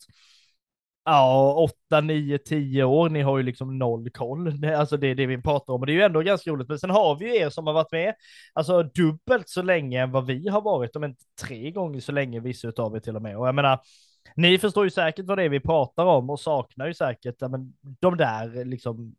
ja, 1.05 1.55
åtta, 1.55 2.01
nio, 2.01 2.38
tio 2.38 2.85
år, 2.85 3.09
ni 3.11 3.22
har 3.22 3.37
ju 3.38 3.42
liksom 3.42 3.79
noll 3.79 4.11
koll. 4.11 4.61
Det, 4.61 4.79
alltså 4.79 4.96
det 4.96 5.07
är 5.07 5.14
det 5.14 5.27
vi 5.27 5.42
pratar 5.42 5.72
om 5.72 5.81
och 5.81 5.87
det 5.87 5.92
är 5.92 5.94
ju 5.94 6.03
ändå 6.03 6.20
ganska 6.20 6.51
roligt. 6.51 6.68
Men 6.68 6.79
sen 6.79 6.90
har 6.90 7.16
vi 7.16 7.25
ju 7.27 7.37
er 7.37 7.51
som 7.51 7.66
har 7.66 7.75
varit 7.75 7.92
med, 7.92 8.14
alltså 8.53 8.83
dubbelt 8.83 9.48
så 9.48 9.62
länge 9.62 10.03
än 10.03 10.11
vad 10.12 10.27
vi 10.27 10.48
har 10.48 10.61
varit, 10.61 10.96
om 10.96 11.05
inte 11.05 11.25
tre 11.42 11.70
gånger 11.70 12.01
så 12.01 12.12
länge 12.12 12.40
vissa 12.40 12.68
utav 12.68 12.96
er 12.96 13.01
till 13.01 13.16
och 13.16 13.22
med. 13.22 13.37
Och 13.38 13.48
jag 13.48 13.55
menar, 13.55 13.79
ni 14.37 14.58
förstår 14.58 14.85
ju 14.85 14.90
säkert 14.90 15.26
vad 15.26 15.38
det 15.38 15.44
är 15.44 15.48
vi 15.48 15.61
pratar 15.61 16.04
om 16.04 16.30
och 16.30 16.40
saknar 16.40 16.87
ju 16.87 16.94
säkert 16.94 17.37
ja, 17.38 17.48
men, 17.48 17.74
de 17.80 18.16
där 18.16 18.64
liksom 18.64 19.14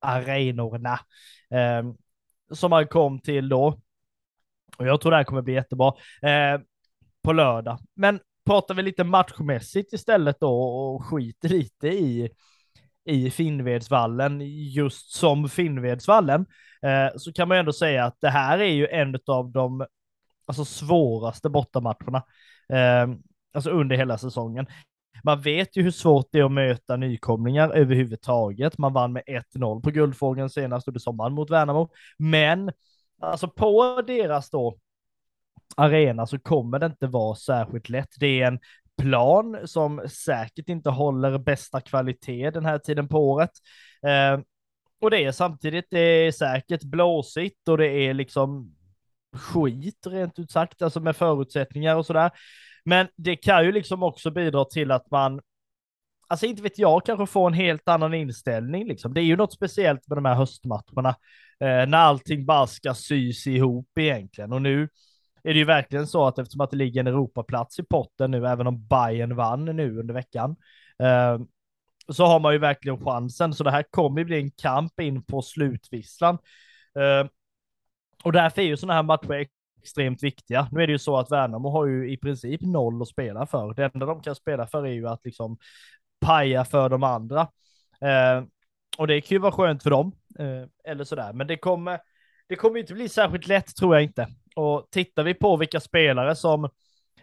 arenorna 0.00 0.98
eh, 1.50 1.92
som 2.52 2.70
man 2.70 2.86
kom 2.86 3.18
till 3.18 3.48
då. 3.48 3.80
Och 4.76 4.86
jag 4.86 5.00
tror 5.00 5.10
det 5.10 5.16
här 5.16 5.24
kommer 5.24 5.42
bli 5.42 5.54
jättebra 5.54 5.94
eh, 6.22 6.60
på 7.22 7.32
lördag. 7.32 7.78
Men 7.94 8.20
pratar 8.46 8.74
vi 8.74 8.82
lite 8.82 9.04
matchmässigt 9.04 9.92
istället 9.92 10.40
då 10.40 10.62
och 10.62 11.04
skiter 11.04 11.48
lite 11.48 11.88
i 11.88 12.30
i 13.04 13.30
Finnvedsvallen, 13.30 14.40
just 14.70 15.12
som 15.12 15.48
Finnvedsvallen, 15.48 16.46
eh, 16.82 17.16
så 17.16 17.32
kan 17.32 17.48
man 17.48 17.56
ju 17.56 17.58
ändå 17.58 17.72
säga 17.72 18.04
att 18.04 18.20
det 18.20 18.30
här 18.30 18.58
är 18.58 18.72
ju 18.72 18.86
en 18.86 19.18
av 19.26 19.52
de 19.52 19.86
alltså, 20.46 20.64
svåraste 20.64 21.50
bortamatcherna. 21.50 22.22
Eh, 22.68 23.08
alltså 23.52 23.70
under 23.70 23.96
hela 23.96 24.18
säsongen. 24.18 24.66
Man 25.24 25.40
vet 25.40 25.76
ju 25.76 25.82
hur 25.82 25.90
svårt 25.90 26.28
det 26.32 26.38
är 26.38 26.44
att 26.44 26.52
möta 26.52 26.96
nykomlingar 26.96 27.70
överhuvudtaget. 27.70 28.78
Man 28.78 28.92
vann 28.92 29.12
med 29.12 29.22
1-0 29.54 29.82
på 29.82 29.90
Guldfågeln 29.90 30.50
senast 30.50 30.88
under 30.88 31.00
sommaren 31.00 31.32
mot 31.32 31.50
Värnamo. 31.50 31.90
Men 32.18 32.72
alltså 33.20 33.48
på 33.48 34.02
deras 34.06 34.50
då 34.50 34.78
arena 35.76 36.26
så 36.26 36.38
kommer 36.38 36.78
det 36.78 36.86
inte 36.86 37.06
vara 37.06 37.34
särskilt 37.34 37.88
lätt. 37.88 38.14
Det 38.18 38.42
är 38.42 38.46
en 38.46 38.58
plan 39.02 39.58
som 39.64 40.02
säkert 40.08 40.68
inte 40.68 40.90
håller 40.90 41.38
bästa 41.38 41.80
kvalitet 41.80 42.50
den 42.50 42.64
här 42.64 42.78
tiden 42.78 43.08
på 43.08 43.30
året. 43.30 43.50
Eh, 44.06 44.40
och 45.00 45.10
det 45.10 45.24
är 45.24 45.32
samtidigt, 45.32 45.86
det 45.90 45.98
är 45.98 46.32
säkert 46.32 46.82
blåsigt 46.82 47.68
och 47.68 47.78
det 47.78 47.88
är 47.88 48.14
liksom 48.14 48.74
skit 49.36 50.06
rent 50.06 50.38
ut 50.38 50.50
sagt, 50.50 50.82
alltså 50.82 51.00
med 51.00 51.16
förutsättningar 51.16 51.96
och 51.96 52.06
sådär. 52.06 52.30
Men 52.84 53.08
det 53.16 53.36
kan 53.36 53.64
ju 53.64 53.72
liksom 53.72 54.02
också 54.02 54.30
bidra 54.30 54.64
till 54.64 54.90
att 54.90 55.10
man, 55.10 55.40
alltså 56.28 56.46
inte 56.46 56.62
vet 56.62 56.78
jag, 56.78 57.06
kanske 57.06 57.26
får 57.26 57.46
en 57.46 57.52
helt 57.52 57.88
annan 57.88 58.14
inställning 58.14 58.88
liksom. 58.88 59.14
Det 59.14 59.20
är 59.20 59.24
ju 59.24 59.36
något 59.36 59.52
speciellt 59.52 60.08
med 60.08 60.18
de 60.18 60.24
här 60.24 60.34
höstmatcherna, 60.34 61.08
eh, 61.60 61.86
när 61.88 61.98
allting 61.98 62.46
bara 62.46 62.66
ska 62.66 62.94
sys 62.94 63.46
ihop 63.46 63.88
egentligen. 64.00 64.52
Och 64.52 64.62
nu 64.62 64.88
är 65.44 65.52
det 65.52 65.58
ju 65.58 65.64
verkligen 65.64 66.06
så 66.06 66.26
att 66.26 66.38
eftersom 66.38 66.60
att 66.60 66.70
det 66.70 66.76
ligger 66.76 67.00
en 67.00 67.06
Europaplats 67.06 67.78
i 67.78 67.82
potten 67.82 68.30
nu, 68.30 68.46
även 68.46 68.66
om 68.66 68.86
Bayern 68.86 69.36
vann 69.36 69.64
nu 69.64 69.98
under 69.98 70.14
veckan, 70.14 70.56
eh, 70.98 71.38
så 72.08 72.24
har 72.26 72.40
man 72.40 72.52
ju 72.52 72.58
verkligen 72.58 73.04
chansen. 73.04 73.54
Så 73.54 73.64
det 73.64 73.70
här 73.70 73.84
kommer 73.90 74.18
ju 74.18 74.24
bli 74.24 74.36
en 74.36 74.50
kamp 74.50 75.00
in 75.00 75.22
på 75.22 75.42
slutvisslan. 75.42 76.38
Eh, 76.98 77.28
och 78.24 78.32
därför 78.32 78.62
är 78.62 78.66
ju 78.66 78.76
sådana 78.76 78.94
här 78.94 79.02
matcher 79.02 79.46
extremt 79.82 80.22
viktiga. 80.22 80.68
Nu 80.72 80.82
är 80.82 80.86
det 80.86 80.92
ju 80.92 80.98
så 80.98 81.16
att 81.16 81.32
Värnamo 81.32 81.70
har 81.70 81.86
ju 81.86 82.12
i 82.12 82.16
princip 82.16 82.60
noll 82.60 83.02
att 83.02 83.08
spela 83.08 83.46
för. 83.46 83.74
Det 83.74 83.90
enda 83.94 84.06
de 84.06 84.22
kan 84.22 84.34
spela 84.34 84.66
för 84.66 84.86
är 84.86 84.92
ju 84.92 85.08
att 85.08 85.24
liksom 85.24 85.56
paja 86.20 86.64
för 86.64 86.88
de 86.88 87.02
andra. 87.02 87.40
Eh, 88.00 88.44
och 88.98 89.06
det 89.06 89.20
kan 89.20 89.34
ju 89.34 89.38
vara 89.38 89.52
skönt 89.52 89.82
för 89.82 89.90
dem, 89.90 90.12
eh, 90.38 90.92
eller 90.92 91.04
sådär. 91.04 91.32
Men 91.32 91.46
det 91.46 91.56
kommer, 91.56 92.00
det 92.48 92.56
kommer 92.56 92.80
inte 92.80 92.94
bli 92.94 93.08
särskilt 93.08 93.46
lätt 93.46 93.76
tror 93.76 93.94
jag 93.94 94.02
inte. 94.02 94.28
Och 94.56 94.86
tittar 94.90 95.22
vi 95.22 95.34
på 95.34 95.56
vilka 95.56 95.80
spelare 95.80 96.36
som 96.36 96.68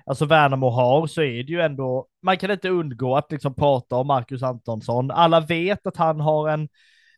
alltså 0.05 0.25
Värnamo 0.25 0.69
har 0.69 1.07
så 1.07 1.21
är 1.21 1.43
det 1.43 1.51
ju 1.51 1.61
ändå, 1.61 2.07
man 2.21 2.37
kan 2.37 2.51
inte 2.51 2.69
undgå 2.69 3.15
att 3.15 3.31
liksom 3.31 3.53
prata 3.53 3.95
om 3.95 4.07
Marcus 4.07 4.43
Antonsson. 4.43 5.11
Alla 5.11 5.39
vet 5.39 5.87
att 5.87 5.97
han 5.97 6.19
har 6.19 6.49
en, 6.49 6.69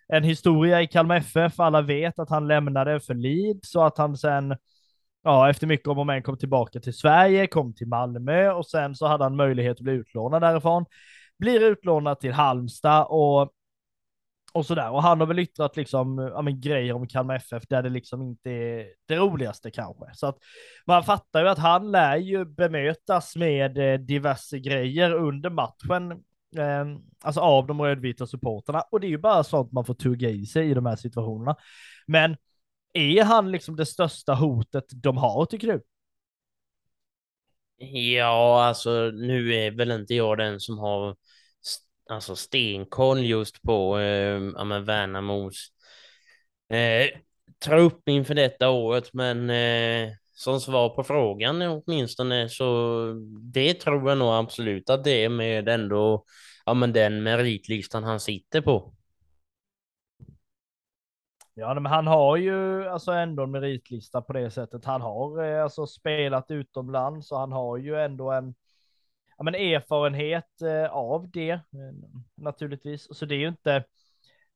en 0.08 0.24
historia 0.24 0.82
i 0.82 0.88
Kalmar 0.88 1.16
FF, 1.18 1.60
alla 1.60 1.82
vet 1.82 2.20
att 2.20 2.30
han 2.30 2.48
lämnade 2.48 3.00
för 3.00 3.14
Leeds 3.14 3.72
så 3.72 3.84
att 3.84 3.98
han 3.98 4.18
sen 4.18 4.56
ja, 5.24 5.50
efter 5.50 5.68
mycket 5.68 5.88
om 5.88 6.00
och 6.00 6.06
men 6.06 6.24
kom 6.24 6.38
tillbaka 6.38 6.80
till 6.80 6.94
Sverige, 6.94 7.48
kom 7.48 7.74
till 7.74 7.88
Malmö 7.88 8.52
och 8.52 8.66
sen 8.66 8.96
så 8.96 9.08
hade 9.08 9.24
han 9.24 9.36
möjlighet 9.36 9.78
att 9.78 9.84
bli 9.84 9.94
utlånad 9.94 10.42
därifrån. 10.42 10.86
Blir 11.40 11.64
utlånad 11.64 12.20
till 12.20 12.34
Halmstad 12.34 13.06
och 13.10 13.54
och 14.54 14.66
sådär. 14.66 14.92
Och 14.92 15.04
han 15.04 15.20
har 15.20 15.28
väl 15.28 15.40
yttrat 15.40 15.78
liksom, 15.78 16.18
ja, 16.18 16.42
men, 16.42 16.62
grejer 16.62 16.94
om 16.94 17.08
Kalmar 17.08 17.36
FF 17.36 17.64
där 17.70 17.84
det 17.84 17.90
liksom 17.90 18.22
inte 18.22 18.52
är 18.52 18.88
det 19.06 19.16
roligaste 19.16 19.72
kanske. 19.72 20.06
Så 20.14 20.28
att 20.28 20.38
man 20.86 21.04
fattar 21.04 21.42
ju 21.42 21.50
att 21.50 21.58
han 21.58 21.92
lär 21.92 22.18
ju 22.18 22.46
bemötas 22.46 23.36
med 23.36 23.78
eh, 23.78 24.00
diverse 24.00 24.60
grejer 24.60 25.14
under 25.14 25.50
matchen. 25.50 26.12
Eh, 26.58 26.86
alltså 27.24 27.42
av 27.42 27.68
de 27.68 27.82
rödvita 27.82 28.28
supporterna. 28.28 28.82
Och 28.82 29.00
det 29.00 29.08
är 29.08 29.10
ju 29.10 29.18
bara 29.18 29.44
sånt 29.44 29.72
man 29.72 29.86
får 29.86 29.94
tugga 29.94 30.30
i 30.30 30.46
sig 30.46 30.70
i 30.70 30.74
de 30.74 30.86
här 30.86 30.96
situationerna. 30.96 31.56
Men 32.08 32.38
är 32.94 33.24
han 33.24 33.52
liksom 33.52 33.76
det 33.76 33.86
största 33.86 34.34
hotet 34.34 34.86
de 34.90 35.18
har, 35.18 35.46
tycker 35.46 35.68
du? 35.68 35.82
Ja, 37.78 38.64
alltså 38.64 39.12
nu 39.14 39.54
är 39.56 39.72
väl 39.72 39.92
inte 39.92 40.14
jag 40.16 40.38
den 40.38 40.60
som 40.60 40.80
har 40.80 41.16
alltså 42.10 42.36
stenkoll 42.36 43.26
just 43.26 43.62
på 43.62 44.00
eh, 44.00 44.42
ja, 44.56 44.64
men 44.64 44.86
Värnamos 44.86 45.72
eh, 46.70 47.20
trupp 47.66 48.10
inför 48.10 48.36
detta 48.36 48.70
året, 48.70 49.14
men 49.14 49.50
eh, 49.50 50.10
som 50.34 50.62
svar 50.62 50.90
på 50.90 51.04
frågan 51.04 51.62
åtminstone 51.62 52.50
så 52.50 53.14
det 53.54 53.74
tror 53.74 54.10
jag 54.10 54.18
nog 54.18 54.34
absolut 54.34 54.90
att 54.90 55.04
det 55.04 55.24
är 55.24 55.30
med 55.30 55.70
ändå 55.70 56.26
ja, 56.66 56.74
men 56.74 56.94
den 56.94 57.24
meritlistan 57.24 58.04
han 58.04 58.20
sitter 58.20 58.62
på. 58.62 58.94
Ja, 61.54 61.74
men 61.74 61.86
han 61.86 62.08
har 62.08 62.38
ju 62.38 62.88
alltså 62.88 63.12
ändå 63.12 63.44
en 63.44 63.52
meritlista 63.52 64.22
på 64.22 64.34
det 64.34 64.52
sättet. 64.52 64.86
Han 64.86 65.02
har 65.02 65.44
eh, 65.44 65.64
alltså 65.64 65.88
spelat 65.88 66.52
utomlands 66.52 67.32
och 67.32 67.40
han 67.40 67.52
har 67.52 67.78
ju 67.78 67.96
ändå 67.96 68.32
en 68.32 68.56
ja, 69.38 69.44
men 69.44 69.56
erfarenhet 69.56 70.62
eh, 70.62 70.92
av 70.92 71.30
det 71.32 71.50
eh, 71.50 71.60
naturligtvis. 72.36 73.18
Så 73.18 73.26
det 73.26 73.36
är 73.36 73.40
ju 73.40 73.48
inte. 73.48 73.84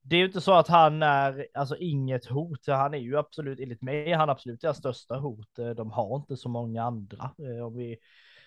Det 0.02 0.16
är 0.16 0.20
ju 0.20 0.26
inte 0.26 0.42
så 0.42 0.54
att 0.54 0.68
han 0.68 1.04
är 1.04 1.48
alltså 1.54 1.78
inget 1.78 2.26
hot. 2.26 2.68
Han 2.68 2.94
är 2.94 2.98
ju 2.98 3.18
absolut 3.18 3.60
enligt 3.60 3.82
mig. 3.82 4.14
Han 4.14 4.30
är 4.30 4.34
absolut 4.34 4.62
deras 4.62 4.78
största 4.78 5.16
hot. 5.16 5.56
De 5.76 5.92
har 5.92 6.16
inte 6.16 6.38
så 6.38 6.50
många 6.50 6.84
andra 6.84 7.32
om 7.66 7.76
vi 7.78 7.98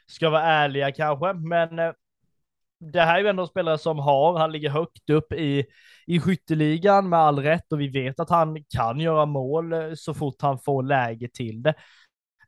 ska 0.06 0.30
vara 0.30 0.42
ärliga 0.42 0.92
kanske, 0.92 1.32
men 1.32 1.94
det 2.80 3.00
här 3.00 3.18
är 3.18 3.22
ju 3.22 3.28
ändå 3.28 3.42
en 3.42 3.48
spelare 3.48 3.78
som 3.78 3.98
har, 3.98 4.38
han 4.38 4.52
ligger 4.52 4.70
högt 4.70 5.10
upp 5.10 5.32
i, 5.32 5.66
i 6.06 6.20
skytteligan 6.20 7.08
med 7.08 7.18
all 7.18 7.38
rätt 7.38 7.72
och 7.72 7.80
vi 7.80 7.88
vet 7.88 8.20
att 8.20 8.30
han 8.30 8.64
kan 8.76 9.00
göra 9.00 9.26
mål 9.26 9.72
eh, 9.72 9.90
så 9.94 10.14
fort 10.14 10.42
han 10.42 10.58
får 10.58 10.82
läge 10.82 11.28
till 11.28 11.62
det. 11.62 11.74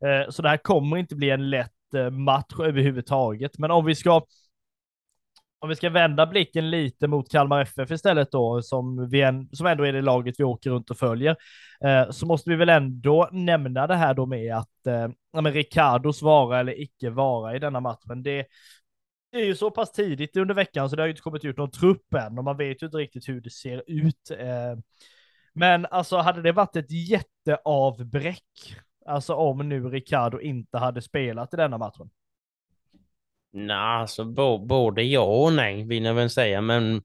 Eh, 0.07 0.31
så 0.31 0.43
det 0.43 0.49
här 0.49 0.57
kommer 0.57 0.97
inte 0.97 1.17
bli 1.17 1.31
en 1.31 1.51
lätt 1.51 1.95
eh, 1.95 2.11
match 2.11 2.61
överhuvudtaget. 2.63 3.59
Men 3.59 3.71
om 3.71 3.85
vi 3.85 3.95
ska 3.95 4.23
om 5.63 5.69
vi 5.69 5.77
ska 5.77 5.91
vända 5.91 6.27
blicken 6.27 6.71
lite 6.71 7.09
mot 7.09 7.31
Kalmar 7.31 7.61
FF 7.61 7.91
istället 7.91 8.33
då, 8.33 8.63
som, 8.63 9.09
vi 9.11 9.23
en, 9.23 9.49
som 9.53 9.67
ändå 9.67 9.85
är 9.85 9.93
det 9.93 10.03
laget 10.03 10.35
vi 10.39 10.45
åker 10.45 10.71
runt 10.71 10.91
och 10.91 10.97
följer, 10.97 11.37
eh, 11.85 12.11
så 12.11 12.27
måste 12.27 12.51
vi 12.51 12.57
väl 12.57 12.69
ändå 12.69 13.29
nämna 13.33 13.87
det 13.87 13.97
här 13.97 14.15
då 14.15 14.27
med 14.27 14.57
att 14.57 14.87
eh, 14.87 15.43
Ricardos 15.43 16.23
vara 16.23 16.61
eller 16.61 16.81
icke 16.81 17.11
vara 17.11 17.57
i 17.57 17.59
denna 17.59 17.81
matchen. 17.81 18.23
Det, 18.23 18.47
det 19.31 19.39
är 19.39 19.45
ju 19.45 19.57
så 19.57 19.71
pass 19.71 19.93
tidigt 19.93 20.37
under 20.37 20.55
veckan 20.55 20.91
så 20.91 20.97
det 20.97 21.03
har 21.03 21.07
ju 21.07 21.13
inte 21.13 21.23
kommit 21.23 21.45
ut 21.45 21.57
någon 21.57 21.71
trupp 21.71 22.15
än 22.15 22.39
och 22.39 22.45
man 22.45 22.57
vet 22.57 22.83
ju 22.83 22.87
inte 22.87 22.99
riktigt 22.99 23.29
hur 23.29 23.41
det 23.41 23.51
ser 23.51 23.83
ut. 23.87 24.31
Eh. 24.31 24.79
Men 25.53 25.87
alltså 25.87 26.17
hade 26.17 26.43
det 26.43 26.53
varit 26.53 26.77
ett 26.77 26.91
jätteavbräck, 26.91 28.45
Alltså 29.07 29.35
om 29.35 29.69
nu 29.69 29.89
Ricardo 29.89 30.41
inte 30.41 30.79
hade 30.79 31.03
spelat 31.03 31.55
i 31.55 31.57
denna 31.57 31.79
matchen. 31.79 32.11
Nej, 33.53 33.77
alltså 33.77 34.25
både 34.67 35.03
ja 35.03 35.45
och 35.45 35.53
nej 35.53 35.85
vill 35.85 36.05
jag 36.05 36.15
väl 36.15 36.31
säga, 36.31 36.61
men 36.61 37.03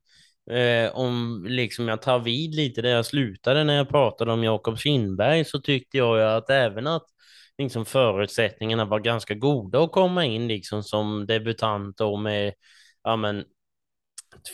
eh, 0.51 0.91
om 0.93 1.45
liksom 1.49 1.87
jag 1.87 2.01
tar 2.01 2.19
vid 2.19 2.55
lite 2.55 2.81
där 2.81 2.89
jag 2.89 3.05
slutade 3.05 3.63
när 3.63 3.75
jag 3.75 3.89
pratade 3.89 4.31
om 4.31 4.43
Jakob 4.43 4.77
Kindberg 4.77 5.45
så 5.45 5.59
tyckte 5.59 5.97
jag 5.97 6.17
ju 6.17 6.23
att 6.23 6.49
även 6.49 6.87
att 6.87 7.05
liksom 7.57 7.85
förutsättningarna 7.85 8.85
var 8.85 8.99
ganska 8.99 9.33
goda 9.33 9.83
att 9.83 9.91
komma 9.91 10.25
in 10.25 10.47
liksom 10.47 10.83
som 10.83 11.25
debutant 11.27 12.01
och 12.01 12.19
med 12.19 12.53
ja, 13.03 13.15
men 13.15 13.43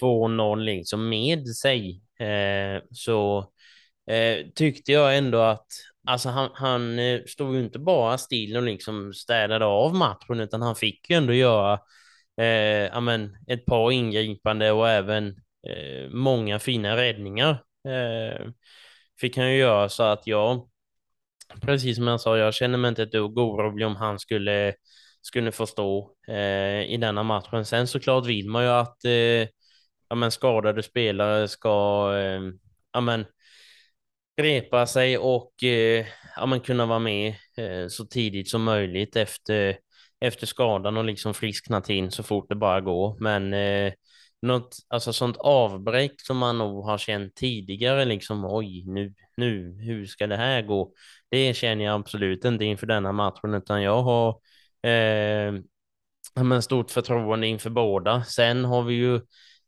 2-0 0.02 0.56
liksom 0.64 1.10
med 1.10 1.47
sig. 1.47 2.02
Eh, 2.20 2.82
så 2.91 3.39
eh, 4.12 4.47
tyckte 4.56 4.91
jag 4.91 5.18
ändå 5.18 5.39
att 5.39 5.68
alltså 6.08 6.30
han, 6.30 6.49
han 6.54 6.99
eh, 6.99 7.22
stod 7.28 7.56
ju 7.56 7.64
inte 7.64 7.80
bara 7.80 8.18
still 8.18 8.58
och 8.58 8.64
liksom 8.64 9.14
städade 9.14 9.66
av 9.66 9.95
matchen 9.95 10.39
utan 10.39 10.62
han 10.62 10.76
fick 10.76 11.10
ju 11.10 11.16
ändå 11.16 11.34
göra 11.34 11.80
eh, 12.41 12.97
amen, 12.97 13.38
ett 13.47 13.66
par 13.66 13.91
ingripande 13.91 14.72
och 14.72 14.89
även 14.89 15.28
eh, 15.68 16.10
många 16.10 16.60
fina 16.60 16.97
räddningar. 16.97 17.64
Eh, 17.88 18.47
fick 19.22 19.38
han 19.38 19.52
ju 19.52 19.58
göra 19.58 19.89
så 19.89 20.04
att 20.04 20.28
jag 20.28 20.70
precis 21.62 21.95
som 21.95 22.08
jag 22.08 22.22
sa, 22.22 22.38
jag 22.38 22.54
känner 22.54 22.78
mig 22.78 22.89
inte 22.89 23.04
ett 23.04 23.12
dugg 23.12 23.38
orolig 23.38 23.88
om 23.88 23.95
han 23.95 24.20
skulle 24.20 24.74
skulle 25.22 25.52
få 25.52 25.66
stå 25.68 26.16
eh, 26.28 26.82
i 26.82 26.97
denna 27.02 27.24
matchen. 27.24 27.66
Sen 27.66 27.88
såklart 27.88 28.26
vill 28.26 28.49
man 28.49 28.64
ju 28.64 28.70
att 28.70 29.06
eh, 29.06 29.47
ja, 30.10 30.16
men 30.16 30.32
skadade 30.32 30.84
spelare 30.84 31.47
ska 31.47 31.70
eh, 32.16 32.41
ja, 32.93 33.02
men, 33.02 33.26
repa 34.41 34.88
sig 34.88 35.18
och 35.18 35.64
eh, 35.64 36.06
ja, 36.36 36.45
men 36.45 36.60
kunna 36.60 36.86
vara 36.86 36.99
med 36.99 37.36
eh, 37.58 37.88
så 37.88 38.06
tidigt 38.06 38.49
som 38.49 38.64
möjligt 38.64 39.16
efter, 39.16 39.78
efter 40.20 40.47
skadan 40.47 40.97
och 40.97 41.06
liksom 41.06 41.34
friskna 41.34 41.82
till 41.82 42.12
så 42.12 42.24
fort 42.24 42.49
det 42.49 42.56
bara 42.56 42.82
går. 42.82 43.18
Men 43.20 43.54
eh, 43.54 43.93
något 44.41 44.78
alltså 44.89 45.14
sånt 45.14 45.38
avbräck 45.38 46.22
som 46.22 46.38
man 46.38 46.58
nog 46.58 46.86
har 46.86 46.97
känt 46.97 47.36
tidigare, 47.36 48.06
liksom 48.06 48.45
oj, 48.45 48.84
nu, 48.88 49.14
nu, 49.42 49.78
hur 49.82 50.06
ska 50.06 50.28
det 50.28 50.38
här 50.38 50.62
gå? 50.62 50.94
Det 51.30 51.54
känner 51.54 51.86
jag 51.86 51.96
absolut 51.96 52.46
inte 52.46 52.66
inför 52.66 52.88
denna 52.88 53.12
matchen, 53.12 53.54
utan 53.54 53.82
jag 53.82 54.02
har 54.04 54.30
eh, 54.84 55.54
men 56.36 56.62
stort 56.62 56.92
förtroende 56.92 57.48
inför 57.48 57.70
båda. 57.70 58.24
Sen 58.24 58.66
har 58.66 58.84
vi 58.84 58.94
ju 58.94 59.16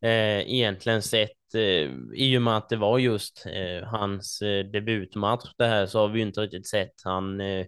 eh, 0.01 0.53
egentligen 0.53 1.01
sett 1.01 1.55
eh, 1.55 1.91
i 2.13 2.37
och 2.37 2.41
med 2.41 2.57
att 2.57 2.69
det 2.69 2.75
var 2.77 2.99
just 2.99 3.45
eh, 3.45 3.87
hans 3.87 4.41
eh, 4.41 4.65
debutmatch 4.65 5.51
det 5.57 5.65
här 5.65 5.85
så 5.85 5.99
har 5.99 6.07
vi 6.07 6.19
ju 6.19 6.25
inte 6.25 6.41
riktigt 6.41 6.67
sett 6.67 6.93
han 7.03 7.41
eh, 7.41 7.65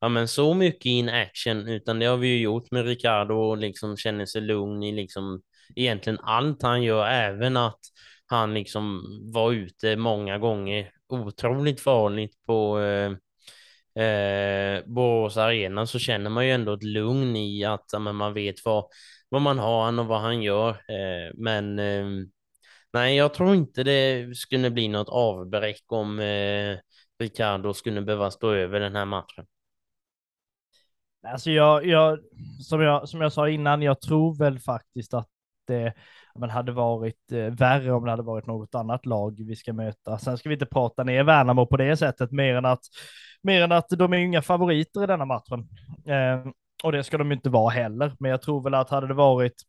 ja, 0.00 0.08
men 0.08 0.28
så 0.28 0.54
mycket 0.54 0.86
in 0.86 1.08
action 1.08 1.68
utan 1.68 1.98
det 1.98 2.06
har 2.06 2.16
vi 2.16 2.28
ju 2.28 2.40
gjort 2.40 2.70
med 2.70 2.86
Ricardo 2.86 3.34
och 3.34 3.58
liksom 3.58 3.96
känner 3.96 4.26
sig 4.26 4.40
lugn 4.40 4.82
i 4.82 4.92
liksom 4.92 5.42
egentligen 5.76 6.18
allt 6.22 6.62
han 6.62 6.82
gör, 6.82 7.06
även 7.06 7.56
att 7.56 7.80
han 8.26 8.54
liksom 8.54 9.02
var 9.32 9.52
ute 9.52 9.96
många 9.96 10.38
gånger 10.38 10.90
otroligt 11.12 11.80
farligt 11.80 12.36
på 12.46 12.80
eh, 12.80 13.12
eh, 14.04 14.82
Borås 14.86 15.36
Arena 15.36 15.86
så 15.86 15.98
känner 15.98 16.30
man 16.30 16.46
ju 16.46 16.52
ändå 16.52 16.72
ett 16.72 16.82
lugn 16.82 17.36
i 17.36 17.64
att 17.64 17.84
men 18.00 18.16
man 18.16 18.34
vet 18.34 18.64
vad, 18.64 18.84
vad 19.28 19.42
man 19.42 19.58
har 19.58 19.84
han 19.84 19.98
och 19.98 20.06
vad 20.06 20.20
han 20.20 20.42
gör. 20.42 20.70
Eh, 20.70 21.34
men 21.34 21.78
eh, 21.78 22.06
nej, 22.92 23.16
jag 23.16 23.34
tror 23.34 23.54
inte 23.54 23.82
det 23.82 24.36
skulle 24.36 24.70
bli 24.70 24.88
något 24.88 25.08
avbräck 25.08 25.82
om 25.86 26.18
eh, 26.18 26.76
Ricardo 27.18 27.74
skulle 27.74 28.02
behöva 28.02 28.30
stå 28.30 28.52
över 28.52 28.80
den 28.80 28.96
här 28.96 29.04
matchen. 29.04 29.46
Alltså 31.22 31.50
jag, 31.50 31.86
jag, 31.86 32.18
som 32.60 32.80
jag, 32.80 33.08
som 33.08 33.20
jag 33.20 33.32
sa 33.32 33.48
innan, 33.48 33.82
jag 33.82 34.00
tror 34.00 34.38
väl 34.38 34.58
faktiskt 34.58 35.14
att 35.14 35.28
det 35.68 35.86
eh, 35.86 35.92
men 36.34 36.50
hade 36.50 36.72
varit 36.72 37.32
eh, 37.32 37.38
värre 37.38 37.92
om 37.92 38.04
det 38.04 38.10
hade 38.10 38.22
varit 38.22 38.46
något 38.46 38.74
annat 38.74 39.06
lag 39.06 39.44
vi 39.46 39.56
ska 39.56 39.72
möta. 39.72 40.18
Sen 40.18 40.38
ska 40.38 40.48
vi 40.48 40.54
inte 40.54 40.66
prata 40.66 41.04
ner 41.04 41.24
Värnamo 41.24 41.66
på 41.66 41.76
det 41.76 41.96
sättet, 41.96 42.32
mer 42.32 42.54
än 42.54 42.64
att, 42.64 42.82
mer 43.42 43.62
än 43.62 43.72
att 43.72 43.88
de 43.88 44.12
är 44.12 44.16
inga 44.16 44.42
favoriter 44.42 45.04
i 45.04 45.06
denna 45.06 45.24
matchen. 45.24 45.68
Eh, 46.06 46.52
och 46.84 46.92
det 46.92 47.04
ska 47.04 47.18
de 47.18 47.32
inte 47.32 47.50
vara 47.50 47.70
heller, 47.70 48.12
men 48.18 48.30
jag 48.30 48.42
tror 48.42 48.62
väl 48.62 48.74
att 48.74 48.90
hade 48.90 49.06
det 49.06 49.14
varit 49.14 49.62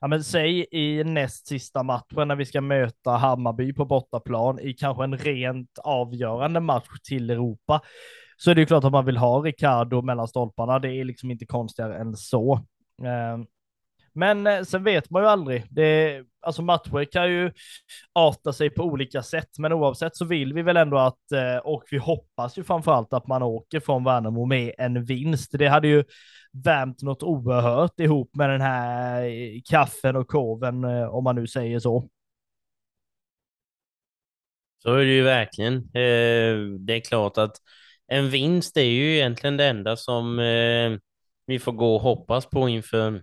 ja 0.00 0.06
men 0.06 0.24
säg 0.24 0.66
i 0.70 1.04
näst 1.04 1.46
sista 1.46 1.82
matchen 1.82 2.28
när 2.28 2.36
vi 2.36 2.44
ska 2.44 2.60
möta 2.60 3.10
Hammarby 3.10 3.72
på 3.72 3.84
bortaplan 3.84 4.60
i 4.60 4.72
kanske 4.72 5.04
en 5.04 5.18
rent 5.18 5.78
avgörande 5.78 6.60
match 6.60 6.88
till 7.08 7.30
Europa, 7.30 7.80
så 8.36 8.50
är 8.50 8.54
det 8.54 8.60
ju 8.60 8.66
klart 8.66 8.84
att 8.84 8.92
man 8.92 9.04
vill 9.04 9.16
ha 9.16 9.40
Ricardo 9.40 10.02
mellan 10.02 10.28
stolparna. 10.28 10.78
Det 10.78 10.88
är 10.88 11.04
liksom 11.04 11.30
inte 11.30 11.46
konstigare 11.46 11.98
än 11.98 12.16
så. 12.16 12.54
Eh, 13.02 13.38
men 14.16 14.46
eh, 14.46 14.62
sen 14.62 14.84
vet 14.84 15.10
man 15.10 15.22
ju 15.22 15.28
aldrig. 15.28 15.64
Det, 15.70 16.22
alltså 16.40 16.62
matcher 16.62 17.04
kan 17.04 17.30
ju 17.30 17.52
arta 18.12 18.52
sig 18.52 18.70
på 18.70 18.82
olika 18.82 19.22
sätt, 19.22 19.58
men 19.58 19.72
oavsett 19.72 20.16
så 20.16 20.24
vill 20.24 20.52
vi 20.52 20.62
väl 20.62 20.76
ändå 20.76 20.98
att, 20.98 21.32
eh, 21.32 21.56
och 21.56 21.84
vi 21.90 21.98
hoppas 21.98 22.58
ju 22.58 22.64
framförallt 22.64 23.12
att 23.12 23.26
man 23.26 23.42
åker 23.42 23.80
från 23.80 24.04
Värnamo 24.04 24.46
med 24.46 24.74
en 24.78 25.04
vinst. 25.04 25.50
Det 25.52 25.66
hade 25.66 25.88
ju 25.88 26.04
värmt 26.64 27.02
något 27.02 27.22
oerhört 27.22 28.00
ihop 28.00 28.30
med 28.34 28.50
den 28.50 28.60
här 28.60 29.22
eh, 29.22 29.60
kaffen 29.64 30.16
och 30.16 30.28
korven, 30.28 30.84
om 30.84 31.24
man 31.24 31.36
nu 31.36 31.46
säger 31.46 31.78
så. 31.78 32.08
Så 34.82 34.94
är 34.94 35.04
det 35.04 35.12
ju 35.12 35.22
verkligen. 35.22 35.90
Det 36.86 36.94
är 36.94 37.00
klart 37.00 37.38
att 37.38 37.56
en 38.06 38.30
vinst 38.30 38.76
är 38.76 38.82
ju 38.82 39.14
egentligen 39.14 39.56
det 39.56 39.66
enda 39.66 39.96
som 39.96 40.36
vi 41.46 41.58
får 41.58 41.72
gå 41.72 41.94
och 41.94 42.00
hoppas 42.00 42.46
på 42.46 42.68
inför 42.68 43.20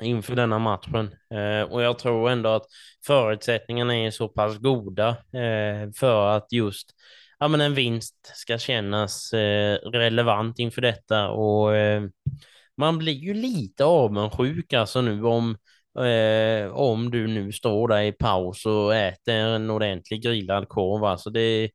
inför 0.00 0.36
denna 0.36 0.58
matchen. 0.58 1.14
Eh, 1.34 1.72
och 1.72 1.82
jag 1.82 1.98
tror 1.98 2.30
ändå 2.30 2.48
att 2.48 2.66
förutsättningarna 3.06 3.96
är 3.96 4.10
så 4.10 4.28
pass 4.28 4.58
goda 4.58 5.08
eh, 5.08 5.90
för 5.96 6.36
att 6.36 6.52
just 6.52 6.94
ja, 7.38 7.48
men 7.48 7.60
en 7.60 7.74
vinst 7.74 8.32
ska 8.34 8.58
kännas 8.58 9.32
eh, 9.32 9.74
relevant 9.76 10.58
inför 10.58 10.82
detta. 10.82 11.28
Och 11.28 11.76
eh, 11.76 12.02
man 12.76 12.98
blir 12.98 13.12
ju 13.12 13.34
lite 13.34 13.84
avundsjuk 13.84 14.72
alltså 14.72 15.00
nu 15.00 15.24
om 15.24 15.56
eh, 15.98 16.72
om 16.72 17.10
du 17.10 17.26
nu 17.26 17.52
står 17.52 17.88
där 17.88 18.02
i 18.02 18.12
paus 18.12 18.66
och 18.66 18.94
äter 18.94 19.34
en 19.34 19.70
ordentlig 19.70 20.22
grillad 20.22 20.68
korv. 20.68 21.04
Alltså 21.04 21.30
det, 21.30 21.70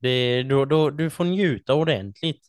det, 0.00 0.42
då, 0.42 0.64
då, 0.64 0.90
du 0.90 1.10
får 1.10 1.24
njuta 1.24 1.74
ordentligt. 1.74 2.40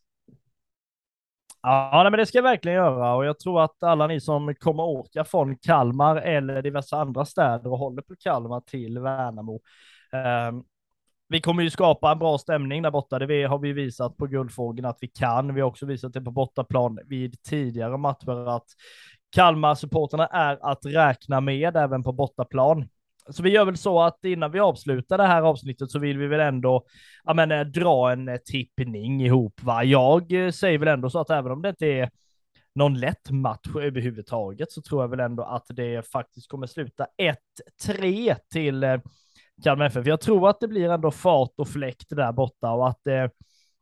Ja, 1.61 2.07
men 2.11 2.19
det 2.19 2.25
ska 2.25 2.37
jag 2.37 2.43
verkligen 2.43 2.77
göra 2.77 3.15
och 3.15 3.25
jag 3.25 3.39
tror 3.39 3.63
att 3.63 3.83
alla 3.83 4.07
ni 4.07 4.21
som 4.21 4.55
kommer 4.55 4.83
åka 4.83 5.23
från 5.23 5.57
Kalmar 5.57 6.15
eller 6.15 6.61
diverse 6.61 6.95
andra 6.95 7.25
städer 7.25 7.71
och 7.71 7.77
håller 7.77 8.01
på 8.01 8.15
Kalmar 8.19 8.61
till 8.61 8.99
Värnamo. 8.99 9.61
Eh, 10.13 10.61
vi 11.29 11.41
kommer 11.41 11.63
ju 11.63 11.69
skapa 11.69 12.11
en 12.11 12.19
bra 12.19 12.37
stämning 12.37 12.81
där 12.81 12.91
borta. 12.91 13.19
Det 13.19 13.43
har 13.43 13.59
vi 13.59 13.73
visat 13.73 14.17
på 14.17 14.27
Guldfågeln 14.27 14.85
att 14.85 14.97
vi 15.01 15.07
kan. 15.07 15.55
Vi 15.55 15.61
har 15.61 15.67
också 15.67 15.85
visat 15.85 16.13
det 16.13 16.21
på 16.21 16.31
bortaplan 16.31 16.99
vid 17.05 17.43
tidigare 17.43 17.97
matcher 17.97 18.49
att 18.49 18.67
Kalmar-supporterna 19.35 20.27
är 20.27 20.71
att 20.71 20.85
räkna 20.85 21.41
med 21.41 21.77
även 21.77 22.03
på 22.03 22.11
bortaplan 22.11 22.89
så 23.31 23.43
vi 23.43 23.49
gör 23.49 23.65
väl 23.65 23.77
så 23.77 24.01
att 24.01 24.25
innan 24.25 24.51
vi 24.51 24.59
avslutar 24.59 25.17
det 25.17 25.27
här 25.27 25.41
avsnittet 25.41 25.91
så 25.91 25.99
vill 25.99 26.17
vi 26.17 26.27
väl 26.27 26.39
ändå 26.39 26.85
ja, 27.23 27.33
men, 27.33 27.51
eh, 27.51 27.61
dra 27.61 28.11
en 28.11 28.27
eh, 28.27 28.37
tippning 28.37 29.21
ihop. 29.21 29.63
Va? 29.63 29.83
Jag 29.83 30.31
eh, 30.31 30.51
säger 30.51 30.77
väl 30.77 30.87
ändå 30.87 31.09
så 31.09 31.19
att 31.19 31.29
även 31.29 31.51
om 31.51 31.61
det 31.61 31.69
inte 31.69 31.85
är 31.85 32.09
någon 32.75 32.99
lätt 32.99 33.29
match 33.29 33.75
överhuvudtaget 33.75 34.71
så 34.71 34.81
tror 34.81 35.03
jag 35.03 35.09
väl 35.09 35.19
ändå 35.19 35.43
att 35.43 35.65
det 35.69 36.07
faktiskt 36.11 36.47
kommer 36.47 36.67
sluta 36.67 37.07
1-3 37.87 38.35
till 38.51 38.99
Kalmar 39.63 39.85
FF. 39.85 40.07
Jag 40.07 40.21
tror 40.21 40.49
att 40.49 40.59
det 40.59 40.67
blir 40.67 40.89
ändå 40.89 41.11
fart 41.11 41.53
och 41.57 41.67
fläkt 41.67 42.09
där 42.09 42.31
borta 42.31 42.71
och 42.71 42.87
att 42.87 43.01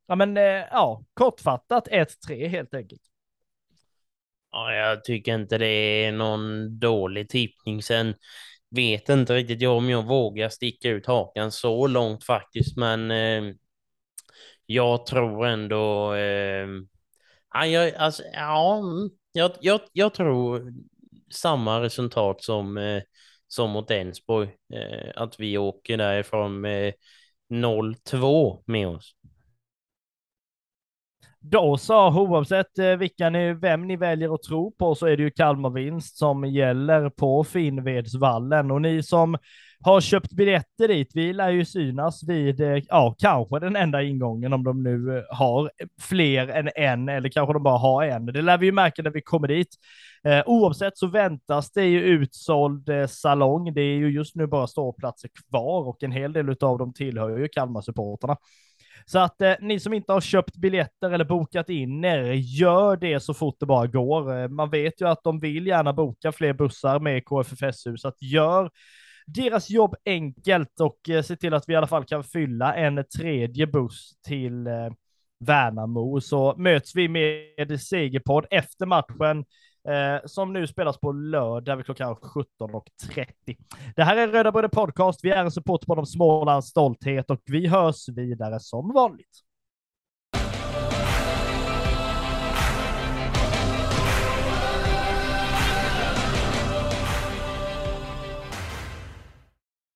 ja, 0.07 0.15
men 0.15 0.35
ja, 0.71 1.03
kortfattat 1.13 1.87
1-3 1.87 2.47
helt 2.47 2.73
enkelt. 2.73 3.01
Ja, 4.51 4.73
jag 4.73 5.03
tycker 5.03 5.35
inte 5.35 5.57
det 5.57 5.67
är 6.05 6.11
någon 6.11 6.79
dålig 6.79 7.29
tippning. 7.29 7.83
Sen 7.83 8.13
vet 8.69 9.09
inte 9.09 9.35
riktigt 9.35 9.61
jag 9.61 9.77
om 9.77 9.89
jag 9.89 10.05
vågar 10.05 10.49
sticka 10.49 10.89
ut 10.89 11.05
hakan 11.05 11.51
så 11.51 11.87
långt 11.87 12.23
faktiskt, 12.23 12.77
men 12.77 13.11
eh, 13.11 13.53
jag 14.65 15.05
tror 15.05 15.45
ändå... 15.47 16.13
Eh, 16.13 16.67
jag, 17.65 17.95
alltså, 17.95 18.23
ja, 18.33 18.77
mm, 18.77 19.09
jag, 19.31 19.51
jag, 19.61 19.81
jag 19.93 20.13
tror 20.13 20.73
samma 21.31 21.81
resultat 21.81 22.43
som, 22.43 22.77
eh, 22.77 23.03
som 23.47 23.69
mot 23.71 23.91
Elfsborg. 23.91 24.49
Eh, 24.73 25.11
att 25.21 25.39
vi 25.39 25.57
åker 25.57 25.97
därifrån 25.97 26.61
med 26.61 26.93
0-2 27.49 28.63
med 28.65 28.87
oss. 28.87 29.15
Då 31.51 31.77
så, 31.77 32.07
oavsett 32.07 32.79
eh, 32.79 32.95
vilka 32.95 33.29
ni, 33.29 33.53
vem 33.53 33.87
ni 33.87 33.95
väljer 33.95 34.35
att 34.35 34.43
tro 34.43 34.71
på 34.71 34.95
så 34.95 35.05
är 35.05 35.17
det 35.17 35.23
ju 35.23 35.31
Kalmarvinst 35.31 36.17
som 36.17 36.45
gäller 36.45 37.09
på 37.09 37.43
Finnvedsvallen 37.43 38.71
och 38.71 38.81
ni 38.81 39.03
som 39.03 39.37
har 39.79 40.01
köpt 40.01 40.31
biljetter 40.31 40.87
dit, 40.87 41.11
vi 41.13 41.33
lär 41.33 41.49
ju 41.49 41.65
synas 41.65 42.23
vid, 42.23 42.61
eh, 42.61 42.83
ja, 42.87 43.15
kanske 43.17 43.59
den 43.59 43.75
enda 43.75 44.03
ingången 44.03 44.53
om 44.53 44.63
de 44.63 44.83
nu 44.83 45.17
eh, 45.17 45.23
har 45.29 45.71
fler 46.01 46.47
än 46.47 46.69
en 46.75 47.09
eller 47.09 47.29
kanske 47.29 47.53
de 47.53 47.63
bara 47.63 47.77
har 47.77 48.03
en. 48.03 48.25
Det 48.25 48.41
lär 48.41 48.57
vi 48.57 48.65
ju 48.65 48.71
märka 48.71 49.01
när 49.01 49.11
vi 49.11 49.21
kommer 49.21 49.47
dit. 49.47 49.75
Eh, 50.23 50.43
oavsett 50.45 50.97
så 50.97 51.07
väntas 51.07 51.71
det 51.71 51.85
ju 51.85 52.01
utsåld 52.01 52.89
eh, 52.89 53.07
salong. 53.07 53.73
Det 53.73 53.81
är 53.81 53.95
ju 53.97 54.09
just 54.09 54.35
nu 54.35 54.47
bara 54.47 54.67
ståplatser 54.67 55.29
kvar 55.49 55.87
och 55.87 56.03
en 56.03 56.11
hel 56.11 56.33
del 56.33 56.49
av 56.49 56.77
dem 56.77 56.93
tillhör 56.93 57.37
ju 57.37 57.47
Kalmar-supporterna. 57.47 58.37
Så 59.11 59.19
att 59.19 59.41
eh, 59.41 59.53
ni 59.61 59.79
som 59.79 59.93
inte 59.93 60.13
har 60.13 60.21
köpt 60.21 60.55
biljetter 60.57 61.11
eller 61.11 61.25
bokat 61.25 61.69
in 61.69 62.05
er, 62.05 62.31
gör 62.33 62.97
det 62.97 63.19
så 63.19 63.33
fort 63.33 63.55
det 63.59 63.65
bara 63.65 63.87
går. 63.87 64.39
Eh, 64.39 64.47
man 64.47 64.69
vet 64.69 65.01
ju 65.01 65.07
att 65.07 65.23
de 65.23 65.39
vill 65.39 65.67
gärna 65.67 65.93
boka 65.93 66.31
fler 66.31 66.53
bussar 66.53 66.99
med 66.99 67.25
KFFSU, 67.25 67.97
så 67.97 68.07
att 68.07 68.21
gör 68.21 68.71
deras 69.25 69.69
jobb 69.69 69.95
enkelt 70.05 70.79
och 70.79 71.09
eh, 71.09 71.21
se 71.21 71.35
till 71.35 71.53
att 71.53 71.69
vi 71.69 71.73
i 71.73 71.75
alla 71.75 71.87
fall 71.87 72.05
kan 72.05 72.23
fylla 72.23 72.75
en 72.75 73.03
tredje 73.17 73.67
buss 73.67 74.11
till 74.27 74.67
eh, 74.67 74.89
Värnamo. 75.39 76.21
Så 76.21 76.55
möts 76.57 76.95
vi 76.95 77.07
med 77.07 77.81
Segerpodd 77.81 78.45
efter 78.51 78.85
matchen 78.85 79.45
eh, 79.87 80.25
som 80.25 80.53
nu 80.53 80.67
spelas 80.67 80.99
på 80.99 81.11
lördag 81.11 81.75
vid 81.75 81.85
klockan 81.85 82.15
17.30. 82.15 83.57
Det 83.95 84.03
här 84.03 84.17
är 84.17 84.27
Röda 84.27 84.51
Bröder 84.51 84.69
Podcast. 84.69 85.19
Vi 85.23 85.29
är 85.29 85.37
en 85.37 85.51
support 85.51 85.85
på 85.85 85.95
de 85.95 86.05
Smålands 86.05 86.67
stolthet 86.67 87.29
och 87.29 87.41
vi 87.45 87.67
hörs 87.67 88.09
vidare 88.09 88.59
som 88.59 88.93
vanligt. 88.93 89.46